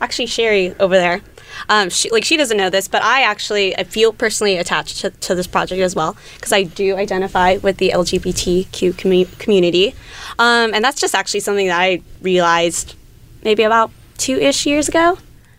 actually 0.00 0.24
Sherry 0.24 0.74
over 0.80 0.96
there. 0.96 1.20
Um, 1.68 1.90
she, 1.90 2.08
like 2.10 2.24
she 2.24 2.38
doesn't 2.38 2.56
know 2.56 2.70
this, 2.70 2.88
but 2.88 3.02
I 3.02 3.20
actually 3.20 3.76
I 3.76 3.84
feel 3.84 4.14
personally 4.14 4.56
attached 4.56 5.00
to, 5.02 5.10
to 5.10 5.34
this 5.34 5.46
project 5.46 5.82
as 5.82 5.94
well 5.94 6.16
because 6.36 6.50
I 6.50 6.62
do 6.62 6.96
identify 6.96 7.58
with 7.58 7.76
the 7.76 7.90
LGBTQ 7.90 8.94
commu- 8.94 9.38
community, 9.38 9.94
um, 10.38 10.72
and 10.72 10.82
that's 10.82 10.98
just 10.98 11.14
actually 11.14 11.40
something 11.40 11.66
that 11.66 11.78
I 11.78 12.00
realized 12.22 12.94
maybe 13.44 13.64
about 13.64 13.90
two 14.16 14.36
ish 14.38 14.64
years 14.64 14.88
ago. 14.88 15.18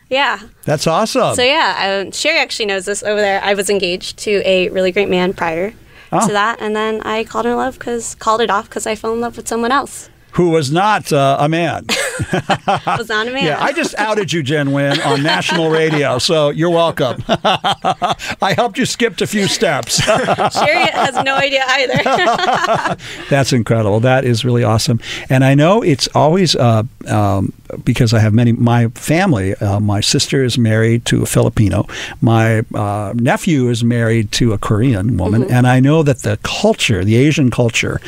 Yeah. 0.10 0.40
That's 0.66 0.88
awesome. 0.88 1.36
So 1.36 1.44
yeah, 1.44 2.02
um, 2.06 2.12
Sherry 2.12 2.40
actually 2.40 2.66
knows 2.66 2.86
this 2.86 3.04
over 3.04 3.22
there. 3.22 3.40
I 3.44 3.54
was 3.54 3.70
engaged 3.70 4.18
to 4.26 4.42
a 4.46 4.70
really 4.70 4.92
great 4.92 5.10
man 5.10 5.34
prior 5.34 5.74
Oh. 6.14 6.28
to 6.28 6.34
that, 6.34 6.62
and 6.62 6.76
then 6.76 7.02
I 7.02 7.24
called 7.24 7.46
in 7.46 7.56
love 7.56 7.80
because 7.80 8.16
called 8.16 8.42
it 8.42 8.50
off 8.50 8.68
because 8.68 8.86
I 8.86 8.96
fell 8.96 9.14
in 9.14 9.22
love 9.22 9.38
with 9.38 9.48
someone 9.48 9.72
else. 9.72 10.10
Who 10.34 10.50
was 10.52 10.72
not 10.72 11.12
uh, 11.12 11.38
a 11.40 11.50
man? 11.50 11.86
Was 12.88 13.10
not 13.10 13.28
a 13.28 13.32
man. 13.32 13.46
Yeah, 13.46 13.62
I 13.62 13.74
just 13.74 13.96
outed 13.98 14.32
you, 14.32 14.44
Jen 14.44 14.72
Wynn, 14.72 15.02
on 15.02 15.24
national 15.24 15.70
radio, 15.70 16.20
so 16.20 16.52
you're 16.52 16.70
welcome. 16.70 17.22
I 17.28 18.54
helped 18.56 18.78
you 18.78 18.86
skip 18.86 19.20
a 19.20 19.28
few 19.28 19.48
steps. 19.48 19.96
Sherry 20.04 20.86
has 20.92 21.16
no 21.26 21.36
idea 21.36 21.66
either. 21.68 22.98
That's 23.30 23.52
incredible. 23.52 24.00
That 24.00 24.24
is 24.24 24.46
really 24.46 24.64
awesome. 24.64 25.02
And 25.30 25.44
I 25.44 25.54
know 25.54 25.82
it's 25.82 26.08
always 26.16 26.56
uh, 26.56 26.84
um, 27.08 27.52
because 27.84 28.14
I 28.14 28.20
have 28.20 28.34
many. 28.34 28.52
My 28.52 28.88
family, 28.90 29.56
uh, 29.56 29.80
my 29.80 30.02
sister 30.02 30.44
is 30.44 30.58
married 30.58 31.06
to 31.06 31.24
a 31.24 31.26
Filipino. 31.26 31.86
My 32.22 32.60
uh, 32.74 33.14
nephew 33.16 33.70
is 33.70 33.84
married 33.84 34.32
to 34.34 34.54
a 34.54 34.58
Korean 34.58 35.18
woman, 35.18 35.50
and 35.52 35.66
I 35.68 35.80
know 35.80 36.04
that 36.04 36.20
the 36.20 36.38
culture, 36.44 37.04
the 37.04 37.16
Asian 37.16 37.52
culture, 37.52 38.00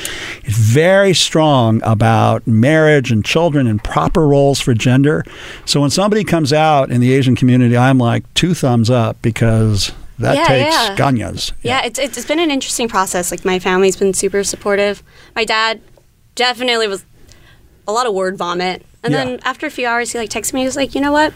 is 0.46 0.58
very 0.58 1.14
strong 1.14 1.82
about 1.84 2.46
marriage 2.48 3.12
and 3.12 3.24
children 3.24 3.68
and 3.68 3.84
proper 3.84 4.28
roles 4.28 4.60
for 4.60 4.74
gender. 4.74 5.24
So 5.66 5.82
when 5.82 5.90
somebody 5.90 6.24
comes 6.24 6.54
out 6.54 6.92
in 6.92 7.02
the 7.02 7.14
Asian 7.14 7.36
community, 7.36 7.78
I'm 7.78 7.98
like 7.98 8.32
two 8.34 8.54
thumbs 8.54 8.90
up 8.90 9.22
because. 9.22 9.92
That 10.20 10.36
Yeah, 10.36 10.46
takes 10.46 10.76
yeah. 10.76 10.96
ganas. 10.96 11.52
yeah, 11.64 11.82
it's, 11.86 11.98
it's 11.98 12.18
it's 12.20 12.28
been 12.28 12.40
an 12.40 12.52
interesting 12.52 12.88
process. 12.88 13.32
Like 13.32 13.44
my 13.44 13.58
family's 13.58 13.96
been 13.98 14.14
super 14.14 14.44
supportive. 14.44 15.02
My 15.36 15.44
dad 15.44 15.82
definitely 16.36 16.88
was 16.88 17.04
a 17.88 17.92
lot 17.92 18.06
of 18.06 18.14
word 18.14 18.38
vomit, 18.38 18.86
and 19.04 19.14
Yeah. 19.14 19.24
then 19.26 19.40
after 19.44 19.66
a 19.66 19.70
few 19.70 19.88
hours, 19.88 20.12
he 20.12 20.18
like 20.20 20.30
texted 20.30 20.54
me. 20.54 20.62
He 20.62 20.66
was 20.66 20.76
like, 20.76 20.96
"You 20.96 21.02
know 21.02 21.12
what? 21.12 21.34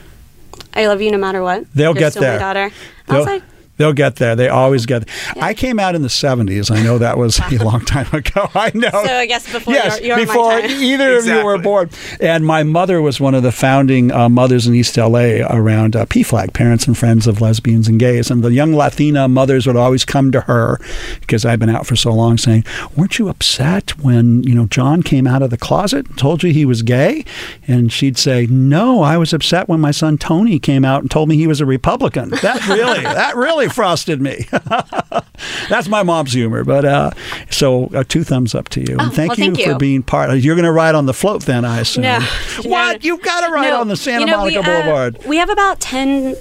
I 0.73 0.87
love 0.87 1.01
you 1.01 1.11
no 1.11 1.17
matter 1.17 1.41
what. 1.41 1.65
They'll 1.73 1.87
You're 1.87 1.93
get 1.95 2.11
still 2.13 2.21
there. 2.23 2.33
My 2.33 2.39
daughter." 2.39 2.71
I 3.09 3.17
was 3.17 3.25
like, 3.25 3.43
they'll 3.77 3.93
get 3.93 4.17
there. 4.17 4.35
They 4.35 4.49
always 4.49 4.85
get. 4.85 5.07
I 5.37 5.53
came 5.53 5.79
out 5.79 5.95
in 5.95 6.01
the 6.01 6.07
'70s. 6.07 6.69
I 6.69 6.81
know 6.83 6.97
that 6.97 7.17
was 7.17 7.39
a 7.39 7.57
long 7.63 7.85
time 7.85 8.07
ago. 8.11 8.49
I 8.55 8.71
know. 8.73 8.89
"So 8.91 8.99
I 8.99 9.25
guess 9.25 9.51
before 9.51 9.73
yes, 9.73 9.99
your, 9.99 10.17
your 10.17 10.25
before 10.25 10.49
my 10.49 10.61
time." 10.61 10.71
either 10.83 11.17
of 11.17 11.25
you 11.25 11.43
were 11.43 11.57
born. 11.57 11.89
And 12.19 12.45
my 12.45 12.63
mother 12.63 13.01
was 13.01 13.19
one 13.19 13.35
of 13.35 13.43
the 13.43 13.51
founding 13.51 14.11
uh, 14.11 14.29
mothers 14.29 14.67
in 14.67 14.75
East 14.75 14.97
LA 14.97 15.45
around 15.49 15.95
uh, 15.95 16.05
PFLAG, 16.05 16.53
Parents 16.53 16.87
and 16.87 16.97
Friends 16.97 17.27
of 17.27 17.41
Lesbians 17.41 17.87
and 17.87 17.99
Gays. 17.99 18.29
And 18.29 18.43
the 18.43 18.51
young 18.51 18.73
Latina 18.73 19.27
mothers 19.27 19.67
would 19.67 19.75
always 19.75 20.05
come 20.05 20.31
to 20.31 20.41
her 20.41 20.79
because 21.21 21.45
I've 21.45 21.59
been 21.59 21.69
out 21.69 21.85
for 21.85 21.95
so 21.95 22.11
long, 22.13 22.37
saying, 22.37 22.65
"Weren't 22.95 23.19
you 23.19 23.29
upset 23.29 23.97
when 23.99 24.43
you 24.43 24.55
know 24.55 24.65
John 24.67 25.03
came 25.03 25.27
out 25.27 25.41
of 25.41 25.49
the 25.49 25.57
closet 25.57 26.07
and 26.07 26.17
told 26.17 26.43
you 26.43 26.51
he 26.51 26.65
was 26.65 26.81
gay?" 26.81 27.23
And 27.67 27.91
she'd 27.91 28.17
say, 28.17 28.47
"No, 28.47 29.01
I 29.01 29.17
was 29.17 29.33
upset 29.33 29.69
when 29.69 29.79
my 29.79 29.91
son 29.91 30.17
Tony 30.17 30.59
came 30.59 30.83
out 30.83 31.01
and 31.01 31.11
told 31.11 31.29
me 31.29 31.35
he 31.35 31.47
was 31.47 31.61
a 31.61 31.65
Republican." 31.65 32.29
That 32.41 32.67
really, 32.67 33.01
that 33.01 33.35
really 33.35 33.66
really 33.67 33.73
frosted 33.73 34.21
me. 34.21 34.45
That's 35.69 35.87
my 35.87 36.03
mom's 36.03 36.33
humor. 36.33 36.63
But 36.63 36.85
uh, 36.85 37.11
so 37.49 37.85
uh, 37.87 38.03
two 38.07 38.23
thumbs 38.23 38.55
up 38.55 38.69
to 38.69 38.81
you. 38.81 38.97
Oh, 38.99 39.05
and 39.05 39.13
thank 39.13 39.31
well, 39.31 39.39
you 39.39 39.55
thank 39.55 39.69
for 39.69 39.77
being 39.77 40.03
part. 40.03 40.35
You're 40.39 40.55
going 40.55 40.65
to 40.65 40.71
ride 40.71 40.95
on 40.95 41.05
the 41.05 41.13
float 41.13 41.43
then, 41.43 41.65
I 41.65 41.79
assume. 41.81 42.03
No. 42.03 42.19
What? 42.63 43.03
You've 43.03 43.21
got 43.21 43.45
to 43.45 43.51
ride 43.51 43.69
No. 43.69 43.81
on 43.81 43.87
the 43.87 43.95
Santa 43.95 44.21
You 44.21 44.25
know, 44.25 44.43
we, 44.43 44.55
Monica 44.55 44.71
uh, 44.71 44.81
Boulevard. 44.83 45.19
we 45.25 45.37
have 45.37 45.49
about 45.49 45.79
10, 45.79 46.35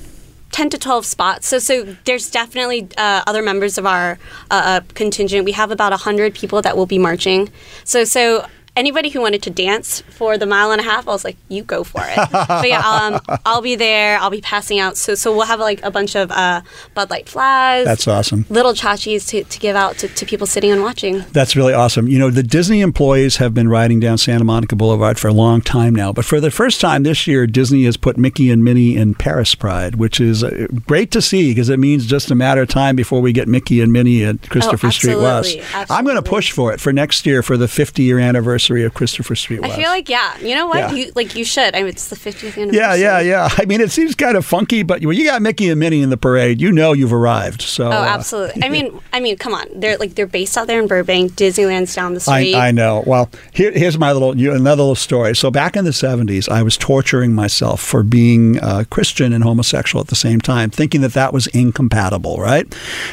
10 0.50 0.70
to 0.70 0.78
12 0.78 1.04
spots. 1.04 1.46
So, 1.46 1.58
so 1.58 1.94
there's 2.04 2.30
definitely 2.30 2.88
uh, 2.96 3.22
other 3.26 3.42
members 3.42 3.76
of 3.76 3.86
our 3.86 4.18
uh, 4.50 4.80
uh, 4.80 4.80
contingent. 4.94 5.44
We 5.44 5.52
have 5.52 5.70
about 5.70 5.90
100 5.92 6.34
people 6.34 6.62
that 6.62 6.76
will 6.76 6.86
be 6.86 6.98
marching. 6.98 7.50
So, 7.84 8.04
so 8.04 8.46
anybody 8.76 9.08
who 9.08 9.20
wanted 9.20 9.42
to 9.42 9.50
dance 9.50 10.02
for 10.02 10.38
the 10.38 10.46
mile 10.46 10.70
and 10.70 10.80
a 10.80 10.84
half, 10.84 11.08
I 11.08 11.10
was 11.10 11.24
like, 11.24 11.36
you 11.48 11.62
go 11.62 11.82
for 11.82 12.02
it. 12.04 12.16
but 12.30 12.68
yeah, 12.68 12.80
um, 13.28 13.38
I'll 13.44 13.62
be 13.62 13.74
there. 13.74 14.18
I'll 14.18 14.30
be 14.30 14.40
passing 14.42 14.78
out. 14.78 14.96
So, 14.96 15.14
so 15.14 15.34
we'll 15.34 15.46
have 15.46 15.58
like 15.58 15.82
a 15.82 15.90
bunch 15.90 16.14
of 16.14 16.30
uh, 16.30 16.60
Bud 16.94 17.10
Light 17.10 17.28
flags. 17.28 17.86
That's 17.86 18.06
awesome. 18.06 18.44
Little 18.50 18.74
chachis 18.74 19.26
to, 19.28 19.44
to 19.44 19.58
give 19.58 19.74
out 19.74 19.98
to, 19.98 20.08
to 20.08 20.26
people 20.26 20.46
sitting 20.46 20.70
and 20.70 20.82
watching. 20.82 21.24
That's 21.32 21.56
really 21.56 21.72
awesome. 21.72 22.06
You 22.06 22.18
know, 22.18 22.30
the 22.30 22.42
Disney 22.42 22.80
employees 22.82 23.36
have 23.36 23.54
been 23.54 23.68
riding 23.68 23.98
down 23.98 24.18
Santa 24.18 24.44
Monica 24.44 24.76
Boulevard 24.76 25.18
for 25.18 25.28
a 25.28 25.32
long 25.32 25.62
time 25.62 25.94
now, 25.94 26.12
but 26.12 26.24
for 26.24 26.40
the 26.40 26.50
first 26.50 26.80
time 26.80 27.02
this 27.02 27.26
year, 27.26 27.46
Disney 27.46 27.84
has 27.84 27.96
put 27.96 28.18
Mickey 28.18 28.50
and 28.50 28.62
Minnie 28.62 28.96
in 28.96 29.14
Paris 29.14 29.54
Pride, 29.54 29.96
which 29.96 30.20
is 30.20 30.44
uh, 30.44 30.66
great 30.86 31.10
to 31.12 31.22
see 31.22 31.50
because 31.50 31.68
it 31.70 31.78
means 31.78 32.06
just 32.06 32.30
a 32.30 32.34
matter 32.34 32.62
of 32.62 32.68
time 32.68 32.94
before 32.94 33.20
we 33.20 33.32
get 33.32 33.48
Mickey 33.48 33.80
and 33.80 33.92
Minnie 33.92 34.24
at 34.24 34.48
Christopher 34.50 34.90
Street 34.90 35.16
West. 35.16 35.56
absolutely, 35.56 35.86
I'm 35.88 36.04
going 36.04 36.16
to 36.16 36.22
push 36.22 36.52
for 36.52 36.72
it 36.72 36.80
for 36.80 36.92
next 36.92 37.24
year 37.26 37.42
for 37.42 37.56
the 37.56 37.68
50 37.68 38.02
year 38.02 38.18
anniversary 38.18 38.65
of 38.70 38.94
Christopher 38.94 39.34
Street 39.34 39.60
I 39.62 39.70
feel 39.70 39.88
like 39.88 40.08
yeah, 40.08 40.36
you 40.38 40.54
know 40.54 40.66
what? 40.66 40.78
Yeah. 40.78 40.92
You 40.92 41.12
like 41.14 41.34
you 41.34 41.44
should. 41.44 41.74
I 41.74 41.78
mean, 41.80 41.88
it's 41.88 42.08
the 42.08 42.16
50th 42.16 42.56
anniversary. 42.56 42.76
yeah, 42.78 42.94
yeah, 42.94 43.20
yeah. 43.20 43.48
I 43.56 43.64
mean, 43.64 43.80
it 43.80 43.90
seems 43.90 44.14
kind 44.14 44.36
of 44.36 44.44
funky, 44.44 44.82
but 44.82 45.04
when 45.04 45.16
you 45.16 45.24
got 45.24 45.42
Mickey 45.42 45.68
and 45.68 45.78
Minnie 45.80 46.02
in 46.02 46.10
the 46.10 46.16
parade, 46.16 46.60
you 46.60 46.72
know 46.72 46.92
you've 46.92 47.12
arrived. 47.12 47.62
So, 47.62 47.86
Oh, 47.86 47.90
uh, 47.90 48.04
absolutely. 48.06 48.62
I 48.64 48.68
mean, 48.76 49.00
I 49.12 49.20
mean, 49.20 49.36
come 49.36 49.54
on. 49.54 49.66
They're 49.74 49.96
like 49.98 50.14
they're 50.14 50.26
based 50.26 50.56
out 50.56 50.66
there 50.66 50.80
in 50.80 50.86
Burbank. 50.88 51.32
Disneyland's 51.32 51.94
down 51.94 52.14
the 52.14 52.20
street. 52.20 52.54
I, 52.54 52.68
I 52.68 52.70
know. 52.72 53.02
Well, 53.06 53.30
here, 53.52 53.70
here's 53.72 53.98
my 53.98 54.12
little 54.12 54.36
you, 54.36 54.52
another 54.52 54.82
little 54.82 54.94
story. 54.94 55.34
So 55.36 55.50
back 55.50 55.76
in 55.76 55.84
the 55.84 55.90
70s, 55.92 56.48
I 56.48 56.62
was 56.62 56.76
torturing 56.76 57.34
myself 57.34 57.80
for 57.80 58.02
being 58.02 58.58
uh, 58.60 58.84
Christian 58.90 59.32
and 59.32 59.44
homosexual 59.44 60.00
at 60.00 60.08
the 60.08 60.16
same 60.16 60.40
time, 60.40 60.70
thinking 60.70 61.00
that 61.02 61.12
that 61.12 61.32
was 61.32 61.46
incompatible, 61.48 62.38
right? 62.38 62.66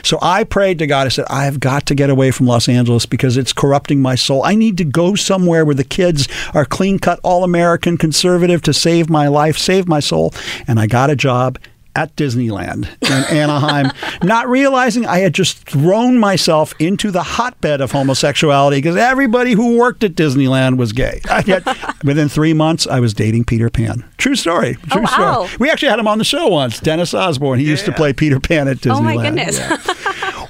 So 0.03 0.17
I 0.21 0.43
prayed 0.43 0.79
to 0.79 0.87
God. 0.87 1.05
I 1.05 1.09
said, 1.09 1.25
I 1.29 1.45
have 1.45 1.59
got 1.59 1.85
to 1.87 1.95
get 1.95 2.09
away 2.09 2.31
from 2.31 2.47
Los 2.47 2.67
Angeles 2.69 3.05
because 3.05 3.37
it's 3.37 3.53
corrupting 3.53 4.01
my 4.01 4.15
soul. 4.15 4.43
I 4.43 4.55
need 4.55 4.77
to 4.77 4.85
go 4.85 5.15
somewhere 5.15 5.42
where 5.45 5.65
the 5.65 5.83
kids 5.83 6.27
are 6.53 6.65
clean 6.65 6.99
cut, 6.99 7.19
all 7.23 7.43
American, 7.43 7.97
conservative 7.97 8.61
to 8.63 8.73
save 8.73 9.09
my 9.09 9.27
life, 9.27 9.57
save 9.57 9.87
my 9.87 9.99
soul. 9.99 10.33
And 10.67 10.79
I 10.79 10.87
got 10.87 11.09
a 11.09 11.15
job 11.15 11.59
at 11.95 12.15
Disneyland 12.15 12.87
in 13.01 13.37
Anaheim, 13.37 13.91
not 14.23 14.47
realizing 14.49 15.05
I 15.05 15.19
had 15.19 15.33
just 15.33 15.57
thrown 15.69 16.17
myself 16.17 16.73
into 16.79 17.11
the 17.11 17.23
hotbed 17.23 17.81
of 17.81 17.91
homosexuality 17.91 18.77
because 18.77 18.95
everybody 18.95 19.53
who 19.53 19.77
worked 19.77 20.03
at 20.03 20.13
Disneyland 20.13 20.77
was 20.77 20.91
gay. 20.91 21.21
Had, 21.25 21.63
within 22.03 22.29
three 22.29 22.53
months, 22.53 22.87
I 22.87 22.99
was 22.99 23.13
dating 23.13 23.45
Peter 23.45 23.69
Pan. 23.69 24.03
True 24.17 24.35
story. 24.35 24.75
True 24.89 25.01
Oh, 25.01 25.01
wow. 25.01 25.45
story. 25.45 25.57
We 25.59 25.69
actually 25.69 25.89
had 25.89 25.99
him 25.99 26.07
on 26.07 26.17
the 26.17 26.23
show 26.23 26.47
once, 26.47 26.79
Dennis 26.79 27.13
Osborne. 27.13 27.59
He 27.59 27.65
used 27.65 27.85
to 27.85 27.91
play 27.91 28.13
Peter 28.13 28.39
Pan 28.39 28.67
at 28.67 28.77
Disneyland. 28.77 28.97
Oh 28.97 29.01
my 29.01 29.15
goodness. 29.17 29.57
Yeah. 29.59 29.77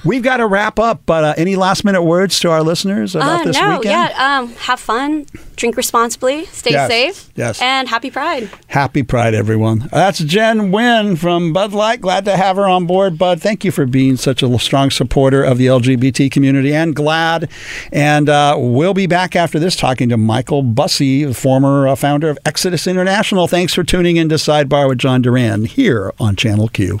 We've 0.04 0.22
got 0.22 0.36
to 0.36 0.46
wrap 0.46 0.78
up, 0.78 1.00
but 1.06 1.24
uh, 1.24 1.34
any 1.38 1.56
last 1.56 1.82
minute 1.82 2.02
words 2.02 2.38
to 2.40 2.50
our 2.50 2.62
listeners 2.62 3.14
about 3.14 3.40
Uh, 3.40 3.44
this 3.44 3.56
no, 3.58 3.68
weekend? 3.78 3.84
yeah. 4.10 4.38
Um, 4.38 4.48
have 4.56 4.78
fun, 4.78 5.24
drink 5.56 5.78
responsibly, 5.78 6.44
stay 6.46 6.72
Yes, 6.72 6.90
safe, 6.90 7.30
yes. 7.36 7.62
and 7.62 7.88
happy 7.88 8.10
Pride. 8.10 8.50
Happy 8.66 9.02
Pride, 9.02 9.32
everyone. 9.32 9.88
That's 9.90 10.18
Jen 10.18 10.70
Wynn 10.70 11.16
from 11.16 11.33
Bud 11.52 11.72
Light. 11.72 12.00
Glad 12.00 12.24
to 12.26 12.36
have 12.36 12.56
her 12.56 12.66
on 12.66 12.86
board, 12.86 13.18
Bud. 13.18 13.40
Thank 13.40 13.64
you 13.64 13.70
for 13.70 13.86
being 13.86 14.16
such 14.16 14.42
a 14.42 14.58
strong 14.58 14.90
supporter 14.90 15.42
of 15.42 15.58
the 15.58 15.66
LGBT 15.66 16.30
community 16.30 16.74
and 16.74 16.94
glad. 16.94 17.50
And 17.92 18.28
uh, 18.28 18.56
we'll 18.58 18.94
be 18.94 19.06
back 19.06 19.36
after 19.36 19.58
this 19.58 19.76
talking 19.76 20.08
to 20.08 20.16
Michael 20.16 20.62
Bussee, 20.62 21.24
the 21.24 21.34
former 21.34 21.88
uh, 21.88 21.96
founder 21.96 22.28
of 22.28 22.38
Exodus 22.44 22.86
International. 22.86 23.46
Thanks 23.46 23.74
for 23.74 23.84
tuning 23.84 24.16
in 24.16 24.28
to 24.28 24.36
Sidebar 24.36 24.88
with 24.88 24.98
John 24.98 25.22
Duran 25.22 25.64
here 25.64 26.12
on 26.18 26.36
Channel 26.36 26.68
Q. 26.68 27.00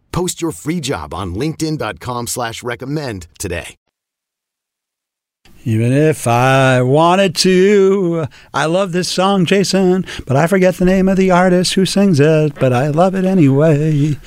Post 0.11 0.41
your 0.41 0.51
free 0.51 0.79
job 0.79 1.13
on 1.13 1.35
linkedin.com 1.35 2.27
slash 2.27 2.63
recommend 2.63 3.27
today. 3.37 3.75
Even 5.63 5.91
if 5.91 6.27
I 6.27 6.81
wanted 6.81 7.35
to. 7.37 8.25
I 8.51 8.65
love 8.65 8.93
this 8.93 9.09
song, 9.09 9.45
Jason, 9.45 10.05
but 10.25 10.35
I 10.35 10.47
forget 10.47 10.75
the 10.75 10.85
name 10.85 11.07
of 11.07 11.17
the 11.17 11.29
artist 11.29 11.75
who 11.75 11.85
sings 11.85 12.19
it, 12.19 12.55
but 12.55 12.73
I 12.73 12.87
love 12.87 13.13
it 13.13 13.25
anyway. 13.25 14.17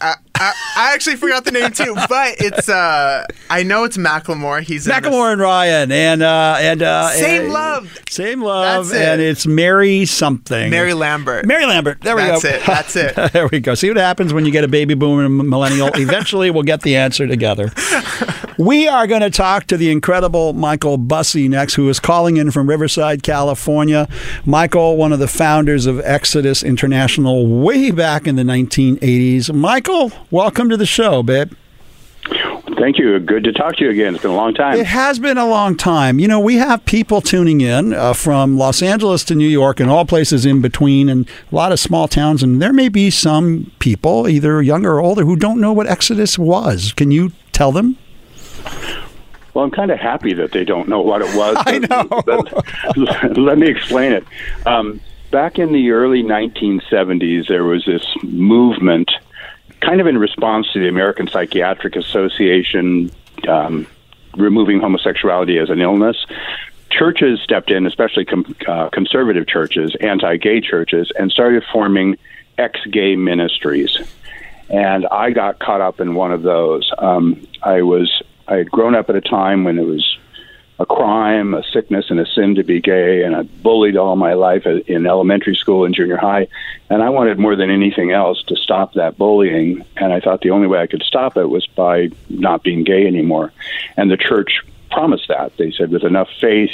I, 0.00 0.14
I, 0.34 0.52
I 0.76 0.94
actually 0.94 1.16
forgot 1.16 1.44
the 1.44 1.50
name 1.50 1.72
too, 1.72 1.94
but 2.08 2.36
it's 2.38 2.68
uh 2.68 3.26
I 3.50 3.62
know 3.62 3.84
it's 3.84 3.96
Macklemore. 3.96 4.62
He's 4.62 4.86
Macklemore 4.86 5.32
and 5.32 5.40
Ryan, 5.40 5.90
and 5.92 6.22
uh, 6.22 6.56
and 6.58 6.82
uh, 6.82 7.08
Same 7.10 7.42
and- 7.44 7.52
love. 7.52 7.98
same 8.08 8.42
love, 8.42 8.88
That's 8.90 9.00
it. 9.00 9.08
and 9.08 9.20
it's 9.20 9.46
Mary 9.46 10.04
something. 10.06 10.70
Mary 10.70 10.94
Lambert. 10.94 11.46
Mary 11.46 11.66
Lambert. 11.66 12.00
There 12.02 12.14
we 12.16 12.22
That's 12.22 12.42
go. 12.42 12.48
it. 12.50 12.62
That's 12.66 12.96
it. 12.96 13.14
there 13.32 13.48
we 13.48 13.60
go. 13.60 13.74
See 13.74 13.88
what 13.88 13.96
happens 13.96 14.32
when 14.32 14.44
you 14.46 14.52
get 14.52 14.64
a 14.64 14.68
baby 14.68 14.94
boomer 14.94 15.24
and 15.24 15.40
a 15.40 15.44
millennial. 15.44 15.88
Eventually, 15.94 16.50
we'll 16.50 16.62
get 16.62 16.82
the 16.82 16.96
answer 16.96 17.26
together. 17.26 17.70
We 18.58 18.88
are 18.88 19.06
going 19.06 19.20
to 19.20 19.30
talk 19.30 19.66
to 19.68 19.76
the 19.76 19.90
incredible 19.92 20.52
Michael 20.52 20.98
Bussee 20.98 21.46
next, 21.48 21.74
who 21.74 21.88
is 21.88 22.00
calling 22.00 22.38
in 22.38 22.50
from 22.50 22.68
Riverside, 22.68 23.22
California. 23.22 24.08
Michael, 24.44 24.96
one 24.96 25.12
of 25.12 25.20
the 25.20 25.28
founders 25.28 25.86
of 25.86 26.00
Exodus 26.00 26.64
International, 26.64 27.46
way 27.46 27.92
back 27.92 28.26
in 28.26 28.34
the 28.34 28.42
1980s. 28.42 29.47
Michael, 29.52 30.12
welcome 30.30 30.68
to 30.70 30.76
the 30.76 30.86
show, 30.86 31.22
babe. 31.22 31.52
Thank 32.78 32.98
you. 32.98 33.18
Good 33.18 33.44
to 33.44 33.52
talk 33.52 33.76
to 33.76 33.84
you 33.84 33.90
again. 33.90 34.14
It's 34.14 34.22
been 34.22 34.30
a 34.30 34.36
long 34.36 34.54
time. 34.54 34.78
It 34.78 34.86
has 34.86 35.18
been 35.18 35.36
a 35.36 35.46
long 35.46 35.76
time. 35.76 36.18
You 36.20 36.28
know, 36.28 36.38
we 36.38 36.56
have 36.56 36.84
people 36.84 37.20
tuning 37.20 37.60
in 37.60 37.92
uh, 37.92 38.12
from 38.12 38.56
Los 38.56 38.82
Angeles 38.82 39.24
to 39.24 39.34
New 39.34 39.48
York 39.48 39.80
and 39.80 39.90
all 39.90 40.04
places 40.04 40.46
in 40.46 40.60
between, 40.60 41.08
and 41.08 41.28
a 41.50 41.54
lot 41.54 41.72
of 41.72 41.80
small 41.80 42.06
towns. 42.06 42.42
And 42.42 42.62
there 42.62 42.72
may 42.72 42.88
be 42.88 43.10
some 43.10 43.72
people, 43.80 44.28
either 44.28 44.62
younger 44.62 44.92
or 44.92 45.00
older, 45.00 45.24
who 45.24 45.34
don't 45.34 45.60
know 45.60 45.72
what 45.72 45.88
Exodus 45.88 46.38
was. 46.38 46.92
Can 46.92 47.10
you 47.10 47.32
tell 47.52 47.72
them? 47.72 47.96
Well, 49.54 49.64
I'm 49.64 49.72
kind 49.72 49.90
of 49.90 49.98
happy 49.98 50.34
that 50.34 50.52
they 50.52 50.64
don't 50.64 50.88
know 50.88 51.00
what 51.00 51.20
it 51.20 51.34
was. 51.34 51.56
I 51.66 51.78
know. 51.78 52.22
Let, 52.96 53.36
let 53.38 53.58
me 53.58 53.68
explain 53.68 54.12
it. 54.12 54.24
Um, 54.66 55.00
back 55.32 55.58
in 55.58 55.72
the 55.72 55.90
early 55.90 56.22
1970s, 56.22 57.48
there 57.48 57.64
was 57.64 57.84
this 57.84 58.06
movement, 58.22 59.10
kind 59.80 60.00
of 60.00 60.06
in 60.06 60.18
response 60.18 60.66
to 60.72 60.80
the 60.80 60.88
American 60.88 61.28
Psychiatric 61.28 61.96
Association 61.96 63.10
um, 63.48 63.86
removing 64.36 64.80
homosexuality 64.80 65.58
as 65.58 65.70
an 65.70 65.80
illness. 65.80 66.16
Churches 66.90 67.40
stepped 67.42 67.70
in, 67.70 67.86
especially 67.86 68.24
com- 68.24 68.56
uh, 68.66 68.88
conservative 68.90 69.46
churches, 69.46 69.94
anti 70.00 70.36
gay 70.36 70.60
churches, 70.60 71.12
and 71.18 71.30
started 71.30 71.62
forming 71.70 72.16
ex 72.56 72.80
gay 72.90 73.14
ministries. 73.14 73.98
and 74.70 75.06
I 75.06 75.30
got 75.30 75.58
caught 75.58 75.80
up 75.80 76.00
in 76.00 76.14
one 76.14 76.32
of 76.32 76.42
those. 76.42 76.90
Um, 76.98 77.46
I 77.62 77.82
was 77.82 78.22
I 78.46 78.56
had 78.56 78.70
grown 78.70 78.94
up 78.94 79.10
at 79.10 79.16
a 79.16 79.20
time 79.20 79.64
when 79.64 79.78
it 79.78 79.84
was 79.84 80.18
a 80.80 80.86
crime, 80.86 81.54
a 81.54 81.62
sickness, 81.72 82.06
and 82.08 82.20
a 82.20 82.26
sin 82.26 82.54
to 82.54 82.62
be 82.62 82.80
gay, 82.80 83.24
and 83.24 83.34
I 83.34 83.42
bullied 83.42 83.96
all 83.96 84.14
my 84.14 84.34
life 84.34 84.64
in 84.64 85.06
elementary 85.06 85.56
school 85.56 85.84
and 85.84 85.94
junior 85.94 86.16
high, 86.16 86.46
and 86.88 87.02
I 87.02 87.10
wanted 87.10 87.38
more 87.38 87.56
than 87.56 87.70
anything 87.70 88.12
else 88.12 88.42
to 88.44 88.56
stop 88.56 88.94
that 88.94 89.18
bullying, 89.18 89.84
and 89.96 90.12
I 90.12 90.20
thought 90.20 90.42
the 90.42 90.50
only 90.50 90.68
way 90.68 90.78
I 90.78 90.86
could 90.86 91.02
stop 91.02 91.36
it 91.36 91.46
was 91.46 91.66
by 91.66 92.10
not 92.28 92.62
being 92.62 92.84
gay 92.84 93.06
anymore, 93.06 93.52
and 93.96 94.10
the 94.10 94.16
church 94.16 94.62
promised 94.90 95.28
that. 95.28 95.56
They 95.56 95.72
said 95.72 95.90
with 95.90 96.04
enough 96.04 96.28
faith, 96.40 96.70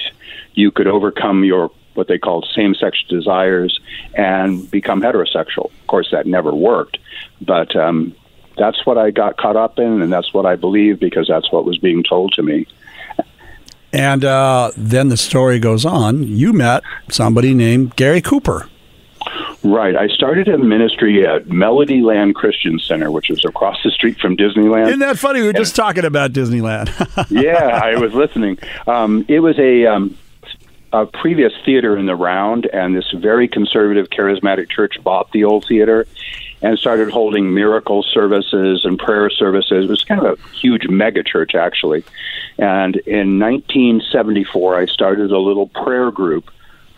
you 0.53 0.71
could 0.71 0.87
overcome 0.87 1.45
your 1.45 1.71
what 1.95 2.09
they 2.09 2.19
called 2.19 2.45
same-sex 2.55 3.05
desires 3.09 3.79
and 4.15 4.69
become 4.69 5.01
heterosexual. 5.01 5.67
Of 5.67 5.87
course, 5.87 6.09
that 6.11 6.27
never 6.27 6.53
worked, 6.53 6.99
but 7.41 7.75
um, 7.77 8.15
that's 8.59 8.85
what 8.85 8.99
I 8.99 9.13
got 9.13 9.37
caught 9.37 9.57
up 9.57 9.79
in, 9.79 10.03
and 10.03 10.13
that's 10.13 10.35
what 10.35 10.45
I 10.45 10.57
believe 10.57 11.01
because 11.01 11.29
that's 11.29 11.51
what 11.53 11.65
was 11.65 11.79
being 11.79 12.03
told 12.03 12.33
to 12.33 12.43
me. 12.43 12.67
And 13.95 14.25
uh, 14.25 14.73
then 14.77 15.09
the 15.09 15.17
story 15.17 15.61
goes 15.61 15.85
on. 15.85 16.25
You 16.25 16.53
met 16.53 16.83
somebody 17.11 17.55
named 17.55 17.95
Gary 17.95 18.21
Cooper. 18.21 18.69
Right. 19.63 19.97
I 19.97 20.09
started 20.09 20.49
a 20.49 20.59
ministry 20.59 21.25
at 21.25 21.47
Melody 21.47 22.01
Land 22.03 22.35
Christian 22.35 22.81
Center, 22.81 23.13
which 23.13 23.31
is 23.31 23.45
across 23.45 23.79
the 23.85 23.93
street 23.93 24.19
from 24.19 24.37
Disneyland. 24.37 24.89
Isn't 24.89 24.99
that 24.99 25.17
funny? 25.17 25.41
We 25.43 25.47
were 25.47 25.53
just 25.53 25.77
talking 25.77 26.05
about 26.05 26.33
Disneyland. 26.33 26.91
yeah, 27.31 27.81
I 27.83 27.97
was 27.97 28.13
listening. 28.13 28.59
Um, 28.89 29.25
it 29.29 29.39
was 29.39 29.57
a, 29.61 29.87
um, 29.87 30.19
a 30.93 31.07
previous 31.07 31.53
theater 31.65 31.97
in 31.97 32.07
the 32.07 32.17
round, 32.17 32.67
and 32.67 32.97
this 32.97 33.11
very 33.17 33.47
conservative, 33.47 34.09
charismatic 34.11 34.71
church 34.71 34.97
bought 35.05 35.31
the 35.31 35.45
old 35.45 35.67
theater 35.69 36.09
and 36.65 36.79
started 36.79 37.11
holding 37.11 37.53
miracle 37.53 38.03
services 38.03 38.87
and 38.87 38.99
prayer 38.99 39.29
services. 39.29 39.85
It 39.85 39.91
was 39.91 40.03
kind 40.03 40.25
of 40.25 40.39
a 40.39 40.49
huge 40.57 40.89
mega 40.89 41.23
church, 41.23 41.55
actually. 41.55 42.05
And 42.57 42.97
in 43.07 43.39
1974, 43.39 44.75
I 44.81 44.87
started 44.87 45.31
a 45.31 45.39
little 45.39 45.67
prayer 45.69 46.11
group 46.11 46.51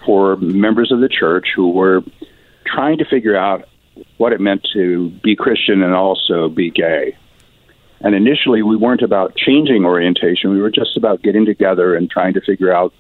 for 0.05 0.37
members 0.37 0.93
of 0.93 1.01
the 1.01 1.09
church 1.09 1.49
who 1.57 1.71
were 1.71 2.05
trying 2.65 2.99
to 2.99 3.05
figure 3.07 3.37
out 3.37 3.69
what 4.19 4.33
it 4.33 4.41
meant 4.41 4.65
to 4.75 5.11
be 5.25 5.35
Christian 5.35 5.83
and 5.83 5.93
also 5.95 6.49
be 6.49 6.71
gay. 6.71 7.17
And 8.01 8.15
initially, 8.15 8.63
we 8.63 8.77
weren't 8.77 9.03
about 9.03 9.35
changing 9.35 9.85
orientation. 9.85 10.51
We 10.51 10.63
were 10.63 10.71
just 10.71 10.97
about 10.97 11.23
getting 11.23 11.45
together 11.45 11.97
and 11.97 12.09
trying 12.09 12.35
to 12.35 12.41
figure 12.41 12.73
out 12.73 12.95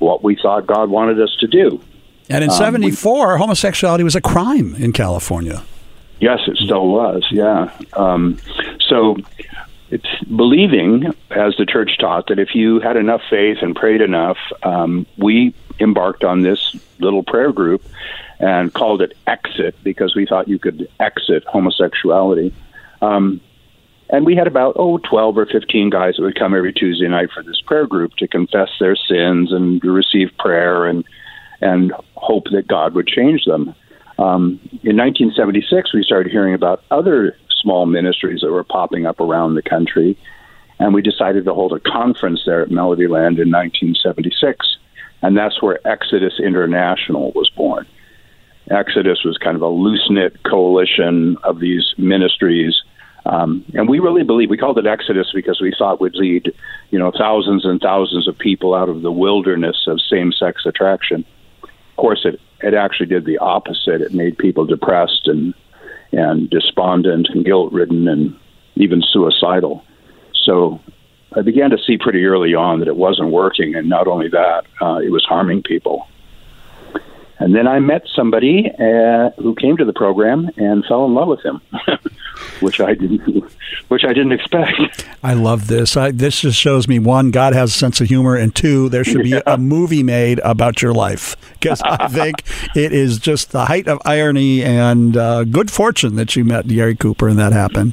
what 0.00 0.24
we 0.24 0.34
thought 0.34 0.66
God 0.66 0.90
wanted 0.90 1.20
us 1.20 1.36
to 1.38 1.46
do. 1.46 1.80
And 2.28 2.42
in 2.42 2.50
Um, 2.50 2.56
we- 2.56 2.64
74, 2.64 3.36
homosexuality 3.38 4.02
was 4.02 4.16
a 4.16 4.20
crime 4.20 4.74
in 4.80 4.92
California. 4.92 5.62
Yes, 6.20 6.40
it 6.46 6.56
still 6.56 6.88
was. 6.88 7.26
Yeah. 7.30 7.70
Um, 7.94 8.40
so 8.88 9.16
it's 9.90 10.24
believing, 10.24 11.12
as 11.30 11.54
the 11.58 11.66
church 11.66 11.98
taught, 11.98 12.28
that 12.28 12.38
if 12.38 12.54
you 12.54 12.80
had 12.80 12.96
enough 12.96 13.20
faith 13.28 13.58
and 13.60 13.74
prayed 13.74 14.00
enough, 14.00 14.38
um, 14.62 15.06
we 15.18 15.54
embarked 15.78 16.24
on 16.24 16.42
this 16.42 16.74
little 16.98 17.22
prayer 17.22 17.52
group 17.52 17.86
and 18.38 18.72
called 18.72 19.02
it 19.02 19.12
Exit 19.26 19.76
because 19.82 20.14
we 20.14 20.26
thought 20.26 20.48
you 20.48 20.58
could 20.58 20.88
exit 21.00 21.44
homosexuality. 21.46 22.54
Um, 23.02 23.40
and 24.08 24.24
we 24.24 24.36
had 24.36 24.46
about 24.46 24.76
oh 24.78 24.98
12 24.98 25.38
or 25.38 25.46
15 25.46 25.90
guys 25.90 26.14
that 26.16 26.22
would 26.22 26.38
come 26.38 26.54
every 26.54 26.72
Tuesday 26.72 27.08
night 27.08 27.28
for 27.34 27.42
this 27.42 27.60
prayer 27.60 27.86
group 27.86 28.14
to 28.16 28.28
confess 28.28 28.68
their 28.78 28.96
sins 28.96 29.52
and 29.52 29.82
to 29.82 29.90
receive 29.90 30.30
prayer 30.38 30.86
and 30.86 31.04
and 31.60 31.92
hope 32.14 32.44
that 32.52 32.68
God 32.68 32.94
would 32.94 33.06
change 33.06 33.44
them. 33.46 33.74
Um, 34.18 34.60
in 34.82 34.96
1976, 34.96 35.92
we 35.92 36.02
started 36.02 36.32
hearing 36.32 36.54
about 36.54 36.82
other 36.90 37.36
small 37.60 37.86
ministries 37.86 38.40
that 38.40 38.50
were 38.50 38.64
popping 38.64 39.06
up 39.06 39.20
around 39.20 39.54
the 39.54 39.62
country, 39.62 40.16
and 40.78 40.94
we 40.94 41.02
decided 41.02 41.44
to 41.44 41.54
hold 41.54 41.72
a 41.72 41.80
conference 41.80 42.42
there 42.46 42.62
at 42.62 42.70
Melody 42.70 43.08
Land 43.08 43.38
in 43.38 43.50
1976, 43.50 44.78
and 45.22 45.36
that's 45.36 45.60
where 45.62 45.86
Exodus 45.86 46.40
International 46.40 47.32
was 47.32 47.50
born. 47.50 47.86
Exodus 48.70 49.22
was 49.24 49.38
kind 49.38 49.56
of 49.56 49.62
a 49.62 49.68
loose 49.68 50.06
knit 50.10 50.42
coalition 50.42 51.36
of 51.44 51.60
these 51.60 51.94
ministries. 51.98 52.82
Um, 53.24 53.64
and 53.74 53.88
we 53.88 53.98
really 53.98 54.22
believe 54.22 54.50
we 54.50 54.56
called 54.56 54.78
it 54.78 54.86
Exodus 54.86 55.30
because 55.32 55.60
we 55.60 55.74
thought 55.76 56.00
would 56.00 56.14
lead, 56.14 56.52
you 56.90 56.98
know, 56.98 57.12
thousands 57.16 57.64
and 57.64 57.80
thousands 57.80 58.28
of 58.28 58.38
people 58.38 58.74
out 58.74 58.88
of 58.88 59.02
the 59.02 59.12
wilderness 59.12 59.86
of 59.86 60.00
same-sex 60.00 60.64
attraction. 60.64 61.24
Of 61.62 61.96
course, 61.96 62.24
it 62.24 62.40
it 62.66 62.74
actually 62.74 63.06
did 63.06 63.24
the 63.24 63.38
opposite. 63.38 64.00
It 64.00 64.12
made 64.12 64.36
people 64.38 64.64
depressed 64.66 65.28
and 65.28 65.54
and 66.12 66.48
despondent 66.50 67.28
and 67.30 67.44
guilt-ridden 67.44 68.08
and 68.08 68.34
even 68.76 69.02
suicidal. 69.02 69.84
So 70.44 70.80
I 71.36 71.42
began 71.42 71.70
to 71.70 71.78
see 71.78 71.98
pretty 71.98 72.24
early 72.24 72.54
on 72.54 72.78
that 72.78 72.88
it 72.88 72.96
wasn't 72.96 73.30
working, 73.30 73.74
and 73.74 73.88
not 73.88 74.06
only 74.06 74.28
that, 74.28 74.64
uh, 74.80 74.98
it 75.04 75.10
was 75.10 75.24
harming 75.24 75.62
people. 75.62 76.06
And 77.38 77.54
then 77.54 77.66
I 77.68 77.80
met 77.80 78.02
somebody 78.14 78.70
uh, 78.78 79.30
who 79.42 79.54
came 79.54 79.76
to 79.76 79.84
the 79.84 79.92
program 79.92 80.50
and 80.56 80.84
fell 80.86 81.04
in 81.04 81.14
love 81.14 81.28
with 81.28 81.44
him, 81.44 81.60
which 82.60 82.80
I 82.80 82.94
didn't, 82.94 83.20
which 83.88 84.04
I 84.04 84.14
didn't 84.14 84.32
expect. 84.32 85.06
I 85.22 85.34
love 85.34 85.66
this. 85.66 85.96
I, 85.96 86.12
this 86.12 86.40
just 86.40 86.58
shows 86.58 86.88
me 86.88 86.98
one, 86.98 87.30
God 87.30 87.52
has 87.52 87.74
a 87.74 87.78
sense 87.78 88.00
of 88.00 88.08
humor, 88.08 88.36
and 88.36 88.54
two, 88.54 88.88
there 88.88 89.04
should 89.04 89.22
be 89.22 89.40
a 89.46 89.58
movie 89.58 90.02
made 90.02 90.38
about 90.40 90.80
your 90.80 90.94
life 90.94 91.36
because 91.54 91.82
I 91.82 92.08
think 92.10 92.42
it 92.74 92.92
is 92.92 93.18
just 93.18 93.52
the 93.52 93.66
height 93.66 93.86
of 93.86 94.00
irony 94.06 94.62
and 94.62 95.16
uh, 95.16 95.44
good 95.44 95.70
fortune 95.70 96.16
that 96.16 96.36
you 96.36 96.44
met 96.44 96.66
Gary 96.68 96.96
Cooper 96.96 97.28
and 97.28 97.38
that 97.38 97.52
happened. 97.52 97.92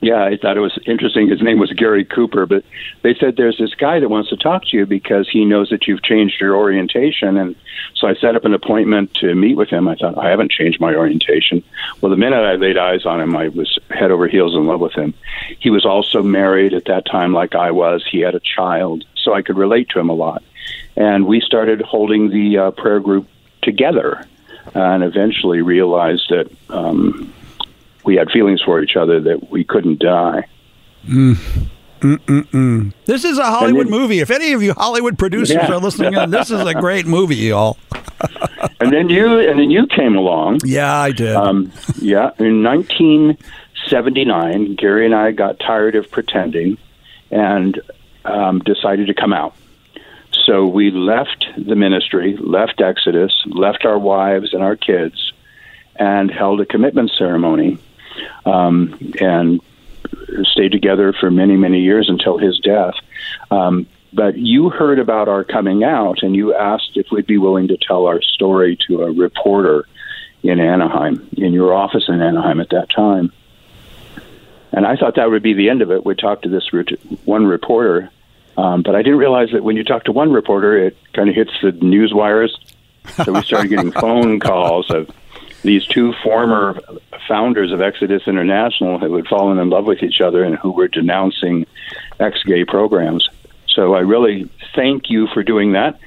Yeah, 0.00 0.22
I 0.22 0.36
thought 0.36 0.56
it 0.56 0.60
was 0.60 0.78
interesting. 0.86 1.28
His 1.28 1.42
name 1.42 1.58
was 1.58 1.72
Gary 1.72 2.04
Cooper, 2.04 2.46
but 2.46 2.64
they 3.02 3.14
said 3.14 3.36
there's 3.36 3.58
this 3.58 3.74
guy 3.74 3.98
that 3.98 4.08
wants 4.08 4.28
to 4.30 4.36
talk 4.36 4.64
to 4.66 4.76
you 4.76 4.86
because 4.86 5.28
he 5.28 5.44
knows 5.44 5.70
that 5.70 5.88
you've 5.88 6.02
changed 6.02 6.40
your 6.40 6.54
orientation. 6.54 7.36
And 7.36 7.56
so 7.94 8.06
I 8.06 8.14
set 8.14 8.36
up 8.36 8.44
an 8.44 8.54
appointment 8.54 9.12
to 9.14 9.34
meet 9.34 9.56
with 9.56 9.70
him. 9.70 9.88
I 9.88 9.96
thought, 9.96 10.16
I 10.16 10.30
haven't 10.30 10.52
changed 10.52 10.80
my 10.80 10.94
orientation. 10.94 11.64
Well, 12.00 12.10
the 12.10 12.16
minute 12.16 12.44
I 12.44 12.54
laid 12.54 12.78
eyes 12.78 13.06
on 13.06 13.20
him, 13.20 13.36
I 13.36 13.48
was 13.48 13.76
head 13.90 14.12
over 14.12 14.28
heels 14.28 14.54
in 14.54 14.66
love 14.66 14.78
with 14.78 14.92
him. 14.92 15.14
He 15.58 15.70
was 15.70 15.84
also 15.84 16.22
married 16.22 16.74
at 16.74 16.84
that 16.84 17.04
time, 17.04 17.32
like 17.32 17.56
I 17.56 17.72
was. 17.72 18.06
He 18.08 18.20
had 18.20 18.36
a 18.36 18.40
child, 18.40 19.04
so 19.16 19.34
I 19.34 19.42
could 19.42 19.56
relate 19.56 19.88
to 19.90 19.98
him 19.98 20.10
a 20.10 20.14
lot. 20.14 20.44
And 20.96 21.26
we 21.26 21.40
started 21.40 21.82
holding 21.82 22.30
the 22.30 22.58
uh, 22.58 22.70
prayer 22.70 23.00
group 23.00 23.26
together 23.62 24.24
and 24.74 25.02
eventually 25.02 25.60
realized 25.60 26.30
that. 26.30 26.48
Um, 26.70 27.34
we 28.08 28.16
had 28.16 28.30
feelings 28.30 28.62
for 28.64 28.80
each 28.82 28.96
other 28.96 29.20
that 29.20 29.50
we 29.50 29.62
couldn't 29.64 29.98
die. 30.00 30.46
Mm. 31.06 31.36
Mm-mm-mm. 32.00 32.94
This 33.04 33.22
is 33.24 33.36
a 33.38 33.44
Hollywood 33.44 33.88
then- 33.88 33.90
movie. 33.90 34.20
If 34.20 34.30
any 34.30 34.54
of 34.54 34.62
you 34.62 34.72
Hollywood 34.72 35.18
producers 35.18 35.56
Yeah. 35.56 35.70
are 35.70 35.78
listening 35.78 36.14
in, 36.14 36.30
this 36.30 36.50
is 36.50 36.62
a 36.62 36.72
great 36.72 37.04
movie, 37.06 37.36
y'all. 37.36 37.76
and 38.80 38.90
then 38.90 39.10
you 39.10 39.38
and 39.40 39.60
then 39.60 39.70
you 39.70 39.86
came 39.86 40.16
along. 40.16 40.60
Yeah, 40.64 40.96
I 40.96 41.12
did. 41.12 41.36
Um, 41.36 41.70
yeah, 42.00 42.30
in 42.38 42.62
1979, 42.62 44.76
Gary 44.76 45.04
and 45.04 45.14
I 45.14 45.32
got 45.32 45.58
tired 45.60 45.94
of 45.96 46.10
pretending 46.10 46.78
and 47.30 47.78
um, 48.24 48.60
decided 48.60 49.08
to 49.08 49.14
come 49.14 49.34
out. 49.34 49.54
So 50.46 50.64
we 50.66 50.90
left 50.90 51.44
the 51.58 51.76
ministry, 51.76 52.38
left 52.40 52.80
Exodus, 52.80 53.34
left 53.46 53.84
our 53.84 53.98
wives 53.98 54.54
and 54.54 54.62
our 54.62 54.76
kids, 54.76 55.32
and 55.96 56.30
held 56.30 56.60
a 56.60 56.66
commitment 56.66 57.10
ceremony, 57.18 57.76
um, 58.44 59.12
and 59.20 59.60
stayed 60.44 60.72
together 60.72 61.12
for 61.12 61.30
many, 61.30 61.56
many 61.56 61.80
years 61.80 62.08
until 62.08 62.38
his 62.38 62.58
death. 62.60 62.94
Um, 63.50 63.86
but 64.12 64.38
you 64.38 64.70
heard 64.70 64.98
about 64.98 65.28
our 65.28 65.44
coming 65.44 65.84
out, 65.84 66.22
and 66.22 66.34
you 66.34 66.54
asked 66.54 66.92
if 66.94 67.10
we'd 67.10 67.26
be 67.26 67.38
willing 67.38 67.68
to 67.68 67.76
tell 67.76 68.06
our 68.06 68.22
story 68.22 68.78
to 68.86 69.02
a 69.02 69.12
reporter 69.12 69.86
in 70.42 70.60
Anaheim, 70.60 71.28
in 71.36 71.52
your 71.52 71.74
office 71.74 72.04
in 72.08 72.20
Anaheim 72.20 72.60
at 72.60 72.70
that 72.70 72.88
time. 72.90 73.32
And 74.72 74.86
I 74.86 74.96
thought 74.96 75.16
that 75.16 75.30
would 75.30 75.42
be 75.42 75.54
the 75.54 75.70
end 75.70 75.82
of 75.82 75.90
it. 75.90 76.04
We'd 76.04 76.18
talk 76.18 76.42
to 76.42 76.48
this 76.48 76.70
one 77.24 77.46
reporter, 77.46 78.10
um, 78.56 78.82
but 78.82 78.94
I 78.94 79.02
didn't 79.02 79.18
realize 79.18 79.50
that 79.52 79.64
when 79.64 79.76
you 79.76 79.84
talk 79.84 80.04
to 80.04 80.12
one 80.12 80.32
reporter, 80.32 80.86
it 80.86 80.96
kind 81.12 81.28
of 81.28 81.34
hits 81.34 81.52
the 81.62 81.72
news 81.72 82.12
wires. 82.14 82.58
So 83.24 83.32
we 83.32 83.42
started 83.42 83.68
getting 83.68 83.92
phone 84.00 84.40
calls 84.40 84.90
of 84.90 85.10
these 85.62 85.84
two 85.86 86.12
former 86.22 86.80
founders 87.26 87.72
of 87.72 87.80
Exodus 87.80 88.22
International 88.26 88.98
who 88.98 89.14
had 89.16 89.26
fallen 89.26 89.58
in 89.58 89.70
love 89.70 89.84
with 89.84 90.02
each 90.02 90.20
other 90.20 90.44
and 90.44 90.56
who 90.56 90.70
were 90.70 90.88
denouncing 90.88 91.66
ex-gay 92.20 92.64
programs. 92.64 93.28
So 93.74 93.94
I 93.94 94.00
really 94.00 94.50
thank 94.74 95.10
you 95.10 95.26
for 95.34 95.42
doing 95.42 95.72
that, 95.72 95.98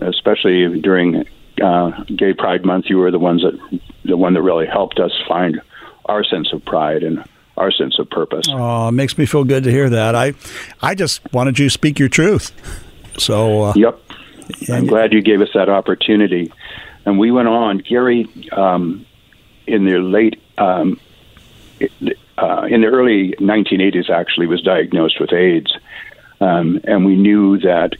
especially 0.00 0.80
during 0.80 1.24
uh, 1.62 2.04
Gay 2.16 2.32
Pride 2.32 2.64
Month. 2.64 2.86
You 2.88 2.98
were 2.98 3.10
the 3.10 3.18
ones 3.18 3.42
that 3.42 3.80
the 4.04 4.16
one 4.16 4.34
that 4.34 4.42
really 4.42 4.66
helped 4.66 4.98
us 4.98 5.12
find 5.28 5.60
our 6.06 6.24
sense 6.24 6.52
of 6.52 6.64
pride 6.64 7.02
and 7.02 7.24
our 7.56 7.70
sense 7.70 7.98
of 7.98 8.08
purpose. 8.10 8.46
Oh, 8.50 8.88
it 8.88 8.92
makes 8.92 9.16
me 9.18 9.26
feel 9.26 9.44
good 9.44 9.64
to 9.64 9.70
hear 9.70 9.88
that. 9.90 10.14
I, 10.14 10.34
I 10.80 10.94
just 10.94 11.20
wanted 11.32 11.58
you 11.58 11.66
to 11.66 11.70
speak 11.70 11.98
your 11.98 12.08
truth. 12.08 12.50
So, 13.18 13.62
uh, 13.64 13.72
Yep. 13.76 14.00
I'm 14.68 14.86
glad 14.86 15.12
you 15.12 15.22
gave 15.22 15.40
us 15.40 15.48
that 15.54 15.68
opportunity. 15.68 16.52
And 17.04 17.18
we 17.18 17.30
went 17.30 17.48
on. 17.48 17.78
Gary, 17.78 18.28
um, 18.52 19.06
in 19.66 19.84
the 19.84 19.98
late, 19.98 20.40
um, 20.58 21.00
uh, 22.38 22.66
in 22.68 22.80
the 22.80 22.86
early 22.86 23.32
1980s, 23.38 24.10
actually, 24.10 24.46
was 24.46 24.62
diagnosed 24.62 25.20
with 25.20 25.32
AIDS. 25.32 25.72
Um, 26.40 26.80
and 26.84 27.04
we 27.04 27.16
knew 27.16 27.58
that 27.58 27.94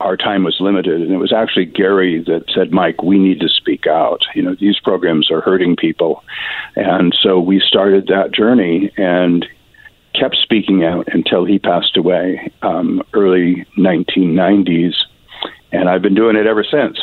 our 0.00 0.16
time 0.16 0.44
was 0.44 0.60
limited. 0.60 1.00
And 1.00 1.12
it 1.12 1.18
was 1.18 1.32
actually 1.32 1.66
Gary 1.66 2.22
that 2.24 2.44
said, 2.54 2.72
Mike, 2.72 3.02
we 3.02 3.18
need 3.18 3.40
to 3.40 3.48
speak 3.48 3.86
out. 3.86 4.22
You 4.34 4.42
know, 4.42 4.54
these 4.54 4.78
programs 4.80 5.30
are 5.30 5.40
hurting 5.40 5.76
people. 5.76 6.24
And 6.76 7.16
so 7.22 7.40
we 7.40 7.60
started 7.60 8.08
that 8.08 8.32
journey 8.32 8.90
and 8.96 9.46
kept 10.14 10.36
speaking 10.36 10.84
out 10.84 11.08
until 11.12 11.44
he 11.44 11.58
passed 11.58 11.96
away, 11.96 12.52
um, 12.62 13.02
early 13.12 13.66
1990s. 13.76 14.94
And 15.72 15.88
I've 15.88 16.02
been 16.02 16.14
doing 16.14 16.36
it 16.36 16.46
ever 16.46 16.64
since. 16.64 16.98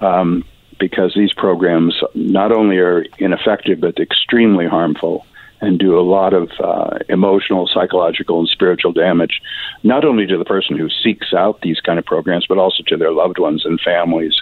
Um, 0.00 0.44
because 0.82 1.14
these 1.14 1.32
programs 1.32 1.94
not 2.12 2.50
only 2.50 2.78
are 2.78 3.04
ineffective 3.18 3.78
but 3.78 4.00
extremely 4.00 4.66
harmful 4.66 5.24
and 5.60 5.78
do 5.78 5.96
a 5.96 6.02
lot 6.02 6.34
of 6.34 6.50
uh, 6.58 6.98
emotional, 7.08 7.68
psychological, 7.68 8.40
and 8.40 8.48
spiritual 8.48 8.92
damage, 8.92 9.40
not 9.84 10.04
only 10.04 10.26
to 10.26 10.36
the 10.36 10.44
person 10.44 10.76
who 10.76 10.88
seeks 10.88 11.32
out 11.32 11.60
these 11.60 11.78
kind 11.78 12.00
of 12.00 12.04
programs, 12.04 12.46
but 12.48 12.58
also 12.58 12.82
to 12.82 12.96
their 12.96 13.12
loved 13.12 13.38
ones 13.38 13.64
and 13.64 13.80
families 13.80 14.34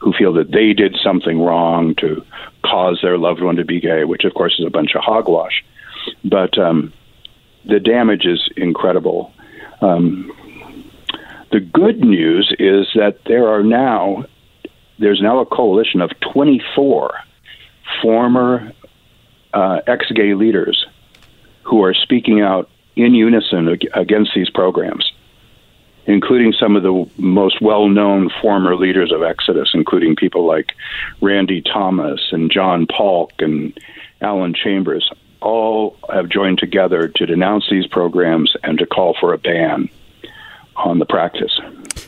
who 0.00 0.12
feel 0.12 0.32
that 0.32 0.50
they 0.50 0.72
did 0.72 0.96
something 1.00 1.40
wrong 1.40 1.94
to 1.94 2.26
cause 2.64 2.98
their 3.00 3.16
loved 3.16 3.40
one 3.40 3.54
to 3.54 3.64
be 3.64 3.78
gay, 3.78 4.02
which 4.02 4.24
of 4.24 4.34
course 4.34 4.58
is 4.58 4.66
a 4.66 4.70
bunch 4.78 4.96
of 4.96 5.02
hogwash. 5.04 5.64
But 6.24 6.58
um, 6.58 6.92
the 7.64 7.78
damage 7.78 8.26
is 8.26 8.50
incredible. 8.56 9.32
Um, 9.80 10.32
the 11.52 11.60
good 11.60 12.00
news 12.00 12.52
is 12.58 12.88
that 12.96 13.18
there 13.26 13.46
are 13.46 13.62
now 13.62 14.24
there's 14.98 15.20
now 15.20 15.40
a 15.40 15.46
coalition 15.46 16.00
of 16.00 16.10
24 16.20 17.14
former 18.02 18.72
uh, 19.52 19.80
ex-gay 19.86 20.34
leaders 20.34 20.86
who 21.62 21.82
are 21.82 21.94
speaking 21.94 22.40
out 22.40 22.68
in 22.96 23.14
unison 23.14 23.76
against 23.94 24.32
these 24.34 24.50
programs, 24.50 25.12
including 26.06 26.52
some 26.52 26.76
of 26.76 26.82
the 26.82 27.08
most 27.16 27.60
well-known 27.60 28.30
former 28.40 28.76
leaders 28.76 29.12
of 29.12 29.22
Exodus, 29.22 29.70
including 29.74 30.16
people 30.16 30.46
like 30.46 30.72
Randy 31.20 31.62
Thomas 31.62 32.20
and 32.30 32.50
John 32.50 32.86
Paulk 32.86 33.32
and 33.38 33.78
Alan 34.20 34.54
Chambers. 34.54 35.10
All 35.40 35.96
have 36.12 36.28
joined 36.28 36.58
together 36.58 37.08
to 37.08 37.26
denounce 37.26 37.68
these 37.70 37.86
programs 37.86 38.54
and 38.62 38.78
to 38.78 38.86
call 38.86 39.14
for 39.18 39.32
a 39.32 39.38
ban 39.38 39.88
on 40.76 40.98
the 40.98 41.06
practice. 41.06 41.58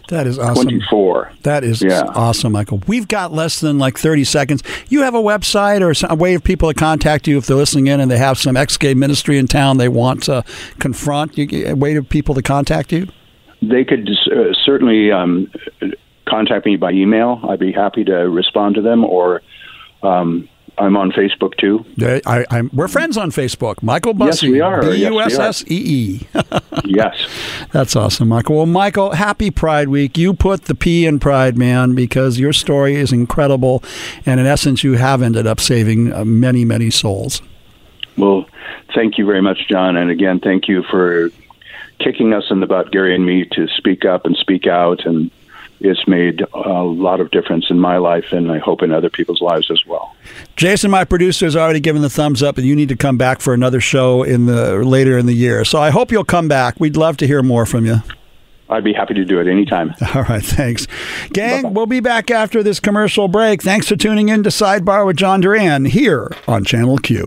That 0.08 0.26
is 0.26 0.38
awesome. 0.38 0.64
24. 0.68 1.32
That 1.42 1.64
is 1.64 1.82
Yeah. 1.82 2.02
awesome, 2.14 2.52
Michael. 2.52 2.80
We've 2.86 3.08
got 3.08 3.32
less 3.32 3.60
than 3.60 3.78
like 3.78 3.98
30 3.98 4.22
seconds. 4.24 4.62
You 4.88 5.02
have 5.02 5.14
a 5.14 5.20
website 5.20 5.80
or 5.82 5.94
some, 5.94 6.10
a 6.12 6.14
way 6.14 6.34
of 6.34 6.44
people 6.44 6.68
to 6.68 6.74
contact 6.74 7.26
you 7.26 7.38
if 7.38 7.46
they're 7.46 7.56
listening 7.56 7.88
in 7.88 8.00
and 8.00 8.10
they 8.10 8.18
have 8.18 8.38
some 8.38 8.56
ex 8.56 8.76
gay 8.76 8.94
ministry 8.94 9.36
in 9.38 9.46
town 9.48 9.78
they 9.78 9.88
want 9.88 10.22
to 10.24 10.44
confront? 10.78 11.36
You, 11.36 11.68
a 11.68 11.74
way 11.74 11.96
of 11.96 12.08
people 12.08 12.34
to 12.36 12.42
contact 12.42 12.92
you? 12.92 13.08
They 13.62 13.84
could 13.84 14.08
uh, 14.30 14.52
certainly 14.64 15.10
um, 15.10 15.50
contact 16.28 16.66
me 16.66 16.76
by 16.76 16.92
email. 16.92 17.40
I'd 17.48 17.58
be 17.58 17.72
happy 17.72 18.04
to 18.04 18.14
respond 18.28 18.76
to 18.76 18.82
them, 18.82 19.04
or 19.04 19.42
um, 20.02 20.48
I'm 20.78 20.96
on 20.96 21.10
Facebook 21.10 21.56
too. 21.56 21.84
I, 22.26 22.44
I'm, 22.50 22.70
we're 22.72 22.88
friends 22.88 23.16
on 23.16 23.30
Facebook. 23.30 23.82
Michael 23.82 24.12
Bussee. 24.12 24.48
Yes, 24.48 24.52
we 24.52 24.60
are. 24.60 24.82
B 24.82 25.06
U. 25.06 25.20
S 25.20 25.38
S 25.38 25.64
E 25.68 26.20
E. 26.20 26.26
Yes. 26.84 27.16
That's 27.72 27.96
awesome, 27.96 28.28
Michael. 28.28 28.56
Well, 28.56 28.66
Michael, 28.66 29.12
happy 29.12 29.50
Pride 29.50 29.88
Week. 29.88 30.16
You 30.16 30.34
put 30.34 30.66
the 30.66 30.74
P 30.74 31.04
in 31.04 31.18
Pride, 31.18 31.58
man, 31.58 31.94
because 31.94 32.38
your 32.38 32.52
story 32.52 32.94
is 32.94 33.12
incredible. 33.12 33.82
And 34.24 34.38
in 34.38 34.46
essence, 34.46 34.84
you 34.84 34.92
have 34.92 35.20
ended 35.20 35.46
up 35.48 35.58
saving 35.58 36.12
uh, 36.12 36.24
many, 36.24 36.64
many 36.64 36.90
souls. 36.90 37.42
Well, 38.16 38.46
thank 38.94 39.18
you 39.18 39.26
very 39.26 39.42
much, 39.42 39.66
John. 39.68 39.96
And 39.96 40.10
again, 40.10 40.38
thank 40.38 40.68
you 40.68 40.84
for 40.84 41.30
kicking 41.98 42.32
us 42.32 42.44
in 42.50 42.60
the 42.60 42.66
butt, 42.66 42.92
Gary 42.92 43.14
and 43.14 43.26
me, 43.26 43.46
to 43.52 43.66
speak 43.76 44.04
up 44.04 44.26
and 44.26 44.36
speak 44.36 44.66
out. 44.66 45.04
And 45.06 45.30
it's 45.80 46.06
made 46.06 46.42
a 46.54 46.82
lot 46.82 47.20
of 47.20 47.30
difference 47.30 47.66
in 47.70 47.78
my 47.78 47.98
life, 47.98 48.32
and 48.32 48.50
I 48.50 48.58
hope 48.58 48.82
in 48.82 48.92
other 48.92 49.10
people's 49.10 49.40
lives 49.40 49.70
as 49.70 49.80
well. 49.86 50.16
Jason, 50.56 50.90
my 50.90 51.04
producer, 51.04 51.46
has 51.46 51.56
already 51.56 51.80
given 51.80 52.02
the 52.02 52.10
thumbs 52.10 52.42
up, 52.42 52.58
and 52.58 52.66
you 52.66 52.74
need 52.74 52.88
to 52.88 52.96
come 52.96 53.18
back 53.18 53.40
for 53.40 53.54
another 53.54 53.80
show 53.80 54.22
in 54.22 54.46
the 54.46 54.76
later 54.84 55.18
in 55.18 55.26
the 55.26 55.34
year. 55.34 55.64
So 55.64 55.80
I 55.80 55.90
hope 55.90 56.10
you'll 56.10 56.24
come 56.24 56.48
back. 56.48 56.80
We'd 56.80 56.96
love 56.96 57.16
to 57.18 57.26
hear 57.26 57.42
more 57.42 57.66
from 57.66 57.86
you. 57.86 57.96
I'd 58.68 58.84
be 58.84 58.92
happy 58.92 59.14
to 59.14 59.24
do 59.24 59.38
it 59.38 59.46
anytime. 59.46 59.94
All 60.14 60.22
right, 60.22 60.42
thanks. 60.44 60.86
Gang, 61.32 61.72
we'll 61.72 61.86
be 61.86 62.00
back 62.00 62.30
after 62.30 62.62
this 62.62 62.80
commercial 62.80 63.28
break. 63.28 63.62
Thanks 63.62 63.86
for 63.86 63.96
tuning 63.96 64.28
in 64.28 64.42
to 64.42 64.48
Sidebar 64.48 65.06
with 65.06 65.16
John 65.16 65.40
Duran 65.40 65.84
here 65.84 66.32
on 66.48 66.64
Channel 66.64 66.98
Q. 66.98 67.26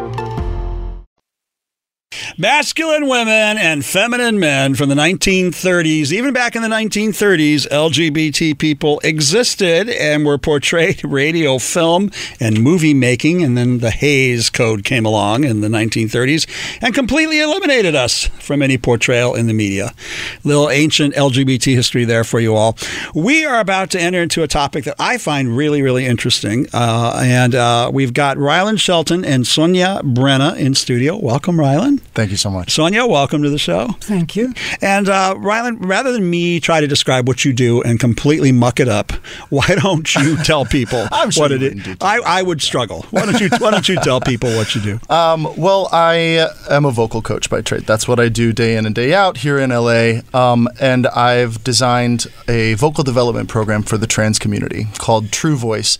Masculine 2.41 3.07
women 3.07 3.59
and 3.59 3.85
feminine 3.85 4.39
men 4.39 4.73
from 4.73 4.89
the 4.89 4.95
1930s, 4.95 6.11
even 6.11 6.33
back 6.33 6.55
in 6.55 6.63
the 6.63 6.67
1930s, 6.67 7.69
LGBT 7.69 8.57
people 8.57 8.99
existed 9.03 9.87
and 9.87 10.25
were 10.25 10.39
portrayed 10.39 11.03
in 11.03 11.11
radio, 11.11 11.59
film, 11.59 12.09
and 12.39 12.63
movie 12.63 12.95
making. 12.95 13.43
And 13.43 13.55
then 13.55 13.77
the 13.77 13.91
Hays 13.91 14.49
Code 14.49 14.83
came 14.83 15.05
along 15.05 15.43
in 15.43 15.61
the 15.61 15.67
1930s 15.67 16.47
and 16.81 16.95
completely 16.95 17.39
eliminated 17.39 17.93
us 17.93 18.25
from 18.39 18.63
any 18.63 18.79
portrayal 18.79 19.35
in 19.35 19.45
the 19.45 19.53
media. 19.53 19.93
Little 20.43 20.71
ancient 20.71 21.13
LGBT 21.13 21.75
history 21.75 22.05
there 22.05 22.23
for 22.23 22.39
you 22.39 22.55
all. 22.55 22.75
We 23.13 23.45
are 23.45 23.59
about 23.59 23.91
to 23.91 24.01
enter 24.01 24.23
into 24.23 24.41
a 24.41 24.47
topic 24.47 24.85
that 24.85 24.95
I 24.97 25.19
find 25.19 25.55
really, 25.55 25.83
really 25.83 26.07
interesting. 26.07 26.65
Uh, 26.73 27.21
and 27.23 27.53
uh, 27.53 27.91
we've 27.93 28.15
got 28.15 28.37
Rylan 28.37 28.79
Shelton 28.79 29.23
and 29.23 29.45
Sonia 29.45 30.01
Brenna 30.03 30.57
in 30.57 30.73
studio. 30.73 31.15
Welcome, 31.15 31.57
Rylan. 31.57 31.99
Thank 32.15 32.30
you 32.31 32.37
so 32.37 32.49
much. 32.49 32.71
Sonia, 32.71 33.05
welcome 33.05 33.43
to 33.43 33.49
the 33.49 33.57
show. 33.59 33.89
Thank 33.99 34.35
you. 34.35 34.53
And 34.81 35.07
uh, 35.09 35.35
Rylan, 35.37 35.77
rather 35.79 36.11
than 36.11 36.29
me 36.29 36.59
try 36.59 36.81
to 36.81 36.87
describe 36.87 37.27
what 37.27 37.45
you 37.45 37.53
do 37.53 37.81
and 37.83 37.99
completely 37.99 38.51
muck 38.51 38.79
it 38.79 38.87
up, 38.87 39.11
why 39.49 39.67
don't 39.67 40.13
you 40.15 40.37
tell 40.37 40.65
people 40.65 41.07
I'm 41.11 41.29
sure 41.31 41.43
what 41.43 41.51
you 41.51 41.57
it 41.57 41.61
wouldn't 41.61 41.87
is? 41.87 41.97
do 41.97 42.05
I, 42.05 42.19
I 42.25 42.41
would 42.41 42.61
struggle. 42.61 43.05
Why 43.11 43.25
don't 43.25 43.39
you 43.39 43.49
Why 43.59 43.71
don't 43.71 43.87
you 43.87 43.95
tell 43.97 44.21
people 44.21 44.49
what 44.55 44.73
you 44.75 44.81
do? 44.81 44.99
Um, 45.11 45.47
well, 45.57 45.89
I 45.91 46.47
am 46.69 46.85
a 46.85 46.91
vocal 46.91 47.21
coach 47.21 47.49
by 47.49 47.61
trade. 47.61 47.81
That's 47.81 48.07
what 48.07 48.19
I 48.19 48.29
do 48.29 48.53
day 48.53 48.77
in 48.77 48.85
and 48.85 48.95
day 48.95 49.13
out 49.13 49.37
here 49.37 49.59
in 49.59 49.69
LA. 49.69 50.21
Um, 50.33 50.67
and 50.79 51.05
I've 51.07 51.63
designed 51.63 52.27
a 52.47 52.75
vocal 52.75 53.03
development 53.03 53.49
program 53.49 53.83
for 53.83 53.97
the 53.97 54.07
trans 54.07 54.39
community 54.39 54.87
called 54.97 55.31
True 55.31 55.57
Voice 55.57 55.97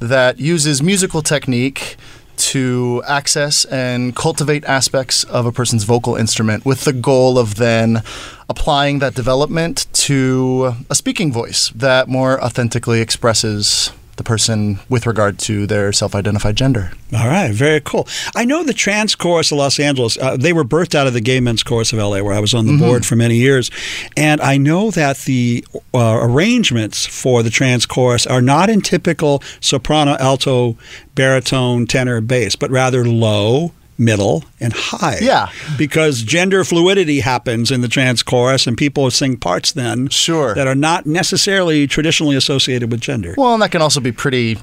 that 0.00 0.40
uses 0.40 0.82
musical 0.82 1.20
technique 1.22 1.96
to 2.36 3.02
access 3.06 3.64
and 3.66 4.14
cultivate 4.14 4.64
aspects 4.64 5.24
of 5.24 5.46
a 5.46 5.52
person's 5.52 5.84
vocal 5.84 6.16
instrument 6.16 6.64
with 6.64 6.84
the 6.84 6.92
goal 6.92 7.38
of 7.38 7.56
then 7.56 8.02
applying 8.48 8.98
that 8.98 9.14
development 9.14 9.86
to 9.92 10.74
a 10.90 10.94
speaking 10.94 11.32
voice 11.32 11.70
that 11.70 12.08
more 12.08 12.42
authentically 12.42 13.00
expresses 13.00 13.92
the 14.16 14.22
person 14.24 14.78
with 14.88 15.06
regard 15.06 15.38
to 15.40 15.66
their 15.66 15.92
self-identified 15.92 16.56
gender. 16.56 16.92
All 17.16 17.26
right, 17.26 17.52
very 17.52 17.80
cool. 17.80 18.06
I 18.34 18.44
know 18.44 18.62
the 18.64 18.72
trans 18.72 19.14
chorus 19.14 19.50
of 19.52 19.58
Los 19.58 19.78
Angeles, 19.80 20.16
uh, 20.18 20.36
they 20.36 20.52
were 20.52 20.64
birthed 20.64 20.94
out 20.94 21.06
of 21.06 21.12
the 21.12 21.20
gay 21.20 21.40
men's 21.40 21.62
chorus 21.62 21.92
of 21.92 21.98
LA, 21.98 22.22
where 22.22 22.32
I 22.34 22.40
was 22.40 22.54
on 22.54 22.66
the 22.66 22.72
Mhm. 22.72 22.78
board 22.78 23.06
for 23.06 23.16
many 23.16 23.36
years. 23.36 23.70
And 24.16 24.40
I 24.40 24.56
know 24.56 24.90
that 24.92 25.18
the 25.20 25.64
uh, 25.94 26.18
arrangements 26.22 27.06
for 27.06 27.42
the 27.42 27.50
trans 27.50 27.86
chorus 27.86 28.26
are 28.26 28.42
not 28.42 28.68
in 28.70 28.80
typical 28.80 29.42
soprano, 29.60 30.16
alto, 30.18 30.76
baritone, 31.14 31.86
tenor, 31.86 32.20
bass, 32.20 32.56
but 32.56 32.70
rather 32.70 33.04
low, 33.04 33.72
middle, 33.98 34.44
and 34.60 34.72
high. 34.72 35.18
Yeah. 35.20 35.50
Because 35.78 36.22
gender 36.22 36.64
fluidity 36.64 37.20
happens 37.20 37.70
in 37.70 37.80
the 37.80 37.88
trans 37.88 38.22
chorus, 38.22 38.66
and 38.66 38.76
people 38.76 39.10
sing 39.10 39.36
parts 39.36 39.72
then 39.72 40.08
sure. 40.08 40.54
that 40.54 40.66
are 40.66 40.74
not 40.74 41.06
necessarily 41.06 41.86
traditionally 41.86 42.36
associated 42.36 42.90
with 42.90 43.00
gender. 43.00 43.34
Well, 43.36 43.54
and 43.54 43.62
that 43.62 43.70
can 43.70 43.82
also 43.82 44.00
be 44.00 44.12
pretty 44.12 44.58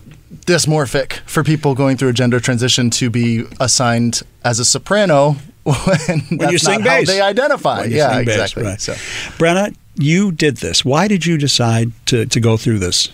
dysmorphic 0.46 1.20
for 1.26 1.44
people 1.44 1.76
going 1.76 1.98
through 1.98 2.10
a 2.10 2.14
gender 2.14 2.40
transition 2.40 2.90
to 2.90 3.10
be 3.10 3.46
assigned 3.60 4.22
as 4.44 4.60
a 4.60 4.66
soprano 4.66 5.32
when, 5.64 5.76
when 5.76 6.38
that's 6.38 6.52
you 6.52 6.58
sing 6.58 6.80
not 6.80 6.90
how 6.90 7.00
bass. 7.00 7.08
they 7.08 7.22
identify. 7.22 7.82
When 7.82 7.92
you 7.92 7.98
yeah, 7.98 8.16
sing 8.16 8.26
bass, 8.26 8.36
exactly. 8.36 8.64
right. 8.64 8.82
So, 8.82 8.94
Brenna, 9.38 9.76
you 9.96 10.32
did 10.32 10.58
this. 10.58 10.84
Why 10.84 11.08
did 11.08 11.26
you 11.26 11.38
decide 11.38 11.92
to, 12.08 12.26
to 12.26 12.40
go 12.40 12.58
through 12.58 12.80
this? 12.80 13.10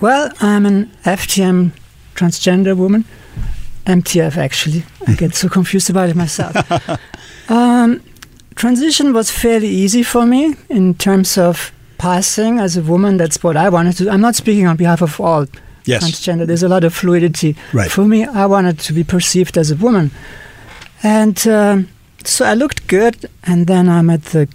Well, 0.00 0.30
I'm 0.40 0.66
an 0.66 0.86
FGM 1.04 1.72
transgender 2.14 2.76
woman. 2.76 3.04
MTF, 3.86 4.36
actually. 4.36 4.84
I 5.06 5.14
get 5.14 5.34
so 5.34 5.48
confused 5.48 5.90
about 5.90 6.08
it 6.08 6.16
myself. 6.16 6.54
um, 7.50 8.00
transition 8.54 9.12
was 9.12 9.30
fairly 9.30 9.68
easy 9.68 10.02
for 10.02 10.24
me 10.26 10.54
in 10.68 10.94
terms 10.94 11.36
of 11.38 11.72
passing 11.98 12.58
as 12.58 12.76
a 12.76 12.82
woman. 12.82 13.16
That's 13.16 13.42
what 13.42 13.56
I 13.56 13.68
wanted 13.68 13.96
to. 13.98 14.10
I'm 14.10 14.20
not 14.20 14.34
speaking 14.34 14.66
on 14.66 14.76
behalf 14.76 15.02
of 15.02 15.20
all 15.20 15.46
Yes. 15.84 16.04
transgender. 16.04 16.46
There's 16.46 16.62
a 16.62 16.68
lot 16.68 16.84
of 16.84 16.94
fluidity. 16.94 17.56
Right. 17.72 17.90
For 17.90 18.04
me, 18.04 18.24
I 18.24 18.46
wanted 18.46 18.78
to 18.80 18.92
be 18.92 19.02
perceived 19.02 19.58
as 19.58 19.72
a 19.72 19.76
woman. 19.76 20.12
And 21.02 21.44
um, 21.48 21.88
so 22.24 22.44
I 22.44 22.54
looked 22.54 22.86
good, 22.86 23.28
and 23.42 23.66
then 23.66 23.88
I'm 23.88 24.08
at 24.08 24.26
the 24.26 24.48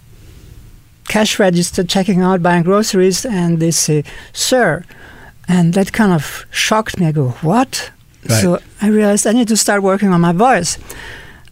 cash 1.10 1.38
register 1.38 1.84
checking 1.84 2.22
out, 2.22 2.42
buying 2.42 2.64
groceries, 2.64 3.26
and 3.26 3.60
they 3.60 3.72
say, 3.72 4.06
Sir. 4.32 4.86
And 5.50 5.74
that 5.74 5.92
kind 5.92 6.14
of 6.14 6.46
shocked 6.50 6.98
me. 6.98 7.08
I 7.08 7.12
go, 7.12 7.30
What? 7.42 7.92
Right. 8.30 8.42
So 8.42 8.60
I 8.82 8.90
realized 8.90 9.26
I 9.28 9.32
need 9.32 9.48
to 9.48 9.58
start 9.58 9.82
working 9.82 10.14
on 10.14 10.22
my 10.22 10.34
voice. 10.34 10.78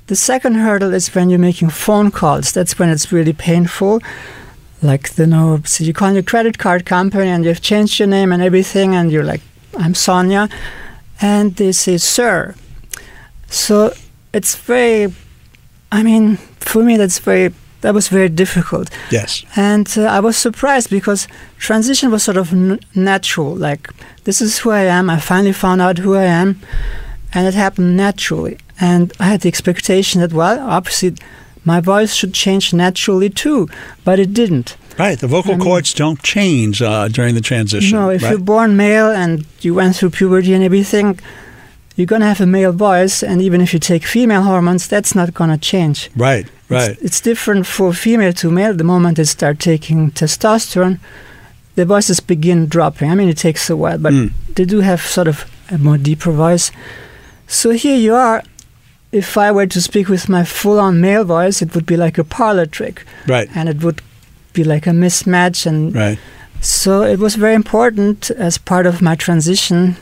The 0.08 0.16
second 0.16 0.56
hurdle 0.56 0.94
is 0.94 1.14
when 1.16 1.30
you're 1.30 1.40
making 1.40 1.70
phone 1.72 2.12
calls. 2.12 2.52
That's 2.52 2.78
when 2.78 2.90
it's 2.90 3.12
really 3.12 3.34
painful. 3.34 4.02
Like, 4.82 5.18
you 5.18 5.26
know, 5.26 5.62
so 5.66 5.84
you 5.84 5.94
call 5.94 6.12
your 6.14 6.24
credit 6.24 6.58
card 6.58 6.86
company 6.86 7.30
and 7.30 7.44
you've 7.44 7.62
changed 7.62 7.98
your 7.98 8.08
name 8.08 8.32
and 8.32 8.44
everything, 8.44 8.94
and 8.94 9.12
you're 9.12 9.24
like, 9.24 9.42
I'm 9.78 9.96
Sonia. 9.96 10.48
And 11.22 11.56
they 11.56 11.72
say, 11.72 11.98
sir. 11.98 12.54
So 13.50 13.94
it's 14.34 14.56
very, 14.56 15.14
I 15.92 16.04
mean, 16.04 16.38
for 16.60 16.84
me, 16.84 16.98
that's 16.98 17.20
very, 17.20 17.54
that 17.82 17.94
was 17.94 18.10
very 18.10 18.30
difficult. 18.30 18.90
Yes. 19.10 19.44
And 19.56 19.92
uh, 19.98 20.04
I 20.04 20.20
was 20.20 20.38
surprised 20.38 20.90
because 20.90 21.28
transition 21.58 22.12
was 22.12 22.24
sort 22.24 22.38
of 22.38 22.52
n- 22.52 22.80
natural. 22.94 23.56
Like, 23.56 23.90
this 24.26 24.42
is 24.42 24.60
who 24.60 24.72
I 24.72 24.82
am. 24.82 25.10
I 25.10 25.20
finally 25.20 25.54
found 25.54 25.82
out 25.82 26.00
who 26.00 26.16
I 26.16 26.26
am. 26.26 26.62
And 27.34 27.48
it 27.48 27.54
happened 27.54 27.98
naturally. 27.98 28.58
And 28.80 29.12
I 29.20 29.26
had 29.26 29.42
the 29.42 29.48
expectation 29.48 30.22
that, 30.22 30.34
well, 30.34 30.60
obviously, 30.60 31.16
my 31.64 31.80
voice 31.82 32.14
should 32.14 32.34
change 32.34 32.74
naturally 32.74 33.30
too. 33.30 33.68
But 34.04 34.20
it 34.20 34.34
didn't. 34.34 34.78
Right. 34.98 35.20
The 35.20 35.28
vocal 35.28 35.54
I 35.54 35.58
mean- 35.58 35.66
cords 35.66 35.94
don't 35.94 36.22
change 36.24 36.82
uh, 36.82 37.08
during 37.08 37.36
the 37.36 37.42
transition. 37.42 37.98
No, 37.98 38.10
if 38.10 38.24
right? 38.24 38.32
you're 38.32 38.40
born 38.40 38.76
male 38.76 39.12
and 39.12 39.46
you 39.62 39.74
went 39.74 39.96
through 39.96 40.12
puberty 40.12 40.54
and 40.54 40.64
everything, 40.64 41.20
you're 41.96 42.08
going 42.08 42.22
to 42.22 42.28
have 42.28 42.42
a 42.42 42.46
male 42.46 42.72
voice. 42.72 43.22
And 43.24 43.42
even 43.42 43.62
if 43.62 43.74
you 43.74 43.80
take 43.80 44.06
female 44.06 44.44
hormones, 44.44 44.88
that's 44.88 45.14
not 45.16 45.34
going 45.34 45.50
to 45.50 45.58
change. 45.58 46.10
Right, 46.16 46.48
right. 46.70 46.92
It's, 46.92 47.02
it's 47.02 47.22
different 47.22 47.68
for 47.68 47.94
female 47.94 48.34
to 48.34 48.50
male. 48.52 48.74
The 48.74 48.84
moment 48.84 49.18
they 49.18 49.26
start 49.26 49.60
taking 49.60 50.12
testosterone, 50.12 51.00
the 51.76 51.86
voices 51.86 52.20
begin 52.20 52.68
dropping. 52.68 53.12
I 53.12 53.16
mean, 53.16 53.30
it 53.30 53.38
takes 53.38 53.70
a 53.70 53.76
while, 53.76 53.98
but 53.98 54.14
Mm. 54.14 54.32
they 54.56 54.66
do 54.66 54.80
have 54.82 55.02
sort 55.02 55.28
of 55.28 55.46
a 55.70 55.78
more 55.78 55.98
deeper 55.98 56.32
voice. 56.32 56.72
So 57.48 57.72
here 57.72 57.98
you 57.98 58.16
are. 58.16 58.44
If 59.12 59.38
I 59.38 59.52
were 59.52 59.68
to 59.68 59.82
speak 59.82 60.10
with 60.10 60.28
my 60.30 60.44
full 60.44 60.80
on 60.80 61.00
male 61.02 61.24
voice, 61.24 61.62
it 61.62 61.74
would 61.76 61.86
be 61.86 61.96
like 61.98 62.18
a 62.18 62.24
parlor 62.24 62.66
trick. 62.66 63.04
Right. 63.28 63.50
And 63.56 63.70
it 63.70 63.84
would 63.84 64.02
be 64.54 64.64
like 64.64 64.88
a 64.88 64.92
mismatch. 64.92 65.66
And 65.66 65.96
Right. 65.96 66.18
so 66.62 67.04
it 67.04 67.20
was 67.20 67.36
very 67.36 67.56
important 67.56 68.32
as 68.32 68.58
part 68.58 68.86
of 68.88 69.02
my 69.02 69.16
transition 69.16 69.96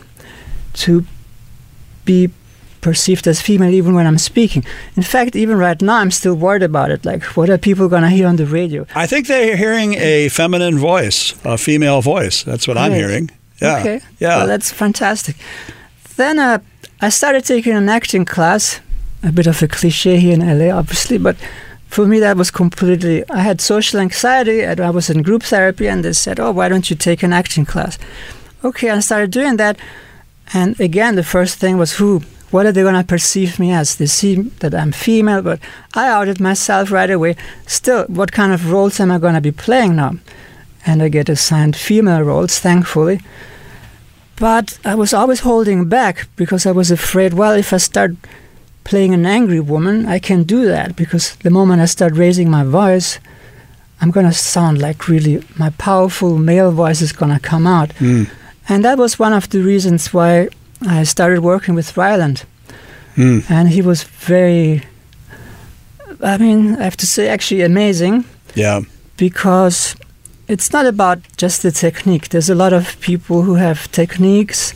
to 0.86 1.06
be 2.06 2.30
perceived 2.84 3.26
as 3.28 3.42
female 3.42 3.74
even 3.74 3.96
when 3.96 4.06
I'm 4.06 4.20
speaking. 4.20 4.64
In 4.96 5.04
fact, 5.04 5.36
even 5.36 5.58
right 5.58 5.82
now, 5.82 5.98
I'm 6.04 6.12
still 6.12 6.36
worried 6.36 6.64
about 6.64 6.92
it. 6.92 7.06
Like, 7.06 7.24
what 7.38 7.50
are 7.50 7.58
people 7.58 7.88
going 7.88 8.04
to 8.04 8.10
hear 8.10 8.28
on 8.28 8.36
the 8.36 8.46
radio? 8.46 8.86
I 8.94 9.08
think 9.08 9.28
they're 9.28 9.58
hearing 9.58 9.96
a 9.96 10.30
feminine 10.30 10.78
voice, 10.78 11.34
a 11.44 11.58
female 11.58 12.02
voice. 12.02 12.44
That's 12.44 12.68
what 12.68 12.78
I'm 12.78 12.92
hearing. 12.92 13.32
Yeah. 13.62 13.80
Okay. 13.80 14.02
Yeah. 14.20 14.38
Well, 14.38 14.48
that's 14.48 14.72
fantastic. 14.72 15.36
Then 16.18 16.38
uh, 16.38 16.60
I 17.02 17.10
started 17.10 17.46
taking 17.46 17.74
an 17.74 17.90
acting 17.90 18.26
class. 18.26 18.82
A 19.24 19.32
bit 19.32 19.48
of 19.48 19.64
a 19.64 19.68
cliche 19.68 20.20
here 20.20 20.34
in 20.34 20.42
LA, 20.42 20.78
obviously, 20.78 21.18
but 21.18 21.38
for 21.88 22.06
me 22.06 22.20
that 22.20 22.36
was 22.36 22.52
completely. 22.52 23.24
I 23.30 23.40
had 23.40 23.62
social 23.62 24.02
anxiety, 24.02 24.62
and 24.64 24.80
I 24.82 24.90
was 24.90 25.10
in 25.10 25.22
group 25.24 25.44
therapy, 25.44 25.88
and 25.88 26.04
they 26.04 26.14
said, 26.14 26.40
"Oh, 26.40 26.52
why 26.52 26.68
don't 26.68 26.90
you 26.90 26.98
take 26.98 27.24
an 27.24 27.32
acting 27.32 27.66
class?" 27.66 27.98
Okay, 28.64 28.90
I 28.90 29.00
started 29.00 29.32
doing 29.32 29.58
that, 29.58 29.78
and 30.54 30.78
again, 30.80 31.16
the 31.16 31.24
first 31.24 31.60
thing 31.60 31.78
was 31.78 31.94
who. 32.00 32.22
What 32.54 32.68
are 32.68 32.72
they 32.72 32.84
going 32.84 32.94
to 32.94 33.04
perceive 33.04 33.58
me 33.58 33.72
as? 33.72 33.96
They 33.96 34.06
see 34.06 34.36
that 34.36 34.76
I'm 34.76 34.92
female, 34.92 35.42
but 35.42 35.60
I 35.96 36.08
outed 36.08 36.40
myself 36.40 36.92
right 36.92 37.10
away. 37.10 37.36
Still, 37.66 38.06
what 38.06 38.32
kind 38.32 38.54
of 38.54 38.72
roles 38.72 39.00
am 39.00 39.10
I 39.10 39.18
going 39.18 39.34
to 39.34 39.42
be 39.42 39.52
playing 39.52 39.96
now? 39.96 40.18
And 40.86 41.02
I 41.02 41.10
get 41.10 41.30
assigned 41.30 41.76
female 41.76 42.22
roles, 42.22 42.60
thankfully. 42.60 43.22
But 44.36 44.78
I 44.86 44.94
was 44.94 45.16
always 45.16 45.40
holding 45.40 45.90
back 45.90 46.28
because 46.36 46.68
I 46.68 46.72
was 46.72 46.92
afraid, 46.92 47.34
well, 47.34 47.54
if 47.54 47.74
I 47.74 47.78
start 47.78 48.12
playing 48.84 49.16
an 49.16 49.26
angry 49.26 49.60
woman, 49.60 50.06
I 50.06 50.20
can 50.20 50.44
do 50.44 50.64
that 50.66 50.96
because 50.96 51.36
the 51.38 51.50
moment 51.50 51.82
I 51.82 51.86
start 51.86 52.14
raising 52.14 52.52
my 52.52 52.64
voice, 52.64 53.18
I'm 54.00 54.12
going 54.12 54.28
to 54.28 54.34
sound 54.34 54.78
like 54.78 55.08
really 55.08 55.44
my 55.58 55.72
powerful 55.72 56.38
male 56.38 56.72
voice 56.72 57.02
is 57.02 57.14
going 57.14 57.34
to 57.34 57.40
come 57.40 57.66
out. 57.66 57.90
Mm. 57.96 58.30
And 58.70 58.86
that 58.86 59.00
was 59.00 59.18
one 59.18 59.34
of 59.34 59.50
the 59.50 59.64
reasons 59.64 60.14
why 60.14 60.50
I 60.88 61.04
started 61.04 61.42
working 61.42 61.76
with 61.76 61.96
Ryland. 61.98 62.44
Mm. 63.16 63.50
And 63.50 63.70
he 63.70 63.82
was 63.82 64.04
very, 64.04 64.84
I 66.22 66.38
mean, 66.38 66.76
I 66.76 66.84
have 66.84 66.98
to 66.98 67.08
say, 67.08 67.28
actually 67.30 67.62
amazing 67.62 68.26
Yeah. 68.56 68.82
because 69.18 69.96
it's 70.48 70.74
not 70.74 70.86
about 70.86 71.20
just 71.38 71.62
the 71.62 71.72
technique. 71.72 72.30
There's 72.30 72.50
a 72.50 72.56
lot 72.56 72.74
of 72.74 73.00
people 73.00 73.44
who 73.44 73.56
have 73.56 73.92
techniques, 73.92 74.74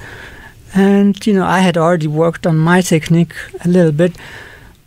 and 0.73 1.25
you 1.25 1.33
know, 1.33 1.45
I 1.45 1.59
had 1.59 1.77
already 1.77 2.07
worked 2.07 2.45
on 2.47 2.57
my 2.57 2.81
technique 2.81 3.33
a 3.65 3.67
little 3.67 3.91
bit, 3.91 4.15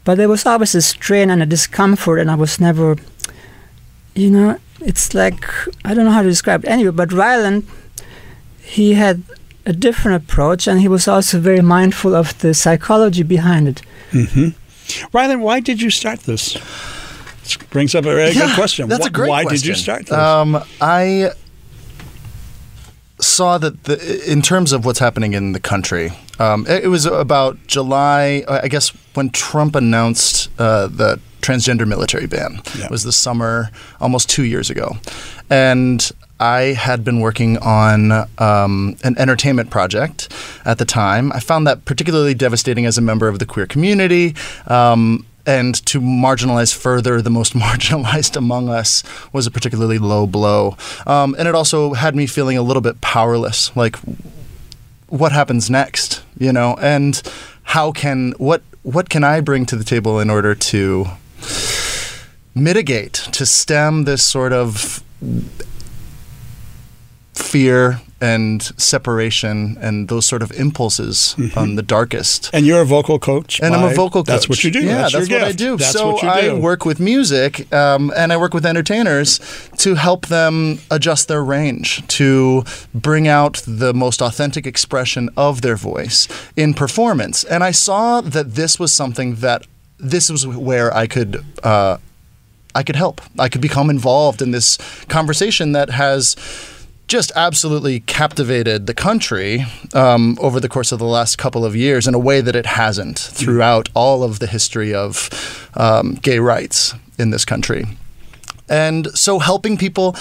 but 0.05 0.17
there 0.17 0.29
was 0.29 0.47
always 0.47 0.75
a 0.75 0.81
strain 0.83 1.31
and 1.31 1.43
a 1.43 1.47
discomfort, 1.47 2.19
and 2.21 2.31
I 2.31 2.35
was 2.35 2.61
never, 2.61 2.97
you 4.15 4.31
know, 4.31 4.59
it's 4.81 5.13
like 5.13 5.45
I 5.85 5.93
don't 5.95 6.05
know 6.05 6.13
how 6.13 6.23
to 6.23 6.29
describe 6.29 6.65
it 6.65 6.69
anyway. 6.71 6.93
But 6.93 7.13
Ryland, 7.13 7.67
he 8.63 8.95
had 8.95 9.23
a 9.67 9.73
different 9.73 10.23
approach, 10.23 10.67
and 10.69 10.81
he 10.81 10.89
was 10.89 11.07
also 11.09 11.39
very 11.41 11.61
mindful 11.63 12.15
of 12.15 12.39
the 12.39 12.55
psychology 12.55 13.23
behind 13.23 13.69
it. 13.69 13.83
hmm 14.11 14.49
Rylan, 15.13 15.41
why 15.41 15.61
did 15.61 15.81
you 15.81 15.91
start 15.91 16.21
this? 16.21 16.55
This 17.45 17.57
brings 17.71 17.95
up 17.95 18.05
a 18.05 18.15
very 18.15 18.33
Yeah, 18.33 18.47
good 18.47 18.55
question. 18.55 18.89
That's 18.89 19.05
Wh- 19.05 19.09
a 19.09 19.13
great 19.13 19.29
Why 19.31 19.43
question. 19.45 19.59
did 19.61 19.67
you 19.69 19.75
start 19.75 20.07
this? 20.07 20.13
Um, 20.19 20.63
I 20.81 21.31
saw 23.21 23.59
that 23.59 23.85
the, 23.85 23.97
in 24.31 24.43
terms 24.43 24.73
of 24.73 24.85
what's 24.85 24.99
happening 24.99 25.35
in 25.35 25.53
the 25.53 25.61
country, 25.61 26.11
um, 26.39 26.67
it, 26.69 26.85
it 26.85 26.89
was 26.89 27.07
about 27.07 27.59
July, 27.67 28.45
I 28.49 28.69
guess, 28.69 28.89
when 29.15 29.31
Trump 29.31 29.75
announced 29.77 30.49
uh, 30.59 30.87
the 30.89 31.21
transgender 31.43 31.87
military 31.87 32.27
ban. 32.27 32.61
It 32.75 32.91
was 32.91 33.03
the 33.05 33.13
summer, 33.13 33.71
almost 34.01 34.29
two 34.31 34.45
years 34.45 34.71
ago, 34.71 34.97
and. 35.49 36.11
I 36.41 36.73
had 36.73 37.05
been 37.05 37.21
working 37.21 37.59
on 37.59 38.13
um, 38.39 38.97
an 39.05 39.17
entertainment 39.19 39.71
project 39.71 40.33
at 40.65 40.79
the 40.79 40.87
time. 40.87 41.31
I 41.33 41.41
found 41.41 41.67
that 41.67 41.85
particularly 41.85 42.33
devastating 42.33 42.87
as 42.87 42.97
a 42.97 43.03
member 43.03 43.29
of 43.29 43.39
the 43.39 43.47
queer 43.47 43.67
community. 43.67 44.35
Um, 44.67 45.27
and 45.47 45.75
to 45.87 46.01
marginalize 46.01 46.75
further 46.75 47.21
the 47.21 47.31
most 47.31 47.53
marginalized 47.67 48.37
among 48.37 48.71
us 48.71 49.03
was 49.33 49.47
a 49.47 49.51
particularly 49.51 49.99
low 49.99 50.27
blow. 50.27 50.77
Um, 51.07 51.37
and 51.39 51.47
it 51.47 51.55
also 51.55 51.93
had 51.93 52.17
me 52.17 52.27
feeling 52.27 52.57
a 52.57 52.63
little 52.63 52.83
bit 52.83 53.01
powerless. 53.01 53.75
Like, 53.77 53.97
what 55.09 55.33
happens 55.33 55.69
next? 55.69 56.23
You 56.39 56.53
know, 56.53 56.77
and 56.81 57.21
how 57.65 57.93
can 57.93 58.33
what 58.39 58.63
what 58.83 59.11
can 59.11 59.25
I 59.25 59.41
bring 59.41 59.67
to 59.67 59.77
the 59.77 59.85
table 59.85 60.21
in 60.21 60.31
order 60.31 60.55
to 60.55 61.07
mitigate 62.55 63.15
to 63.15 63.45
stem 63.45 64.05
this 64.05 64.25
sort 64.25 64.53
of 64.53 65.03
fear 67.41 68.01
and 68.21 68.63
separation 68.79 69.79
and 69.81 70.09
those 70.09 70.27
sort 70.27 70.43
of 70.43 70.53
impulses 70.53 71.35
on 71.57 71.77
the 71.77 71.83
darkest. 71.83 72.51
and 72.53 72.67
you're 72.67 72.83
a 72.83 72.85
vocal 72.85 73.19
coach. 73.19 73.61
And 73.61 73.75
I'm 73.75 73.91
a 73.91 73.95
vocal 73.95 74.23
coach. 74.23 74.27
That's 74.27 74.49
what 74.49 74.63
you 74.63 74.71
do. 74.71 74.81
Yeah, 74.81 75.09
that's, 75.09 75.15
that's, 75.15 75.31
what 75.31 75.43
I 75.43 75.53
do. 75.53 75.77
That's 75.77 75.93
so 75.93 76.13
what 76.13 76.23
you 76.23 76.29
I 76.29 76.53
work 76.53 76.85
with 76.85 77.01
music 77.01 77.73
um, 77.73 78.13
and 78.15 78.33
I 78.33 78.37
work 78.37 78.53
with 78.53 78.67
entertainers 78.67 79.41
to 79.79 79.95
help 79.95 80.27
them 80.27 80.81
adjust 80.91 81.29
their 81.29 81.43
range, 81.43 82.07
to 82.09 82.65
bring 82.95 83.27
out 83.27 83.63
the 83.67 83.95
most 83.95 84.21
authentic 84.21 84.67
expression 84.67 85.31
of 85.37 85.63
their 85.63 85.77
voice 85.77 86.29
in 86.57 86.75
performance. 86.75 87.43
And 87.45 87.65
I 87.65 87.71
saw 87.71 88.21
that 88.21 88.55
this 88.55 88.79
was 88.79 88.93
something 88.93 89.37
that 89.37 89.67
this 89.99 90.31
was 90.31 90.47
where 90.47 90.95
I 90.95 91.07
could. 91.07 91.45
Uh, 91.63 91.99
I 92.73 92.85
could 92.85 92.95
help. 92.95 93.21
I 93.37 93.49
could 93.49 93.61
become 93.61 93.91
involved 93.91 94.41
in 94.41 94.53
this 94.53 94.79
conversation 95.09 95.73
that 95.73 95.91
has 95.91 96.37
just 97.11 97.33
absolutely 97.35 97.99
captivated 97.99 98.87
the 98.87 98.95
country 98.95 99.67
um, 99.95 100.39
over 100.41 100.61
the 100.61 100.69
course 100.69 100.93
of 100.93 101.01
the 101.01 101.05
last 101.05 101.39
couple 101.39 101.65
of 101.65 101.75
years 101.75 102.07
in 102.07 102.15
a 102.15 102.19
way 102.21 102.41
that 102.41 102.55
it 102.55 102.67
hasn't 102.67 103.19
throughout 103.19 103.89
all 103.95 104.23
of 104.23 104.39
the 104.39 104.47
history 104.47 104.95
of 104.95 105.69
um, 105.75 106.15
gay 106.15 106.39
rights 106.39 106.95
in 107.19 107.31
this 107.31 107.45
country. 107.45 107.85
And 108.69 109.09
so 109.09 109.41
helping 109.41 109.77
people 109.77 110.15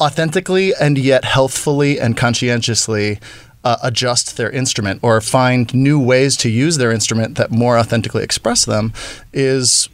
authentically 0.00 0.72
and 0.80 0.96
yet 0.96 1.24
healthfully 1.24 1.98
and 1.98 2.16
conscientiously 2.16 3.18
uh, 3.64 3.78
adjust 3.82 4.36
their 4.36 4.50
instrument 4.50 5.00
or 5.02 5.20
find 5.20 5.74
new 5.74 5.98
ways 5.98 6.36
to 6.36 6.48
use 6.48 6.76
their 6.76 6.92
instrument 6.92 7.36
that 7.38 7.50
more 7.50 7.76
authentically 7.76 8.22
express 8.22 8.64
them 8.64 8.92
is 9.32 9.88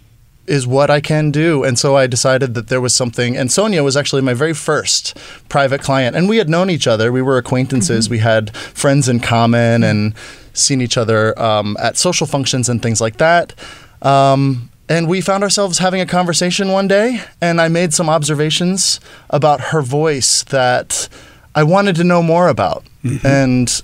is 0.46 0.66
what 0.66 0.90
I 0.90 1.00
can 1.00 1.30
do. 1.30 1.62
And 1.62 1.78
so 1.78 1.96
I 1.96 2.06
decided 2.06 2.54
that 2.54 2.68
there 2.68 2.80
was 2.80 2.94
something. 2.94 3.36
And 3.36 3.50
Sonia 3.50 3.82
was 3.82 3.96
actually 3.96 4.22
my 4.22 4.34
very 4.34 4.54
first 4.54 5.16
private 5.48 5.82
client. 5.82 6.16
And 6.16 6.28
we 6.28 6.38
had 6.38 6.48
known 6.48 6.68
each 6.68 6.86
other. 6.86 7.12
We 7.12 7.22
were 7.22 7.38
acquaintances. 7.38 8.10
We 8.10 8.18
had 8.18 8.54
friends 8.56 9.08
in 9.08 9.20
common 9.20 9.84
and 9.84 10.14
seen 10.52 10.80
each 10.80 10.96
other 10.96 11.38
um, 11.40 11.76
at 11.80 11.96
social 11.96 12.26
functions 12.26 12.68
and 12.68 12.82
things 12.82 13.00
like 13.00 13.18
that. 13.18 13.54
Um, 14.02 14.68
and 14.88 15.08
we 15.08 15.20
found 15.20 15.42
ourselves 15.44 15.78
having 15.78 16.00
a 16.00 16.06
conversation 16.06 16.72
one 16.72 16.88
day. 16.88 17.22
And 17.40 17.60
I 17.60 17.68
made 17.68 17.94
some 17.94 18.10
observations 18.10 18.98
about 19.30 19.60
her 19.60 19.80
voice 19.80 20.42
that 20.44 21.08
I 21.54 21.62
wanted 21.62 21.96
to 21.96 22.04
know 22.04 22.22
more 22.22 22.48
about. 22.48 22.84
And 23.24 23.82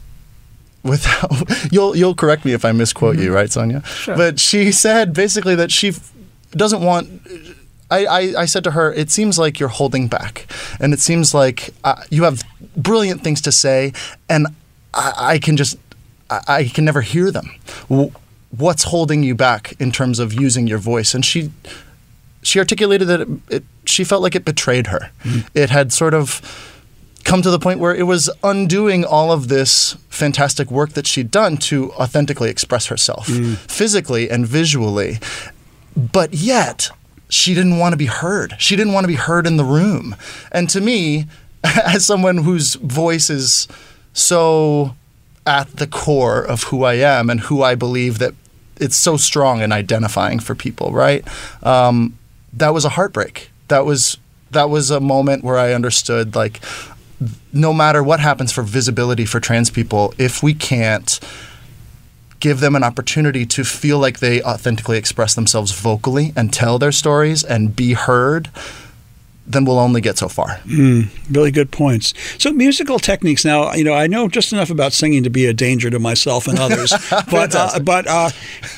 without 0.82 1.30
you'll 1.72 1.96
you'll 1.96 2.14
correct 2.14 2.44
me 2.44 2.52
if 2.52 2.64
I 2.64 2.72
misquote 2.72 3.18
you, 3.18 3.32
right, 3.32 3.50
Sonia? 3.50 3.84
Sure. 3.84 4.16
But 4.16 4.40
she 4.40 4.72
said 4.72 5.12
basically 5.12 5.54
that 5.54 5.70
she 5.70 5.88
f- 5.88 6.12
doesn't 6.53 6.82
want. 6.82 7.22
I, 7.90 8.05
I, 8.05 8.18
I 8.40 8.44
said 8.44 8.64
to 8.64 8.72
her, 8.72 8.92
it 8.92 9.11
seems 9.11 9.38
like 9.38 9.59
you're 9.59 9.70
holding 9.70 10.09
back, 10.09 10.46
and 10.78 10.92
it 10.92 11.01
seems 11.01 11.32
like 11.32 11.70
uh, 11.84 12.03
you 12.11 12.24
have 12.24 12.42
brilliant 12.76 13.22
things 13.22 13.40
to 13.42 13.53
say, 13.53 13.92
and 14.28 14.46
I, 14.92 15.12
I 15.16 15.38
can 15.38 15.57
just 15.57 15.78
I, 16.30 16.40
I 16.49 16.64
can 16.64 16.84
never 16.84 17.01
hear 17.01 17.30
them. 17.30 17.51
What's 18.57 18.84
holding 18.84 19.22
you 19.22 19.34
back 19.34 19.74
in 19.78 19.92
terms 19.92 20.18
of 20.18 20.32
using 20.32 20.66
your 20.66 20.78
voice? 20.78 21.14
And 21.14 21.24
she 21.24 21.51
she 22.42 22.59
articulated 22.59 23.09
that 23.09 23.20
it, 23.22 23.28
it, 23.51 23.64
she 23.84 24.05
felt 24.05 24.22
like 24.22 24.34
it 24.34 24.44
betrayed 24.44 24.88
her. 24.88 25.11
It 25.55 25.70
had 25.70 25.92
sort 25.92 26.14
of 26.14 26.40
come 27.24 27.42
to 27.42 27.51
the 27.51 27.59
point 27.59 27.78
where 27.78 27.94
it 27.94 28.05
was 28.05 28.30
undoing 28.42 29.05
all 29.05 29.32
of 29.32 29.49
this 29.49 29.96
fantastic 30.09 30.70
work 30.70 30.90
that 30.90 31.07
she'd 31.07 31.30
done 31.30 31.57
to 31.59 31.92
authentically 31.92 32.49
express 32.49 32.86
herself 32.86 33.26
physically 33.66 34.30
and 34.30 34.46
visually. 34.46 35.18
But 35.99 36.32
yet, 36.32 36.90
she 37.28 37.55
didn't 37.55 37.78
want 37.78 37.92
to 37.92 37.96
be 37.96 38.07
heard. 38.07 38.55
She 38.59 38.76
didn't 38.76 38.92
want 38.92 39.05
to 39.05 39.09
be 39.09 39.16
heard 39.16 39.49
in 39.49 39.57
the 39.57 39.64
room. 39.64 40.14
And 40.53 40.70
to 40.70 40.80
me, 40.80 41.26
as 41.64 42.07
someone 42.07 42.38
whose 42.38 42.74
voice 42.74 43.28
is 43.28 43.66
so 44.12 44.94
at 45.44 45.76
the 45.76 45.86
core 45.86 46.40
of 46.40 46.64
who 46.64 46.84
I 46.84 46.94
am 46.94 47.28
and 47.28 47.40
who 47.40 47.62
I 47.62 47.74
believe 47.74 48.18
that 48.18 48.34
it's 48.76 48.96
so 48.96 49.16
strong 49.16 49.61
and 49.61 49.72
identifying 49.72 50.38
for 50.38 50.55
people, 50.55 50.92
right? 50.92 51.26
Um, 51.64 52.16
that 52.53 52.72
was 52.72 52.84
a 52.84 52.90
heartbreak. 52.90 53.51
That 53.66 53.84
was 53.84 54.18
that 54.51 54.70
was 54.70 54.90
a 54.90 55.01
moment 55.01 55.44
where 55.44 55.59
I 55.59 55.72
understood 55.72 56.34
like 56.34 56.61
no 57.53 57.74
matter 57.74 58.03
what 58.03 58.20
happens 58.20 58.53
for 58.53 58.62
visibility 58.62 59.24
for 59.24 59.40
trans 59.40 59.68
people, 59.68 60.14
if 60.16 60.42
we 60.42 60.55
can't 60.55 61.18
give 62.41 62.61
them 62.61 62.74
an 62.76 62.84
opportunity 62.84 63.45
to 63.47 63.64
feel 63.64 63.99
like 63.99 64.20
they 64.20 64.43
authentically 64.43 64.99
express 64.99 65.34
themselves 65.34 65.72
vocally 65.72 66.32
and 66.36 66.53
tell 66.53 66.78
their 66.78 66.93
stories 66.93 67.43
and 67.45 67.74
be 67.74 67.95
heard, 67.95 68.49
then 69.51 69.64
we'll 69.64 69.78
only 69.78 70.03
get 70.03 70.18
so 70.18 70.28
far. 70.28 70.59
Mm, 70.66 71.09
really 71.34 71.51
good 71.51 71.70
points. 71.70 72.12
So 72.36 72.53
musical 72.53 72.99
techniques. 72.99 73.47
Now, 73.47 73.72
you 73.72 73.82
know, 73.82 73.95
I 73.95 74.07
know 74.07 74.28
just 74.28 74.53
enough 74.53 74.68
about 74.68 74.93
singing 74.93 75.22
to 75.22 75.30
be 75.30 75.47
a 75.47 75.55
danger 75.55 75.89
to 75.89 75.99
myself 75.99 76.47
and 76.47 76.59
others. 76.59 76.93
but 77.30 77.55
uh, 77.55 77.78
but 77.82 78.07
uh, 78.07 78.28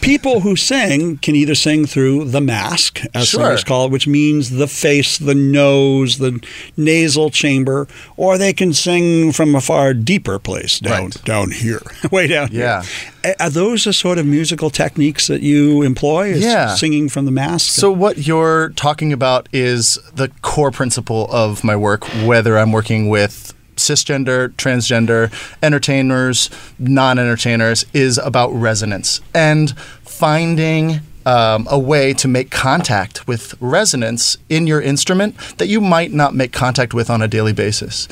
people 0.00 0.38
who 0.38 0.54
sing 0.54 1.16
can 1.18 1.34
either 1.34 1.56
sing 1.56 1.86
through 1.86 2.26
the 2.26 2.40
mask, 2.40 3.00
as 3.14 3.26
Sure. 3.30 3.40
singers 3.46 3.64
call 3.64 3.86
it, 3.86 3.90
which 3.90 4.06
means 4.06 4.50
the 4.50 4.68
face, 4.68 5.18
the 5.18 5.34
nose, 5.34 6.18
the 6.18 6.40
nasal 6.76 7.30
chamber, 7.30 7.88
or 8.16 8.38
they 8.38 8.52
can 8.52 8.72
sing 8.72 9.32
from 9.32 9.56
a 9.56 9.60
far 9.60 9.92
deeper 9.92 10.38
place 10.38 10.78
down 10.78 11.10
down 11.24 11.50
here, 11.50 11.82
way 12.12 12.28
down 12.28 12.48
Yeah. 12.52 12.82
here. 12.82 12.90
Are 13.38 13.50
those 13.50 13.84
the 13.84 13.92
sort 13.92 14.18
of 14.18 14.26
musical 14.26 14.70
techniques 14.70 15.26
that 15.26 15.42
you 15.42 15.82
employ? 15.82 16.28
Is 16.30 16.42
Yeah. 16.44 16.74
singing 16.74 17.08
from 17.08 17.24
the 17.26 17.30
mask. 17.30 17.72
So 17.72 17.90
what 17.90 18.26
you're 18.26 18.70
talking 18.70 19.12
about 19.12 19.48
is 19.52 19.98
the 20.14 20.28
core 20.42 20.70
principle 20.70 21.28
of 21.30 21.62
my 21.62 21.76
work, 21.76 22.04
whether 22.24 22.58
I'm 22.58 22.72
working 22.72 23.08
with 23.08 23.52
cisgender, 23.76 24.48
transgender, 24.56 25.30
entertainers, 25.62 26.50
non-entertainers, 26.78 27.84
is 27.92 28.18
about 28.18 28.48
resonance 28.54 29.20
and 29.34 29.74
finding 30.04 31.00
um, 31.26 31.66
a 31.70 31.78
way 31.78 32.12
to 32.14 32.26
make 32.28 32.50
contact 32.50 33.26
with 33.28 33.54
resonance 33.60 34.36
in 34.48 34.66
your 34.66 34.80
instrument 34.80 35.36
that 35.58 35.66
you 35.68 35.80
might 35.80 36.12
not 36.12 36.34
make 36.34 36.52
contact 36.52 36.94
with 36.94 37.10
on 37.10 37.20
a 37.22 37.28
daily 37.28 37.52
basis. 37.52 38.08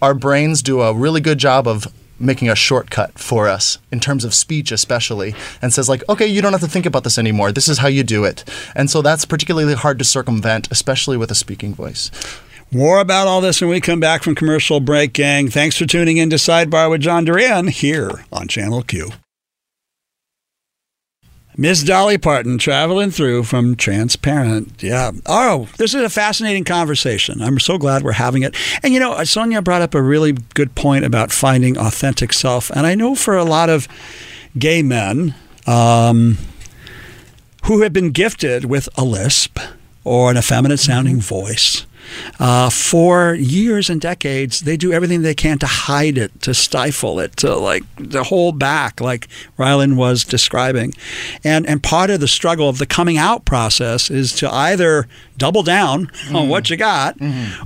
Our 0.00 0.14
brains 0.14 0.62
do 0.62 0.80
a 0.82 0.92
really 0.94 1.20
good 1.20 1.38
job 1.38 1.66
of 1.68 1.86
making 2.18 2.48
a 2.48 2.54
shortcut 2.56 3.18
for 3.18 3.48
us 3.48 3.78
in 3.92 4.00
terms 4.00 4.24
of 4.24 4.34
speech 4.34 4.72
especially 4.72 5.34
and 5.60 5.72
says 5.72 5.88
like 5.88 6.02
okay 6.08 6.26
you 6.26 6.40
don't 6.40 6.52
have 6.52 6.60
to 6.60 6.68
think 6.68 6.86
about 6.86 7.04
this 7.04 7.18
anymore 7.18 7.52
this 7.52 7.68
is 7.68 7.78
how 7.78 7.88
you 7.88 8.02
do 8.02 8.24
it 8.24 8.44
and 8.74 8.90
so 8.90 9.02
that's 9.02 9.24
particularly 9.24 9.74
hard 9.74 9.98
to 9.98 10.04
circumvent 10.04 10.68
especially 10.70 11.16
with 11.16 11.30
a 11.30 11.34
speaking 11.34 11.74
voice 11.74 12.10
More 12.72 12.98
about 12.98 13.28
all 13.28 13.40
this 13.40 13.60
when 13.60 13.70
we 13.70 13.80
come 13.80 14.00
back 14.00 14.24
from 14.24 14.34
commercial 14.34 14.80
break, 14.80 15.12
gang. 15.12 15.48
Thanks 15.48 15.76
for 15.76 15.86
tuning 15.86 16.16
in 16.16 16.30
to 16.30 16.36
Sidebar 16.36 16.90
with 16.90 17.00
John 17.00 17.24
Duran 17.24 17.68
here 17.68 18.24
on 18.32 18.48
Channel 18.48 18.82
Q. 18.82 19.12
Miss 21.58 21.82
Dolly 21.82 22.18
Parton 22.18 22.58
traveling 22.58 23.10
through 23.10 23.44
from 23.44 23.76
Transparent. 23.76 24.82
Yeah. 24.82 25.12
Oh, 25.24 25.68
this 25.78 25.94
is 25.94 26.02
a 26.02 26.10
fascinating 26.10 26.64
conversation. 26.64 27.40
I'm 27.40 27.58
so 27.58 27.78
glad 27.78 28.02
we're 28.02 28.12
having 28.12 28.42
it. 28.42 28.54
And 28.82 28.92
you 28.92 29.00
know, 29.00 29.22
Sonia 29.24 29.62
brought 29.62 29.80
up 29.80 29.94
a 29.94 30.02
really 30.02 30.32
good 30.32 30.74
point 30.74 31.06
about 31.06 31.32
finding 31.32 31.78
authentic 31.78 32.34
self. 32.34 32.70
And 32.70 32.86
I 32.86 32.94
know 32.94 33.14
for 33.14 33.36
a 33.36 33.44
lot 33.44 33.70
of 33.70 33.88
gay 34.58 34.82
men 34.82 35.34
um, 35.66 36.36
who 37.64 37.80
have 37.80 37.92
been 37.92 38.10
gifted 38.10 38.66
with 38.66 38.90
a 38.98 39.04
lisp 39.04 39.58
or 40.04 40.30
an 40.30 40.36
effeminate 40.36 40.78
sounding 40.78 41.20
voice. 41.20 41.86
Uh, 42.38 42.70
for 42.70 43.34
years 43.34 43.90
and 43.90 44.00
decades, 44.00 44.60
they 44.60 44.76
do 44.76 44.92
everything 44.92 45.22
they 45.22 45.34
can 45.34 45.58
to 45.58 45.66
hide 45.66 46.18
it, 46.18 46.40
to 46.42 46.54
stifle 46.54 47.18
it, 47.20 47.36
to 47.36 47.54
like 47.56 47.84
to 48.10 48.22
hold 48.22 48.58
back, 48.58 49.00
like 49.00 49.28
Rylan 49.58 49.96
was 49.96 50.24
describing. 50.24 50.92
And 51.44 51.66
and 51.66 51.82
part 51.82 52.10
of 52.10 52.20
the 52.20 52.28
struggle 52.28 52.68
of 52.68 52.78
the 52.78 52.86
coming 52.86 53.18
out 53.18 53.44
process 53.44 54.10
is 54.10 54.32
to 54.34 54.52
either 54.52 55.06
double 55.38 55.62
down 55.62 56.10
on 56.32 56.48
what 56.48 56.70
you 56.70 56.76
got, 56.76 57.16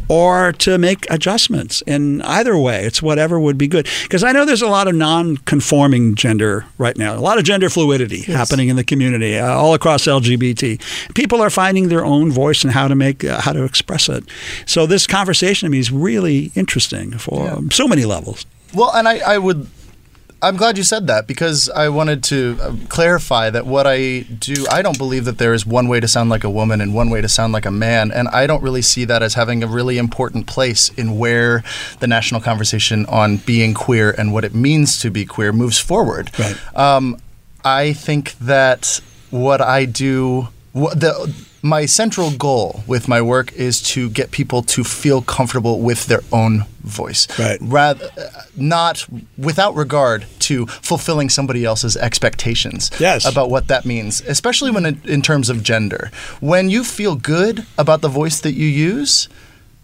or 0.09 0.53
to 0.53 0.79
make 0.79 1.07
adjustments. 1.11 1.83
In 1.87 2.23
either 2.23 2.57
way, 2.57 2.85
it's 2.85 3.03
whatever 3.03 3.39
would 3.39 3.59
be 3.59 3.69
good. 3.69 3.89
Because 4.03 4.25
I 4.25 4.33
know 4.33 4.45
there's 4.45 4.63
a 4.63 4.69
lot 4.69 4.89
of 4.89 4.95
non-conforming 4.95 6.15
gender 6.15 6.67
right 6.79 6.97
now, 6.97 7.15
a 7.15 7.21
lot 7.21 7.39
of 7.39 7.45
gender 7.45 7.69
fluidity 7.71 8.23
happening 8.23 8.69
in 8.69 8.77
the 8.77 8.85
community, 8.85 9.39
uh, 9.39 9.49
all 9.53 9.75
across 9.75 10.05
LGBT. 10.05 10.81
People 11.15 11.41
are 11.41 11.51
finding 11.51 11.89
their 11.89 12.05
own 12.05 12.31
voice 12.31 12.65
and 12.65 12.73
how 12.73 12.89
to 12.89 12.95
make 12.95 13.25
uh, 13.25 13.41
how 13.41 13.53
to 13.53 13.65
express 13.65 14.09
it. 14.09 14.25
So 14.67 14.87
this 14.87 15.07
conversation 15.07 15.67
to 15.67 15.71
me 15.71 15.79
is 15.79 15.91
really 15.91 16.51
interesting 16.55 17.13
for 17.19 17.59
so 17.71 17.87
many 17.89 18.05
levels. 18.05 18.47
well 18.75 18.91
and 18.95 19.09
i, 19.09 19.19
I 19.35 19.39
would 19.39 19.67
i'm 20.43 20.57
glad 20.57 20.77
you 20.79 20.85
said 20.85 21.07
that 21.07 21.27
because 21.27 21.69
i 21.71 21.89
wanted 21.89 22.23
to 22.23 22.57
uh, 22.63 22.75
clarify 22.89 23.51
that 23.51 23.67
what 23.67 23.87
i 23.87 24.21
do 24.39 24.67
i 24.71 24.83
don't 24.83 24.99
believe 24.99 25.25
that 25.25 25.39
there 25.39 25.53
is 25.55 25.67
one 25.67 25.87
way 25.89 26.01
to 26.01 26.09
sound 26.09 26.31
like 26.31 26.45
a 26.45 26.51
woman 26.51 26.81
and 26.81 26.95
one 26.95 27.11
way 27.11 27.21
to 27.21 27.29
sound 27.29 27.53
like 27.53 27.67
a 27.67 27.71
man 27.71 28.11
and 28.11 28.29
i 28.29 28.47
don't 28.47 28.63
really 28.63 28.83
see 28.83 29.05
that 29.05 29.23
as 29.23 29.35
having 29.35 29.63
a 29.63 29.67
really 29.67 29.99
important 29.99 30.47
place 30.47 30.89
in 30.91 31.19
where 31.19 31.63
the 32.01 32.07
national 32.07 32.41
conversation 32.41 33.05
on 33.07 33.37
being 33.39 33.75
queer 33.75 34.11
and 34.17 34.33
what 34.33 34.45
it 34.45 34.55
means 34.55 34.99
to 35.01 35.11
be 35.11 35.25
queer 35.25 35.53
moves 35.53 35.79
forward 35.79 36.31
Right. 36.39 36.57
Um, 36.77 37.21
I 37.65 37.93
think 37.93 38.39
that 38.39 39.01
what 39.31 39.61
I 39.61 39.85
do, 39.85 40.49
wh- 40.75 40.95
the 40.95 41.33
my 41.63 41.85
central 41.87 42.31
goal 42.31 42.83
with 42.87 43.07
my 43.09 43.21
work 43.21 43.53
is 43.53 43.83
to 43.83 44.09
get 44.11 44.31
people 44.31 44.63
to 44.63 44.83
feel 44.85 45.21
comfortable 45.23 45.81
with 45.81 46.07
their 46.07 46.23
own 46.33 46.65
voice, 46.83 47.27
Right. 47.39 47.59
Rather, 47.61 48.07
uh, 48.17 48.43
not 48.57 49.07
without 49.37 49.75
regard 49.75 50.25
to 50.41 50.67
fulfilling 50.67 51.29
somebody 51.29 51.65
else's 51.65 51.97
expectations 51.99 52.91
Yes. 52.99 53.27
about 53.27 53.51
what 53.51 53.69
that 53.69 53.85
means, 53.85 54.23
especially 54.27 54.71
when 54.71 54.87
it, 54.87 55.05
in 55.07 55.21
terms 55.21 55.51
of 55.51 55.63
gender. 55.63 56.11
When 56.41 56.71
you 56.71 56.83
feel 56.85 57.15
good 57.17 57.67
about 57.77 58.01
the 58.01 58.09
voice 58.09 58.41
that 58.41 58.53
you 58.55 58.67
use, 58.67 59.29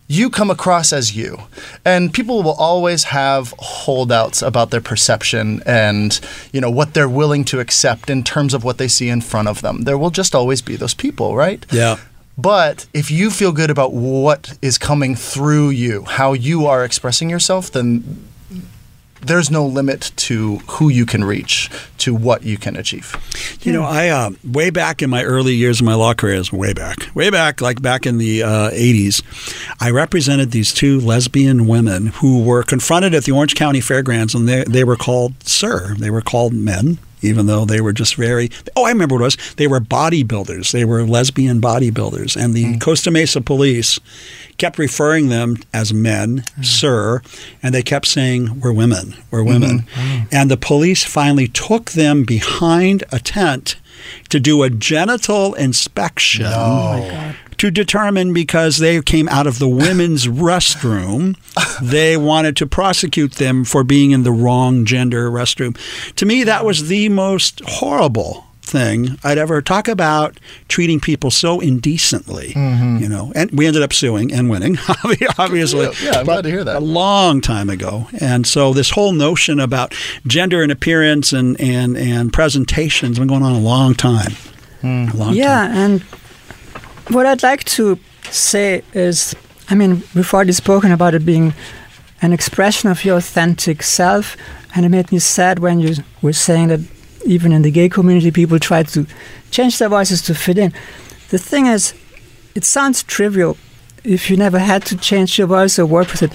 you 0.08 0.30
come 0.30 0.50
across 0.50 0.92
as 0.92 1.16
you. 1.16 1.38
And 1.84 2.12
people 2.12 2.42
will 2.42 2.54
always 2.54 3.04
have 3.04 3.54
holdouts 3.58 4.42
about 4.42 4.70
their 4.70 4.80
perception 4.80 5.62
and, 5.66 6.18
you 6.52 6.60
know, 6.60 6.70
what 6.70 6.94
they're 6.94 7.08
willing 7.08 7.44
to 7.46 7.60
accept 7.60 8.08
in 8.08 8.22
terms 8.22 8.54
of 8.54 8.64
what 8.64 8.78
they 8.78 8.88
see 8.88 9.08
in 9.08 9.20
front 9.20 9.48
of 9.48 9.62
them. 9.62 9.82
There 9.82 9.98
will 9.98 10.10
just 10.10 10.34
always 10.34 10.62
be 10.62 10.76
those 10.76 10.94
people, 10.94 11.36
right? 11.36 11.64
Yeah. 11.72 11.96
But 12.38 12.86
if 12.92 13.10
you 13.10 13.30
feel 13.30 13.52
good 13.52 13.70
about 13.70 13.94
what 13.94 14.58
is 14.60 14.76
coming 14.78 15.16
through 15.16 15.70
you, 15.70 16.04
how 16.04 16.34
you 16.34 16.66
are 16.66 16.84
expressing 16.84 17.30
yourself, 17.30 17.72
then 17.72 18.28
there's 19.26 19.50
no 19.50 19.66
limit 19.66 20.12
to 20.16 20.58
who 20.68 20.88
you 20.88 21.06
can 21.06 21.24
reach, 21.24 21.70
to 21.98 22.14
what 22.14 22.44
you 22.44 22.56
can 22.56 22.76
achieve. 22.76 23.16
You 23.62 23.72
know, 23.72 23.82
I 23.82 24.08
uh, 24.08 24.30
way 24.44 24.70
back 24.70 25.02
in 25.02 25.10
my 25.10 25.24
early 25.24 25.54
years 25.54 25.80
of 25.80 25.86
my 25.86 25.94
law 25.94 26.14
career, 26.14 26.34
is 26.34 26.52
way 26.52 26.72
back, 26.72 27.14
way 27.14 27.30
back, 27.30 27.60
like 27.60 27.82
back 27.82 28.06
in 28.06 28.18
the 28.18 28.42
uh, 28.42 28.70
'80s, 28.70 29.22
I 29.80 29.90
represented 29.90 30.50
these 30.50 30.72
two 30.72 31.00
lesbian 31.00 31.66
women 31.66 32.08
who 32.08 32.42
were 32.42 32.62
confronted 32.62 33.14
at 33.14 33.24
the 33.24 33.32
Orange 33.32 33.54
County 33.54 33.80
Fairgrounds, 33.80 34.34
and 34.34 34.48
they 34.48 34.64
they 34.64 34.84
were 34.84 34.96
called 34.96 35.42
sir. 35.42 35.94
They 35.94 36.10
were 36.10 36.22
called 36.22 36.52
men. 36.52 36.98
Even 37.26 37.46
though 37.46 37.64
they 37.64 37.80
were 37.80 37.92
just 37.92 38.14
very, 38.14 38.50
oh, 38.76 38.84
I 38.84 38.90
remember 38.90 39.16
what 39.16 39.22
it 39.22 39.24
was. 39.24 39.54
They 39.56 39.66
were 39.66 39.80
bodybuilders. 39.80 40.72
They 40.72 40.84
were 40.84 41.04
lesbian 41.04 41.60
bodybuilders, 41.60 42.36
and 42.36 42.54
the 42.54 42.64
mm. 42.64 42.80
Costa 42.80 43.10
Mesa 43.10 43.40
police 43.40 43.98
kept 44.58 44.78
referring 44.78 45.28
them 45.28 45.58
as 45.72 45.92
men, 45.92 46.38
mm. 46.40 46.64
sir, 46.64 47.20
and 47.62 47.74
they 47.74 47.82
kept 47.82 48.06
saying, 48.06 48.60
We're 48.60 48.72
women, 48.72 49.14
we're 49.30 49.40
mm-hmm. 49.40 49.48
women. 49.48 49.78
Mm. 49.94 50.28
And 50.32 50.50
the 50.50 50.56
police 50.56 51.04
finally 51.04 51.48
took 51.48 51.92
them 51.92 52.24
behind 52.24 53.04
a 53.12 53.18
tent 53.18 53.76
to 54.28 54.38
do 54.38 54.62
a 54.62 54.70
genital 54.70 55.54
inspection 55.54 56.46
oh 56.46 57.34
to 57.58 57.70
determine 57.70 58.32
because 58.32 58.78
they 58.78 59.00
came 59.02 59.28
out 59.28 59.46
of 59.46 59.58
the 59.58 59.68
women's 59.68 60.26
restroom, 60.26 61.36
they 61.80 62.16
wanted 62.16 62.56
to 62.58 62.66
prosecute 62.66 63.32
them 63.32 63.64
for 63.64 63.84
being 63.84 64.10
in 64.10 64.22
the 64.22 64.32
wrong 64.32 64.84
gender 64.84 65.30
restroom. 65.30 65.76
To 66.16 66.26
me, 66.26 66.44
that 66.44 66.64
was 66.64 66.88
the 66.88 67.08
most 67.08 67.60
horrible 67.66 68.44
thing 68.62 69.16
I'd 69.22 69.38
ever 69.38 69.62
talk 69.62 69.86
about 69.86 70.40
treating 70.66 70.98
people 70.98 71.30
so 71.30 71.60
indecently, 71.60 72.48
Mm-hmm. 72.52 72.96
you 73.00 73.08
know. 73.08 73.32
And 73.36 73.48
we 73.52 73.64
ended 73.66 73.82
up 73.82 73.92
suing 73.92 74.32
and 74.32 74.50
winning, 74.50 74.76
obviously. 75.38 75.88
Yeah, 76.02 76.18
I'm 76.18 76.24
glad 76.24 76.42
to 76.42 76.50
hear 76.50 76.64
that. 76.64 76.76
A 76.76 76.80
long 76.80 77.40
time 77.40 77.70
ago. 77.70 78.08
And 78.20 78.44
so 78.44 78.72
this 78.72 78.90
whole 78.90 79.12
notion 79.12 79.60
about 79.60 79.94
gender 80.26 80.62
and 80.64 80.72
appearance 80.72 81.32
and 81.32 81.60
and 81.60 81.96
and 81.96 82.32
presentation's 82.32 83.20
been 83.20 83.28
going 83.28 83.44
on 83.44 83.52
a 83.52 83.60
long 83.60 83.94
time. 83.94 84.32
Hmm. 84.80 85.06
A 85.12 85.16
long 85.16 85.34
yeah, 85.34 85.72
and 85.72 86.04
what 87.08 87.26
I'd 87.26 87.42
like 87.42 87.64
to 87.64 87.98
say 88.30 88.82
is, 88.92 89.34
I 89.68 89.74
mean, 89.74 90.02
we've 90.14 90.32
already 90.34 90.52
spoken 90.52 90.92
about 90.92 91.14
it 91.14 91.24
being 91.24 91.54
an 92.22 92.32
expression 92.32 92.90
of 92.90 93.04
your 93.04 93.16
authentic 93.18 93.82
self, 93.82 94.36
and 94.74 94.84
it 94.84 94.88
made 94.88 95.12
me 95.12 95.18
sad 95.18 95.58
when 95.58 95.80
you 95.80 95.94
were 96.22 96.32
saying 96.32 96.68
that 96.68 96.80
even 97.24 97.52
in 97.52 97.62
the 97.62 97.70
gay 97.70 97.88
community, 97.88 98.30
people 98.30 98.58
try 98.58 98.82
to 98.82 99.06
change 99.50 99.78
their 99.78 99.88
voices 99.88 100.22
to 100.22 100.34
fit 100.34 100.58
in. 100.58 100.72
The 101.30 101.38
thing 101.38 101.66
is, 101.66 101.94
it 102.54 102.64
sounds 102.64 103.02
trivial 103.02 103.56
if 104.04 104.30
you 104.30 104.36
never 104.36 104.58
had 104.58 104.84
to 104.86 104.96
change 104.96 105.38
your 105.38 105.46
voice 105.48 105.78
or 105.78 105.86
work 105.86 106.10
with 106.12 106.22
it, 106.22 106.32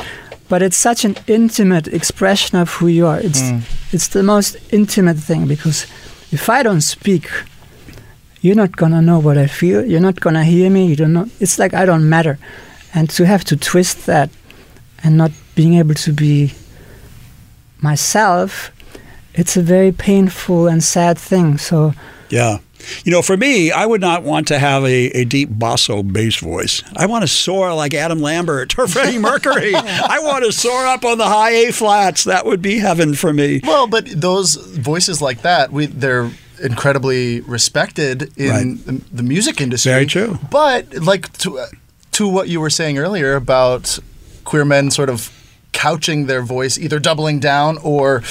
but 0.50 0.62
it's 0.62 0.76
such 0.78 1.06
an 1.06 1.16
intimate 1.28 1.88
expression 1.88 2.58
of 2.58 2.70
who 2.76 2.88
you 2.88 3.08
are. 3.08 3.20
It's 3.20 3.42
Mm. 3.42 3.62
it's 3.94 4.08
the 4.10 4.24
most 4.24 4.58
intimate 4.72 5.18
thing 5.18 5.48
because 5.48 5.86
if 6.32 6.50
I 6.50 6.62
don't 6.64 6.82
speak, 6.82 7.30
you're 8.42 8.56
not 8.56 8.76
gonna 8.76 9.02
know 9.02 9.20
what 9.20 9.38
I 9.38 9.48
feel. 9.48 9.86
You're 9.86 10.02
not 10.02 10.20
gonna 10.20 10.44
hear 10.44 10.70
me. 10.70 10.88
You 10.88 10.96
don't 10.96 11.14
know. 11.14 11.30
It's 11.40 11.58
like 11.60 11.74
I 11.74 11.86
don't 11.86 12.10
matter, 12.10 12.38
and 12.94 13.10
to 13.12 13.26
have 13.26 13.44
to 13.46 13.56
twist 13.56 14.06
that 14.08 14.30
and 15.04 15.18
not 15.18 15.32
being 15.56 15.76
able 15.76 15.96
to 15.96 16.12
be 16.14 16.54
myself, 17.82 18.72
it's 19.34 19.58
a 19.58 19.62
very 19.62 19.92
painful 19.92 20.68
and 20.68 20.84
sad 20.84 21.18
thing. 21.18 21.58
So 21.58 21.94
Yeah. 22.30 22.58
You 23.06 23.12
know, 23.12 23.22
for 23.22 23.38
me, 23.38 23.72
I 23.72 23.86
would 23.86 24.02
not 24.02 24.24
want 24.24 24.48
to 24.48 24.58
have 24.58 24.84
a, 24.84 25.06
a 25.12 25.24
deep 25.24 25.50
basso 25.52 26.02
bass 26.02 26.38
voice. 26.38 26.82
I 26.96 27.06
want 27.06 27.22
to 27.22 27.28
soar 27.28 27.76
like 27.76 27.94
Adam 27.94 28.20
Lambert 28.20 28.76
or 28.80 28.88
Freddie 28.88 29.20
Mercury. 29.30 29.76
I 29.76 30.18
want 30.24 30.46
to 30.46 30.52
soar 30.52 30.88
up 30.88 31.06
on 31.06 31.20
the 31.20 31.28
high 31.28 31.52
A 31.52 31.72
flats. 31.72 32.24
That 32.24 32.44
would 32.48 32.60
be 32.60 32.80
heaven 32.80 33.14
for 33.14 33.34
me. 33.34 33.62
Well, 33.64 33.86
but 33.86 34.08
those 34.08 34.56
voices 34.56 35.22
like 35.22 35.44
that, 35.44 35.72
we 35.72 35.86
they're 35.86 36.32
incredibly 36.62 37.42
respected 37.42 38.32
in 38.38 38.50
Right. 38.50 38.86
the, 38.86 39.02
the 39.12 39.24
music 39.24 39.62
industry. 39.62 39.92
Very 39.92 40.06
true. 40.06 40.40
But 40.50 40.94
like 40.96 41.32
to 41.40 41.66
to 42.14 42.28
what 42.28 42.48
you 42.50 42.60
were 42.60 42.70
saying 42.70 42.98
earlier 42.98 43.36
about 43.36 44.00
queer 44.44 44.66
men 44.66 44.92
sort 44.92 45.10
of 45.10 45.32
couching 45.72 46.26
their 46.28 46.42
voice, 46.42 46.78
either 46.78 47.00
doubling 47.00 47.40
down 47.40 47.78
or 47.84 48.24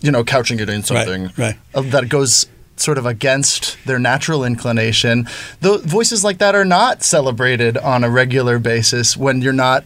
you 0.00 0.10
know 0.10 0.24
couching 0.24 0.60
it 0.60 0.68
in 0.68 0.82
something 0.82 1.30
right. 1.36 1.56
uh, 1.74 1.82
that 1.82 2.08
goes 2.08 2.46
sort 2.76 2.96
of 2.98 3.06
against 3.06 3.76
their 3.86 3.98
natural 3.98 4.44
inclination. 4.44 5.26
The 5.60 5.78
voices 5.78 6.22
like 6.24 6.38
that 6.38 6.54
are 6.54 6.64
not 6.64 7.02
celebrated 7.02 7.76
on 7.76 8.04
a 8.04 8.10
regular 8.10 8.58
basis 8.58 9.16
when 9.16 9.42
you're 9.42 9.52
not 9.52 9.84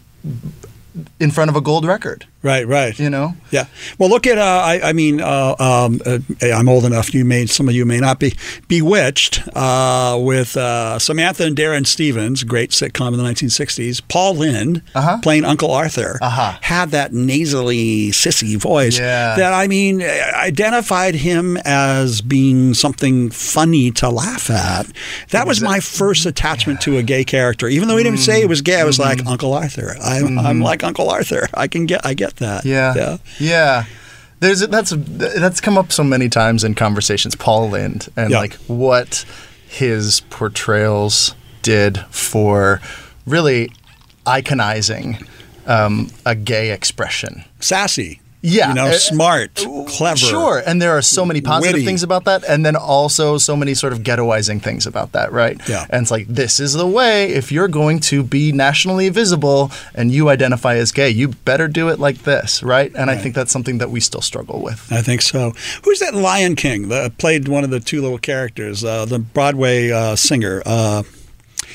in 1.19 1.31
front 1.31 1.49
of 1.51 1.57
a 1.57 1.61
gold 1.61 1.87
record. 1.87 2.27
Right, 2.43 2.67
right. 2.67 2.99
You 2.99 3.09
know? 3.09 3.35
Yeah. 3.53 3.67
Well, 3.99 4.09
look 4.09 4.27
at. 4.27 4.37
Uh, 4.39 4.43
I, 4.65 4.81
I 4.89 4.93
mean, 4.93 5.21
uh, 5.21 5.55
um, 5.61 6.01
uh, 6.05 6.19
I'm 6.43 6.69
old 6.69 6.85
enough. 6.85 7.15
You 7.15 7.25
may, 7.25 7.47
some 7.47 7.69
of 7.69 7.75
you 7.75 7.85
may 7.85 8.01
not 8.01 8.19
be. 8.19 8.35
Bewitched 8.67 9.41
uh, 9.55 10.19
with 10.21 10.57
uh, 10.57 10.99
Samantha 10.99 11.45
and 11.47 11.55
Darrin 11.57 11.85
Stephens, 11.85 12.43
great 12.43 12.71
sitcom 12.71 13.09
in 13.09 13.19
the 13.19 13.23
1960s. 13.25 14.03
Paul 14.09 14.35
Lynde 14.37 14.83
Uh-huh. 14.95 15.19
playing 15.23 15.45
Uncle 15.45 15.71
Arthur 15.71 16.19
had 16.63 16.91
that 16.91 17.13
nasally 17.13 18.11
sissy 18.11 18.57
voice 18.57 18.99
Yeah. 18.99 19.37
that 19.37 19.53
I 19.53 19.69
mean 19.69 20.03
identified 20.03 21.15
him 21.15 21.57
as 21.65 22.21
being 22.21 22.75
something 22.75 23.31
funny 23.31 23.91
to 23.93 24.09
laugh 24.09 24.51
at. 24.51 24.87
That 25.31 25.47
was 25.47 25.61
my 25.63 25.81
first 25.81 26.27
attachment 26.27 26.81
to 26.83 26.97
a 26.99 27.03
gay 27.03 27.25
character. 27.25 27.69
Even 27.69 27.89
though 27.89 27.97
he 27.97 28.05
didn't 28.05 28.19
say 28.21 28.43
it 28.43 28.49
was 28.49 28.63
gay, 28.63 28.81
I 28.81 28.85
was 28.85 28.99
Mm-hmm. 28.99 29.21
like 29.21 29.27
Uncle 29.27 29.55
Arthur. 29.55 29.97
I'm, 30.03 30.39
I'm 30.39 30.61
like 30.61 30.85
Uncle 30.85 31.09
Arthur. 31.09 31.49
I 31.55 31.67
can 31.69 31.87
get 31.87 32.05
I 32.05 32.15
get 32.15 32.32
that. 32.37 32.65
Yeah. 32.65 32.95
Yeah. 32.95 33.17
Yeah. 33.39 33.85
There's 34.41 34.61
a, 34.63 34.67
that's 34.67 34.93
that's 34.97 35.61
come 35.61 35.79
up 35.79 35.93
so 35.93 36.03
many 36.03 36.29
times 36.29 36.65
in 36.65 36.75
conversations. 36.75 37.35
Paul 37.37 37.71
Lynde 37.71 38.09
and 38.17 38.31
Yeah. 38.33 38.39
like 38.41 38.55
what 38.67 39.25
his 39.69 40.21
portrayals 40.31 41.35
did 41.63 41.99
for 42.11 42.81
really 43.27 43.71
iconizing 44.27 45.27
um, 45.67 46.11
a 46.27 46.35
gay 46.35 46.71
expression. 46.73 47.45
Sassy. 47.61 48.21
Yeah, 48.43 48.71
You 48.71 48.75
know, 48.75 48.87
uh, 48.87 48.93
smart, 48.93 49.55
clever. 49.87 50.17
Sure, 50.17 50.63
and 50.67 50.83
there 50.83 50.91
are 50.91 51.03
so 51.03 51.25
many 51.25 51.41
positive 51.41 51.75
Witty. 51.75 51.87
things 51.87 52.03
about 52.03 52.25
that, 52.25 52.43
and 52.49 52.67
then 52.67 52.75
also 52.75 53.39
so 53.39 53.57
many 53.57 53.73
sort 53.75 53.93
of 53.93 54.01
ghettoizing 54.01 54.61
things 54.61 54.85
about 54.85 55.13
that, 55.13 55.31
right? 55.31 55.61
Yeah. 55.69 55.87
And 55.91 56.03
it's 56.03 56.11
like 56.11 56.27
this 56.27 56.59
is 56.59 56.73
the 56.73 56.87
way. 56.87 57.33
If 57.33 57.53
you're 57.53 57.69
going 57.69 58.01
to 58.01 58.25
be 58.25 58.51
nationally 58.51 59.09
visible 59.11 59.71
and 59.95 60.11
you 60.11 60.29
identify 60.29 60.75
as 60.75 60.91
gay, 60.91 61.11
you 61.11 61.29
better 61.29 61.69
do 61.69 61.89
it 61.89 62.01
like 62.01 62.25
this, 62.25 62.65
right? 62.65 62.91
And 62.97 63.11
I 63.11 63.17
think 63.17 63.37
that's 63.37 63.53
something 63.53 63.79
that 63.79 63.91
we 63.91 64.01
still 64.01 64.21
struggle 64.23 64.61
with. 64.61 64.93
I 64.93 65.03
think 65.03 65.23
so. 65.23 65.53
Who's 65.85 66.01
that 66.01 66.15
Lion 66.15 66.57
King 66.57 66.89
that 66.89 67.19
played 67.19 67.47
one 67.47 67.63
of 67.63 67.71
the 67.71 67.81
two 67.81 68.03
little 68.03 68.19
characters, 68.19 68.83
uh, 68.85 69.05
the 69.05 69.21
Broadway 69.21 69.91
uh, 69.93 70.17
singer? 70.17 70.63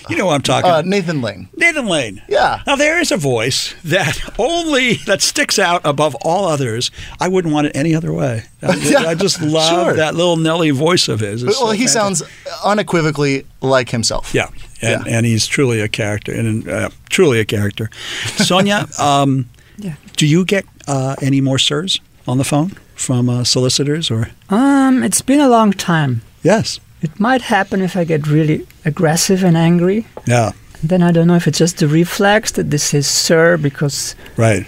You 0.09 0.15
know 0.17 0.25
what 0.25 0.35
I'm 0.35 0.41
talking 0.41 0.69
Uh, 0.69 0.81
Nathan 0.81 1.21
Lane. 1.21 1.49
Nathan 1.55 1.85
Lane. 1.87 2.21
Yeah. 2.29 2.61
Now 2.67 2.75
there 2.75 2.99
is 2.99 3.11
a 3.11 3.17
voice 3.17 3.73
that 3.83 4.19
only 4.39 4.93
that 5.05 5.21
sticks 5.21 5.57
out 5.59 5.81
above 5.85 6.15
all 6.21 6.45
others. 6.45 6.91
I 7.19 7.27
wouldn't 7.27 7.53
want 7.53 7.67
it 7.67 7.75
any 7.75 7.93
other 7.95 8.11
way. 8.13 8.43
I, 8.61 8.95
I 9.09 9.15
just 9.15 9.41
love 9.41 9.69
Sure. 9.87 9.93
that 9.95 10.15
little 10.15 10.37
Nelly 10.37 10.71
voice 10.71 11.07
of 11.07 11.19
his. 11.19 11.43
It's 11.43 11.57
well, 11.59 11.67
so 11.67 11.71
he 11.73 11.87
fantastic. 11.87 12.27
sounds 12.27 12.63
unequivocally 12.65 13.45
like 13.61 13.89
himself. 13.89 14.33
Yeah, 14.33 14.49
and, 14.81 15.07
and 15.07 15.25
he's 15.25 15.47
truly 15.47 15.81
a 15.81 15.87
character, 15.87 16.31
and 16.33 16.67
uh, 16.69 16.89
truly 17.09 17.39
a 17.39 17.45
character. 17.45 17.89
Sonia, 18.37 18.85
um, 18.99 19.45
Yeah. 19.77 19.95
do 20.15 20.25
you 20.27 20.45
get 20.45 20.65
uh, 20.87 21.15
any 21.21 21.41
more 21.41 21.59
sirs 21.59 21.99
on 22.27 22.37
the 22.37 22.43
phone 22.43 22.69
from 22.95 23.29
uh, 23.29 23.43
solicitors 23.43 24.09
or? 24.11 24.29
Um, 24.49 25.03
it's 25.03 25.21
been 25.21 25.39
a 25.41 25.49
long 25.49 25.71
time. 25.73 26.21
Yes. 26.43 26.79
It 27.01 27.19
might 27.19 27.41
happen 27.43 27.81
if 27.81 27.95
I 27.95 28.05
get 28.05 28.25
really 28.27 28.65
aggressive 28.87 29.43
and 29.43 29.55
angry. 29.57 30.05
Yeah. 30.25 30.51
And 30.81 30.89
then 30.89 31.01
I 31.03 31.11
don't 31.11 31.27
know 31.27 31.35
if 31.35 31.47
it's 31.47 31.57
just 31.59 31.77
the 31.77 31.87
reflex 31.87 32.51
that 32.51 32.69
this 32.71 32.93
is 32.93 33.07
sir 33.07 33.57
because 33.57 34.15
Right. 34.37 34.65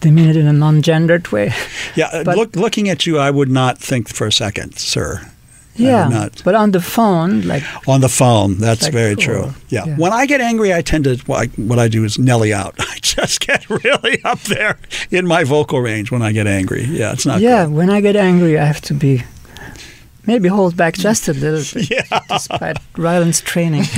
they 0.00 0.10
mean 0.10 0.28
it 0.28 0.36
in 0.36 0.46
a 0.46 0.52
non-gendered 0.52 1.28
way. 1.32 1.52
Yeah. 1.96 2.08
uh, 2.12 2.34
look, 2.34 2.56
looking 2.56 2.88
at 2.88 3.06
you, 3.06 3.18
I 3.18 3.30
would 3.30 3.50
not 3.50 3.78
think 3.78 4.08
for 4.08 4.26
a 4.26 4.32
second, 4.32 4.78
sir. 4.78 5.20
Yeah, 5.76 6.08
not. 6.08 6.40
but 6.44 6.54
on 6.54 6.70
the 6.70 6.80
phone, 6.80 7.42
like 7.42 7.64
On 7.88 8.00
the 8.00 8.08
phone, 8.08 8.58
that's 8.58 8.84
Like, 8.84 8.92
very 8.92 9.12
oh, 9.14 9.26
true. 9.26 9.46
Yeah. 9.70 9.86
yeah. 9.86 9.96
When 9.96 10.12
I 10.12 10.24
get 10.26 10.40
angry, 10.40 10.72
I 10.72 10.82
tend 10.82 11.04
to 11.04 11.16
what 11.26 11.38
I, 11.42 11.46
what 11.62 11.78
I 11.80 11.88
do 11.88 12.04
is 12.04 12.16
Nelly 12.16 12.52
out. 12.54 12.74
I 12.78 12.98
just 13.02 13.40
get 13.46 13.68
really 13.84 14.22
up 14.24 14.40
there 14.42 14.76
in 15.10 15.26
my 15.26 15.42
vocal 15.44 15.80
range 15.80 16.12
when 16.12 16.22
I 16.22 16.30
get 16.32 16.46
angry. 16.46 16.84
Yeah, 16.84 17.12
it's 17.12 17.26
not. 17.26 17.40
yeah, 17.40 17.66
when 17.66 17.90
I 17.90 18.00
get 18.00 18.14
angry, 18.14 18.56
I 18.56 18.64
have 18.64 18.80
to 18.82 18.94
be 18.94 19.24
maybe 20.26 20.48
hold 20.48 20.76
back 20.76 20.94
just 20.94 21.28
a 21.28 21.32
little 21.32 21.64
bit, 21.72 22.06
despite 22.28 22.78
Rylan's 22.96 23.40
training. 23.40 23.84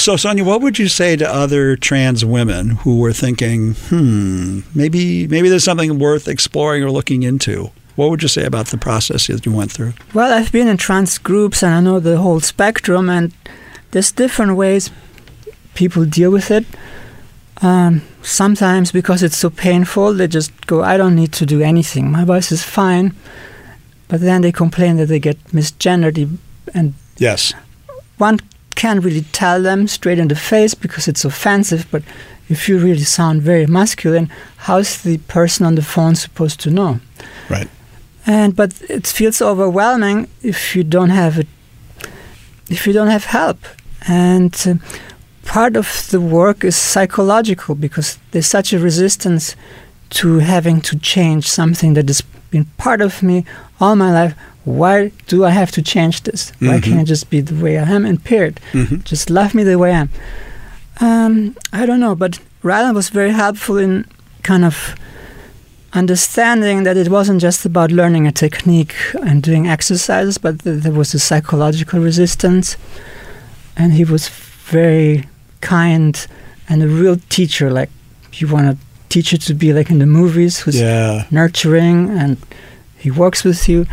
So, 0.00 0.16
Sonia, 0.16 0.44
what 0.44 0.62
would 0.62 0.78
you 0.78 0.88
say 0.88 1.14
to 1.16 1.28
other 1.30 1.76
trans 1.76 2.24
women 2.24 2.70
who 2.70 3.00
were 3.00 3.12
thinking, 3.12 3.74
hmm, 3.74 4.60
maybe 4.74 5.26
maybe 5.28 5.50
there's 5.50 5.64
something 5.64 5.98
worth 5.98 6.26
exploring 6.26 6.82
or 6.82 6.90
looking 6.90 7.22
into? 7.22 7.70
What 7.96 8.08
would 8.08 8.22
you 8.22 8.28
say 8.28 8.46
about 8.46 8.68
the 8.68 8.78
process 8.78 9.26
that 9.26 9.44
you 9.44 9.52
went 9.52 9.70
through? 9.72 9.92
Well, 10.14 10.32
I've 10.32 10.50
been 10.52 10.68
in 10.68 10.78
trans 10.78 11.18
groups 11.18 11.62
and 11.62 11.74
I 11.74 11.80
know 11.80 12.00
the 12.00 12.16
whole 12.16 12.40
spectrum, 12.40 13.10
and 13.10 13.34
there's 13.90 14.10
different 14.10 14.56
ways 14.56 14.90
people 15.74 16.06
deal 16.06 16.30
with 16.30 16.50
it. 16.50 16.64
Um, 17.60 18.00
sometimes 18.22 18.92
because 18.92 19.22
it's 19.22 19.36
so 19.36 19.50
painful, 19.50 20.14
they 20.14 20.28
just 20.28 20.66
go, 20.66 20.82
I 20.82 20.96
don't 20.96 21.14
need 21.14 21.32
to 21.34 21.44
do 21.44 21.60
anything. 21.60 22.10
My 22.10 22.24
voice 22.24 22.50
is 22.50 22.64
fine. 22.64 23.14
But 24.10 24.20
then 24.20 24.42
they 24.42 24.52
complain 24.52 24.96
that 24.96 25.06
they 25.06 25.20
get 25.20 25.38
misgendered, 25.52 26.36
and 26.74 26.94
Yes. 27.18 27.54
one 28.18 28.38
can't 28.74 29.04
really 29.04 29.24
tell 29.32 29.62
them 29.62 29.86
straight 29.86 30.18
in 30.18 30.28
the 30.28 30.34
face 30.34 30.74
because 30.74 31.06
it's 31.10 31.24
offensive. 31.24 31.86
But 31.90 32.02
if 32.48 32.68
you 32.68 32.78
really 32.78 33.04
sound 33.04 33.42
very 33.42 33.66
masculine, 33.66 34.28
how's 34.66 35.02
the 35.02 35.18
person 35.28 35.66
on 35.66 35.74
the 35.76 35.82
phone 35.82 36.14
supposed 36.16 36.58
to 36.60 36.70
know? 36.70 36.98
Right. 37.48 37.68
And 38.26 38.54
but 38.56 38.72
it 38.88 39.06
feels 39.06 39.40
overwhelming 39.42 40.26
if 40.42 40.74
you 40.76 40.82
don't 40.84 41.10
have 41.10 41.38
it, 41.38 41.46
if 42.68 42.86
you 42.86 42.92
don't 42.92 43.10
have 43.10 43.24
help. 43.26 43.58
And 44.08 44.54
uh, 44.66 44.74
part 45.44 45.76
of 45.76 46.08
the 46.10 46.20
work 46.20 46.64
is 46.64 46.76
psychological 46.76 47.74
because 47.74 48.18
there's 48.30 48.46
such 48.50 48.72
a 48.72 48.78
resistance 48.78 49.56
to 50.10 50.38
having 50.40 50.80
to 50.80 50.98
change 50.98 51.42
something 51.48 51.94
that 51.94 52.10
is 52.10 52.22
been 52.50 52.66
part 52.76 53.00
of 53.00 53.22
me 53.22 53.44
all 53.80 53.96
my 53.96 54.12
life. 54.12 54.34
Why 54.64 55.10
do 55.26 55.44
I 55.44 55.50
have 55.50 55.70
to 55.72 55.82
change 55.82 56.22
this? 56.22 56.52
Why 56.60 56.78
Mhm. 56.78 56.82
can't 56.82 57.00
I 57.00 57.04
just 57.04 57.30
be 57.30 57.40
the 57.40 57.54
way 57.64 57.78
I 57.78 57.84
am 57.96 58.04
and 58.04 58.22
period? 58.22 58.60
Mhm. 58.72 59.02
Just 59.04 59.30
love 59.30 59.54
me 59.54 59.64
the 59.64 59.78
way 59.78 59.92
I 59.92 60.00
am. 60.00 60.10
Um, 61.00 61.56
I 61.72 61.86
don't 61.86 62.00
know, 62.00 62.14
but 62.14 62.38
Rylan 62.62 62.94
was 62.94 63.08
very 63.08 63.32
helpful 63.32 63.78
in 63.78 64.04
kind 64.42 64.64
of 64.64 64.94
understanding 65.92 66.84
that 66.84 66.96
it 66.96 67.08
wasn't 67.08 67.40
just 67.40 67.64
about 67.66 67.90
learning 67.90 68.26
a 68.26 68.32
technique 68.32 68.94
and 69.22 69.42
doing 69.42 69.66
exercises, 69.66 70.38
but 70.38 70.60
that 70.60 70.82
there 70.82 70.92
was 70.92 71.14
a 71.14 71.18
psychological 71.18 72.00
resistance. 72.00 72.76
And 73.76 73.94
he 73.94 74.04
was 74.04 74.28
very 74.70 75.24
kind 75.60 76.26
and 76.68 76.82
a 76.82 76.86
real 76.88 77.16
teacher. 77.28 77.70
Like 77.70 77.90
you 78.34 78.46
want 78.46 78.66
a 78.68 78.76
teacher 79.10 79.36
to 79.36 79.52
be 79.54 79.72
like 79.74 79.90
in 79.90 79.98
the 79.98 80.06
movies, 80.06 80.60
who's 80.60 80.80
Yeah. 80.80 81.24
nurturing 81.30 82.08
and 82.18 82.38
he 82.96 83.10
works 83.10 83.44
with 83.44 83.68
you. 83.68 83.86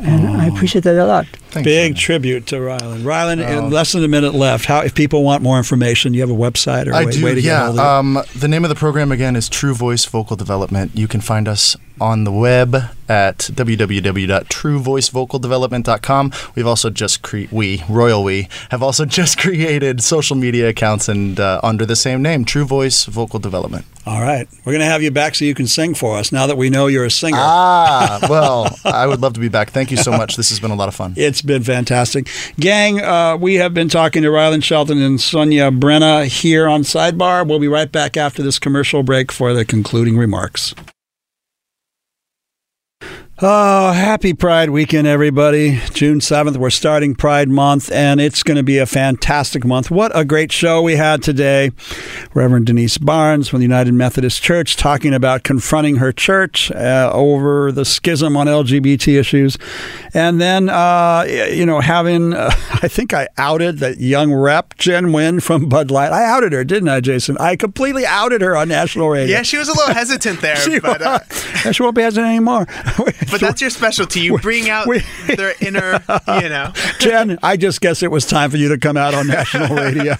And 0.00 0.28
I 0.28 0.46
appreciate 0.46 0.84
that 0.84 0.96
a 0.96 1.04
lot. 1.06 1.26
Big 1.64 1.96
tribute 1.96 2.46
to 2.48 2.56
Rylan. 2.56 3.02
Rylan, 3.02 3.44
Oh. 3.44 3.58
in 3.66 3.70
less 3.70 3.92
than 3.92 4.04
a 4.04 4.08
minute 4.08 4.32
left. 4.32 4.66
How 4.66 4.80
if 4.82 4.94
people 4.94 5.24
want 5.24 5.42
more 5.42 5.58
information, 5.58 6.14
you 6.14 6.20
have 6.20 6.30
a 6.30 6.34
website 6.34 6.86
or 6.86 6.92
a 6.92 6.96
I 6.98 7.04
way, 7.06 7.10
do, 7.10 7.24
way 7.24 7.34
to 7.34 7.42
get 7.42 7.48
yeah. 7.48 7.66
hold 7.66 7.78
of 7.80 7.84
it? 7.84 7.88
Um, 7.88 8.22
the 8.38 8.46
name 8.48 8.64
of 8.64 8.68
the 8.68 8.76
program 8.76 9.10
again 9.10 9.34
is 9.34 9.48
True 9.48 9.74
Voice 9.74 10.04
Vocal 10.04 10.36
Development. 10.36 10.92
You 10.94 11.08
can 11.08 11.20
find 11.20 11.48
us 11.48 11.76
on 12.00 12.24
the 12.24 12.32
web 12.32 12.74
at 13.08 13.38
www.truevoicevocaldevelopment.com. 13.38 16.32
We've 16.54 16.66
also 16.66 16.90
just 16.90 17.22
cre- 17.22 17.44
we 17.50 17.82
Royal 17.88 18.22
We 18.22 18.48
have 18.70 18.82
also 18.82 19.04
just 19.06 19.38
created 19.38 20.02
social 20.02 20.36
media 20.36 20.68
accounts 20.68 21.08
and 21.08 21.40
uh, 21.40 21.60
under 21.62 21.86
the 21.86 21.96
same 21.96 22.20
name, 22.22 22.44
True 22.44 22.64
Voice 22.64 23.06
Vocal 23.06 23.38
Development. 23.38 23.86
All 24.06 24.20
right. 24.22 24.46
We're 24.64 24.72
going 24.72 24.80
to 24.80 24.86
have 24.86 25.02
you 25.02 25.10
back 25.10 25.34
so 25.34 25.44
you 25.44 25.54
can 25.54 25.66
sing 25.66 25.94
for 25.94 26.16
us 26.16 26.32
now 26.32 26.46
that 26.46 26.56
we 26.56 26.70
know 26.70 26.86
you're 26.86 27.04
a 27.04 27.10
singer. 27.10 27.36
Ah, 27.38 28.20
well, 28.28 28.74
I 28.84 29.06
would 29.06 29.20
love 29.20 29.34
to 29.34 29.40
be 29.40 29.48
back. 29.48 29.70
Thank 29.70 29.90
you 29.90 29.98
so 29.98 30.10
much. 30.10 30.36
This 30.36 30.48
has 30.48 30.60
been 30.60 30.70
a 30.70 30.74
lot 30.74 30.88
of 30.88 30.94
fun. 30.94 31.12
It's 31.16 31.42
been 31.42 31.62
fantastic. 31.62 32.28
Gang, 32.58 33.02
uh, 33.02 33.36
we 33.36 33.56
have 33.56 33.74
been 33.74 33.90
talking 33.90 34.22
to 34.22 34.30
Rylan 34.30 34.64
Shelton 34.64 35.02
and 35.02 35.20
Sonia 35.20 35.70
Brenna 35.70 36.24
here 36.26 36.66
on 36.68 36.82
Sidebar. 36.82 37.46
We'll 37.46 37.58
be 37.58 37.68
right 37.68 37.92
back 37.92 38.16
after 38.16 38.42
this 38.42 38.58
commercial 38.58 39.02
break 39.02 39.30
for 39.30 39.52
the 39.52 39.66
concluding 39.66 40.16
remarks. 40.16 40.74
Oh, 43.40 43.92
happy 43.92 44.34
Pride 44.34 44.70
weekend, 44.70 45.06
everybody. 45.06 45.80
June 45.92 46.18
7th, 46.18 46.56
we're 46.56 46.70
starting 46.70 47.14
Pride 47.14 47.48
Month, 47.48 47.88
and 47.92 48.20
it's 48.20 48.42
going 48.42 48.56
to 48.56 48.64
be 48.64 48.78
a 48.78 48.86
fantastic 48.86 49.64
month. 49.64 49.92
What 49.92 50.10
a 50.12 50.24
great 50.24 50.50
show 50.50 50.82
we 50.82 50.96
had 50.96 51.22
today. 51.22 51.70
Reverend 52.34 52.66
Denise 52.66 52.98
Barnes 52.98 53.48
from 53.48 53.60
the 53.60 53.64
United 53.64 53.94
Methodist 53.94 54.42
Church 54.42 54.74
talking 54.74 55.14
about 55.14 55.44
confronting 55.44 55.96
her 55.96 56.10
church 56.10 56.72
uh, 56.72 57.12
over 57.14 57.70
the 57.70 57.84
schism 57.84 58.36
on 58.36 58.48
LGBT 58.48 59.20
issues. 59.20 59.56
And 60.14 60.40
then, 60.40 60.68
uh, 60.68 61.24
you 61.28 61.64
know, 61.64 61.78
having, 61.78 62.34
uh, 62.34 62.50
I 62.82 62.88
think 62.88 63.14
I 63.14 63.28
outed 63.36 63.78
that 63.78 63.98
young 63.98 64.32
rep, 64.32 64.76
Jen 64.78 65.12
Wynn 65.12 65.38
from 65.38 65.68
Bud 65.68 65.92
Light. 65.92 66.10
I 66.10 66.24
outed 66.24 66.52
her, 66.54 66.64
didn't 66.64 66.88
I, 66.88 66.98
Jason? 66.98 67.36
I 67.38 67.54
completely 67.54 68.04
outed 68.04 68.40
her 68.40 68.56
on 68.56 68.66
national 68.66 69.08
radio. 69.08 69.36
Yeah, 69.36 69.42
she 69.42 69.58
was 69.58 69.68
a 69.68 69.74
little 69.74 69.94
hesitant 69.94 70.40
there, 70.40 70.56
She 70.68 70.80
but 70.80 71.00
uh, 71.00 71.20
she 71.70 71.84
won't 71.84 71.94
be 71.94 72.02
hesitant 72.02 72.26
anymore. 72.26 72.66
but 73.30 73.40
that's 73.40 73.60
your 73.60 73.70
specialty. 73.70 74.20
You 74.20 74.38
bring 74.38 74.68
out 74.68 74.88
their 75.26 75.54
inner, 75.60 76.02
you 76.40 76.48
know. 76.48 76.72
Jen, 76.98 77.38
I 77.42 77.56
just 77.56 77.80
guess 77.80 78.02
it 78.02 78.10
was 78.10 78.26
time 78.26 78.50
for 78.50 78.56
you 78.56 78.68
to 78.68 78.78
come 78.78 78.96
out 78.96 79.14
on 79.14 79.26
national 79.26 79.74
radio 79.76 80.16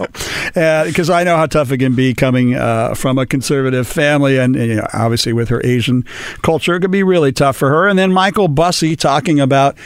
because 0.85 1.11
I 1.11 1.25
know 1.25 1.37
how 1.37 1.47
tough 1.47 1.73
it 1.73 1.79
can 1.79 1.95
be 1.95 2.15
coming 2.15 2.55
uh, 2.55 2.95
from 2.95 3.19
a 3.19 3.27
conservative 3.27 3.87
family, 3.87 4.39
and 4.39 4.55
you 4.55 4.77
know, 4.77 4.87
obviously 4.93 5.33
with 5.33 5.49
her 5.49 5.65
Asian 5.65 6.05
culture, 6.43 6.75
it 6.77 6.81
could 6.81 6.91
be 6.91 7.03
really 7.03 7.33
tough 7.33 7.57
for 7.57 7.69
her. 7.69 7.89
And 7.89 7.99
then 7.99 8.13
Michael 8.13 8.49
Bussee 8.49 8.97
talking 8.97 9.41
about. 9.41 9.77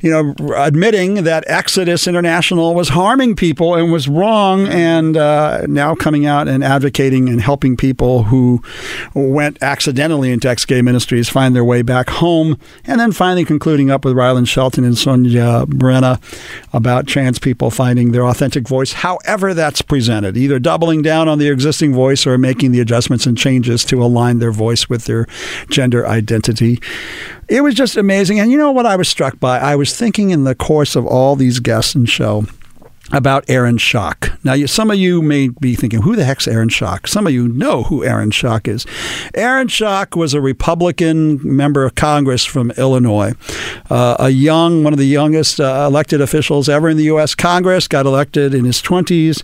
You 0.00 0.10
know, 0.10 0.54
admitting 0.54 1.24
that 1.24 1.44
Exodus 1.48 2.06
International 2.06 2.74
was 2.74 2.90
harming 2.90 3.34
people 3.34 3.74
and 3.74 3.90
was 3.90 4.06
wrong, 4.08 4.68
and 4.68 5.16
uh, 5.16 5.66
now 5.66 5.94
coming 5.94 6.24
out 6.24 6.46
and 6.46 6.62
advocating 6.62 7.28
and 7.28 7.40
helping 7.40 7.76
people 7.76 8.24
who 8.24 8.62
went 9.14 9.60
accidentally 9.62 10.30
into 10.30 10.48
ex 10.48 10.64
gay 10.64 10.82
ministries 10.82 11.28
find 11.28 11.54
their 11.54 11.64
way 11.64 11.82
back 11.82 12.10
home, 12.10 12.58
and 12.84 13.00
then 13.00 13.12
finally 13.12 13.44
concluding 13.44 13.90
up 13.90 14.04
with 14.04 14.14
Rylan 14.14 14.46
Shelton 14.46 14.84
and 14.84 14.96
Sonia 14.96 15.64
Brenna 15.66 16.20
about 16.72 17.06
trans 17.06 17.38
people 17.38 17.70
finding 17.70 18.12
their 18.12 18.26
authentic 18.26 18.68
voice, 18.68 18.92
however 18.92 19.52
that's 19.54 19.82
presented, 19.82 20.36
either 20.36 20.58
doubling 20.58 21.02
down 21.02 21.28
on 21.28 21.38
the 21.38 21.48
existing 21.48 21.92
voice 21.92 22.26
or 22.26 22.38
making 22.38 22.72
the 22.72 22.80
adjustments 22.80 23.26
and 23.26 23.36
changes 23.36 23.84
to 23.84 24.02
align 24.02 24.38
their 24.38 24.52
voice 24.52 24.88
with 24.88 25.06
their 25.06 25.26
gender 25.70 26.06
identity. 26.06 26.80
It 27.48 27.62
was 27.62 27.74
just 27.74 27.96
amazing. 27.96 28.40
And 28.40 28.50
you 28.50 28.58
know 28.58 28.72
what 28.72 28.86
I 28.86 28.96
was 28.96 29.08
struck 29.08 29.40
by? 29.40 29.58
I 29.58 29.74
was 29.74 29.96
thinking 29.96 30.30
in 30.30 30.44
the 30.44 30.54
course 30.54 30.96
of 30.96 31.06
all 31.06 31.34
these 31.34 31.60
guests 31.60 31.94
and 31.94 32.08
show 32.08 32.44
about 33.10 33.44
Aaron 33.48 33.78
Schock. 33.78 34.36
Now, 34.44 34.52
you, 34.52 34.66
some 34.66 34.90
of 34.90 34.98
you 34.98 35.22
may 35.22 35.48
be 35.48 35.74
thinking, 35.74 36.02
who 36.02 36.14
the 36.14 36.24
heck's 36.24 36.46
Aaron 36.46 36.68
Schock? 36.68 37.08
Some 37.08 37.26
of 37.26 37.32
you 37.32 37.48
know 37.48 37.84
who 37.84 38.04
Aaron 38.04 38.30
Schock 38.30 38.68
is. 38.68 38.84
Aaron 39.34 39.68
Schock 39.68 40.14
was 40.14 40.34
a 40.34 40.40
Republican 40.40 41.40
member 41.42 41.84
of 41.84 41.94
Congress 41.94 42.44
from 42.44 42.70
Illinois, 42.72 43.32
uh, 43.88 44.16
a 44.18 44.28
young, 44.28 44.84
one 44.84 44.92
of 44.92 44.98
the 44.98 45.06
youngest 45.06 45.58
uh, 45.58 45.84
elected 45.86 46.20
officials 46.20 46.68
ever 46.68 46.88
in 46.88 46.98
the 46.98 47.04
U.S. 47.04 47.34
Congress, 47.34 47.88
got 47.88 48.04
elected 48.04 48.52
in 48.52 48.66
his 48.66 48.82
20s, 48.82 49.42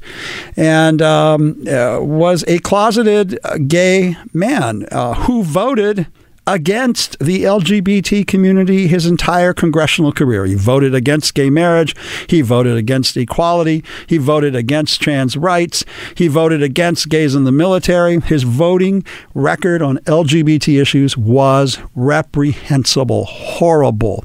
and 0.56 1.00
um, 1.00 1.66
uh, 1.66 2.00
was 2.02 2.44
a 2.46 2.58
closeted 2.58 3.38
uh, 3.44 3.56
gay 3.66 4.16
man 4.34 4.86
uh, 4.92 5.14
who 5.14 5.42
voted 5.42 6.06
against 6.46 7.18
the 7.18 7.44
LGBT 7.44 8.26
community 8.26 8.86
his 8.86 9.06
entire 9.06 9.52
congressional 9.52 10.12
career. 10.12 10.44
He 10.44 10.54
voted 10.54 10.94
against 10.94 11.34
gay 11.34 11.50
marriage. 11.50 11.94
He 12.28 12.42
voted 12.42 12.76
against 12.76 13.16
equality. 13.16 13.84
He 14.06 14.18
voted 14.18 14.54
against 14.54 15.00
trans 15.00 15.36
rights. 15.36 15.84
He 16.14 16.28
voted 16.28 16.62
against 16.62 17.08
gays 17.08 17.34
in 17.34 17.44
the 17.44 17.52
military. 17.52 18.20
His 18.20 18.42
voting 18.42 19.04
record 19.34 19.82
on 19.82 19.98
LGBT 19.98 20.80
issues 20.80 21.16
was 21.16 21.78
reprehensible, 21.94 23.24
horrible, 23.24 24.24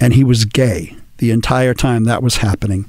and 0.00 0.14
he 0.14 0.24
was 0.24 0.44
gay 0.44 0.97
the 1.18 1.30
entire 1.30 1.74
time 1.74 2.04
that 2.04 2.22
was 2.22 2.38
happening. 2.38 2.88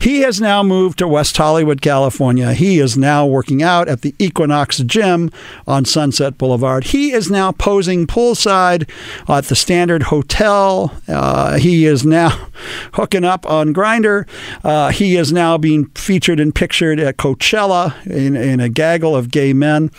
He 0.00 0.20
has 0.20 0.40
now 0.40 0.62
moved 0.62 0.98
to 0.98 1.08
West 1.08 1.36
Hollywood, 1.36 1.80
California. 1.80 2.52
He 2.52 2.78
is 2.78 2.96
now 2.96 3.26
working 3.26 3.62
out 3.62 3.88
at 3.88 4.02
the 4.02 4.14
Equinox 4.18 4.78
Gym 4.78 5.30
on 5.66 5.84
Sunset 5.84 6.38
Boulevard. 6.38 6.84
He 6.84 7.12
is 7.12 7.30
now 7.30 7.52
posing 7.52 8.06
poolside 8.06 8.88
at 9.28 9.44
the 9.46 9.56
Standard 9.56 10.04
Hotel. 10.04 10.94
Uh, 11.08 11.58
he 11.58 11.86
is 11.86 12.04
now 12.04 12.30
hooking 12.94 13.24
up 13.24 13.44
on 13.46 13.74
Grindr. 13.74 14.28
Uh, 14.62 14.90
he 14.90 15.16
is 15.16 15.32
now 15.32 15.58
being 15.58 15.86
featured 15.96 16.38
and 16.38 16.54
pictured 16.54 17.00
at 17.00 17.16
Coachella 17.16 18.06
in, 18.06 18.36
in 18.36 18.60
a 18.60 18.68
gaggle 18.68 19.16
of 19.16 19.30
gay 19.30 19.52
men. 19.52 19.90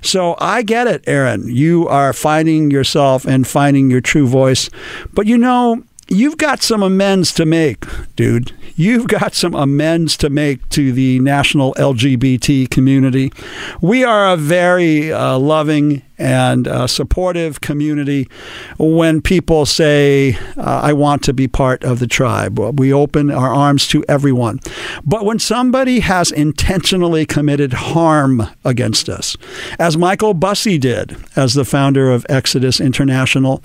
So 0.00 0.36
I 0.38 0.62
get 0.62 0.86
it, 0.86 1.04
Aaron. 1.06 1.48
You 1.48 1.86
are 1.88 2.12
finding 2.12 2.70
yourself 2.70 3.24
and 3.26 3.46
finding 3.46 3.90
your 3.90 4.00
true 4.00 4.26
voice. 4.26 4.70
But 5.12 5.26
you 5.26 5.38
know, 5.38 5.82
you've 6.08 6.38
got 6.38 6.62
some 6.62 6.82
amends 6.82 7.32
to 7.34 7.46
make, 7.46 7.84
dude. 8.14 8.52
You've 8.76 9.08
got 9.08 9.34
some 9.34 9.54
amends 9.54 10.16
to 10.18 10.30
make 10.30 10.68
to 10.70 10.92
the 10.92 11.18
national 11.20 11.74
LGBT 11.74 12.70
community. 12.70 13.32
We 13.80 14.04
are 14.04 14.32
a 14.32 14.36
very 14.36 15.12
uh, 15.12 15.38
loving 15.38 16.02
and 16.18 16.68
supportive 16.88 17.60
community 17.60 18.28
when 18.78 19.20
people 19.20 19.66
say, 19.66 20.38
uh, 20.56 20.80
I 20.82 20.92
want 20.92 21.22
to 21.24 21.32
be 21.32 21.48
part 21.48 21.84
of 21.84 21.98
the 21.98 22.06
tribe. 22.06 22.58
We 22.78 22.92
open 22.92 23.30
our 23.30 23.52
arms 23.52 23.86
to 23.88 24.04
everyone. 24.08 24.60
But 25.04 25.24
when 25.24 25.38
somebody 25.38 26.00
has 26.00 26.30
intentionally 26.30 27.26
committed 27.26 27.72
harm 27.72 28.48
against 28.64 29.08
us, 29.08 29.36
as 29.78 29.96
Michael 29.96 30.34
Bussee 30.34 30.78
did 30.78 31.16
as 31.36 31.54
the 31.54 31.64
founder 31.64 32.10
of 32.10 32.24
Exodus 32.28 32.80
International, 32.80 33.62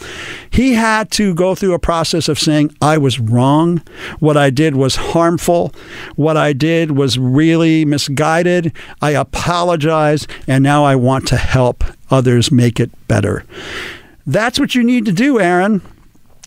he 0.50 0.74
had 0.74 1.12
to 1.12 1.34
go 1.34 1.56
through 1.56 1.74
a 1.74 1.80
process 1.80 2.28
of 2.28 2.40
saying, 2.40 2.76
I 2.82 2.98
was 2.98 3.20
wrong. 3.20 3.82
What 4.20 4.38
I 4.38 4.50
did 4.50 4.76
was 4.76 4.96
harmful. 4.96 5.74
What 6.16 6.38
I 6.38 6.54
did 6.54 6.92
was 6.92 7.18
really 7.18 7.86
misguided. 7.86 8.74
I 9.02 9.12
apologize. 9.12 10.28
And 10.48 10.64
now 10.64 10.84
I 10.84 10.96
want 10.96 11.28
to 11.28 11.38
help 11.38 11.84
others 12.12 12.52
make 12.52 12.80
it 12.80 12.92
better. 13.08 13.46
That's 14.26 14.60
what 14.60 14.76
you 14.76 14.84
need 14.84 15.06
to 15.06 15.12
do, 15.12 15.40
Aaron. 15.40 15.82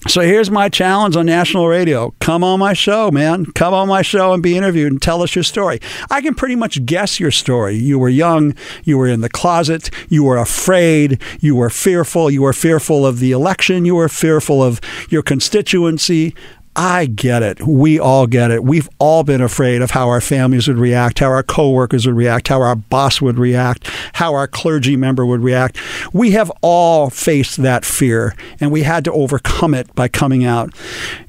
So 0.07 0.21
here's 0.21 0.51
my 0.51 0.69
challenge 0.69 1.17
on 1.17 1.25
national 1.25 1.67
radio. 1.67 2.12
Come 2.21 2.45
on 2.45 2.61
my 2.61 2.75
show, 2.75 3.11
man. 3.11 3.47
Come 3.47 3.73
on 3.73 3.89
my 3.89 4.03
show 4.03 4.35
and 4.35 4.43
be 4.43 4.55
interviewed 4.55 4.93
and 4.93 5.01
tell 5.01 5.23
us 5.23 5.35
your 5.35 5.43
story. 5.43 5.81
I 6.11 6.21
can 6.21 6.35
pretty 6.35 6.57
much 6.57 6.85
guess 6.85 7.19
your 7.19 7.31
story. 7.31 7.77
You 7.77 7.99
were 7.99 8.11
young, 8.11 8.55
you 8.85 8.99
were 8.99 9.09
in 9.09 9.23
the 9.23 9.31
closet, 9.31 9.89
you 10.11 10.23
were 10.23 10.37
afraid, 10.37 11.23
you 11.41 11.57
were 11.57 11.71
fearful, 11.71 12.31
you 12.31 12.43
were 12.43 12.53
fearful 12.53 13.07
of 13.07 13.19
the 13.19 13.33
election, 13.33 13.87
you 13.87 13.95
were 13.95 14.11
fearful 14.11 14.62
of 14.62 14.79
your 15.09 15.23
constituency. 15.23 16.35
I 16.77 17.07
get 17.07 17.43
it. 17.43 17.64
We 17.64 18.01
all 18.01 18.27
get 18.27 18.51
it. 18.51 18.64
We've 18.64 18.89
all 18.99 19.22
been 19.22 19.41
afraid 19.41 19.80
of 19.80 19.92
how 19.92 20.09
our 20.09 20.21
families 20.21 20.67
would 20.67 20.79
react, 20.79 21.21
how 21.21 21.29
our 21.29 21.45
coworkers 21.45 22.07
would 22.07 22.17
react, 22.17 22.49
how 22.49 22.61
our 22.63 22.75
boss 22.75 23.21
would 23.21 23.38
react, 23.38 23.88
how 24.14 24.34
our 24.34 24.49
clergy 24.49 24.96
member 24.96 25.25
would 25.25 25.42
react. 25.42 25.79
We 26.13 26.33
have 26.33 26.51
all 26.63 27.11
faced 27.11 27.59
that 27.59 27.84
fear, 27.84 28.34
and 28.59 28.72
we 28.72 28.83
had 28.83 29.05
to 29.05 29.13
overcome 29.13 29.72
it 29.72 29.95
by 29.95 30.09
coming 30.09 30.45
out. 30.45 30.75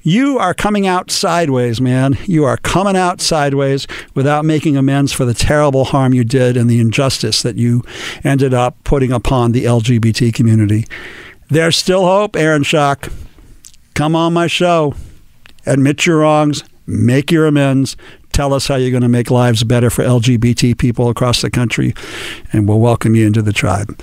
You 0.02 0.40
are 0.40 0.56
coming 0.56 0.88
out 0.88 1.12
sideways, 1.12 1.80
man. 1.80 2.18
You 2.26 2.44
are 2.46 2.58
coming 2.58 2.96
out 2.96 3.22
sideways 3.22 3.86
without 4.16 4.46
making 4.46 4.78
amends 4.78 5.14
for 5.14 5.26
the 5.26 5.34
terrible 5.36 5.86
harm 5.86 6.14
you 6.14 6.24
did 6.24 6.58
and 6.58 6.68
the 6.70 6.80
injustice 6.80 7.44
that 7.44 7.56
you 7.56 7.84
ended 8.24 8.54
up 8.54 8.84
putting 8.84 9.12
upon 9.12 9.52
the 9.52 9.66
LGBT 9.66 10.34
community. 10.34 10.86
There's 11.50 11.78
still 11.78 12.06
hope, 12.06 12.36
Aaron 12.36 12.64
Schock. 12.64 13.12
Come 13.94 14.16
on 14.16 14.34
my 14.34 14.48
show. 14.48 14.96
Admit 15.66 16.06
your 16.06 16.20
wrongs, 16.20 16.64
make 16.88 17.32
your 17.32 17.48
amends, 17.48 17.98
tell 18.32 18.54
us 18.54 18.68
how 18.68 18.76
you're 18.76 18.92
going 18.92 19.02
to 19.02 19.10
make 19.10 19.32
lives 19.32 19.64
better 19.64 19.90
for 19.90 20.04
LGBT 20.04 20.78
people 20.78 21.10
across 21.10 21.42
the 21.42 21.50
country, 21.50 21.94
and 22.52 22.68
we'll 22.68 22.80
welcome 22.80 23.16
you 23.16 23.26
into 23.26 23.42
the 23.42 23.54
tribe. 23.54 24.00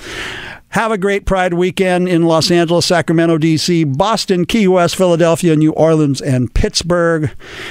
Have 0.72 0.90
a 0.90 0.97
great 0.97 1.26
Pride 1.26 1.52
weekend 1.52 2.09
in 2.09 2.22
Los 2.22 2.51
Angeles, 2.51 2.86
Sacramento, 2.86 3.36
D.C., 3.36 3.84
Boston, 3.84 4.47
Key 4.47 4.66
West, 4.66 4.97
Philadelphia, 4.97 5.55
New 5.55 5.72
Orleans, 5.72 6.22
and 6.22 6.52
Pittsburgh. 6.55 7.30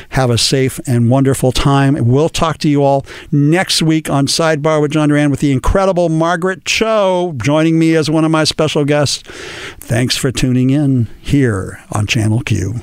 Have 0.10 0.30
a 0.30 0.38
safe 0.38 0.80
and 0.86 1.10
wonderful 1.10 1.52
time. 1.52 1.96
We'll 2.06 2.30
talk 2.30 2.60
to 2.60 2.70
you 2.70 2.84
all 2.84 3.04
next 3.32 3.82
week 3.82 4.08
on 4.08 4.28
Sidebar 4.28 4.80
with 4.80 4.92
John 4.92 5.10
Duran 5.10 5.32
with 5.32 5.40
the 5.40 5.52
incredible 5.52 6.10
Margaret 6.10 6.64
Cho 6.64 7.34
joining 7.38 7.80
me 7.80 7.96
as 7.96 8.08
one 8.08 8.24
of 8.24 8.30
my 8.30 8.44
special 8.44 8.86
guests. 8.86 9.24
Thanks 9.80 10.16
for 10.16 10.32
tuning 10.32 10.70
in 10.70 11.08
here 11.22 11.84
on 11.92 12.06
Channel 12.06 12.42
Q. 12.42 12.82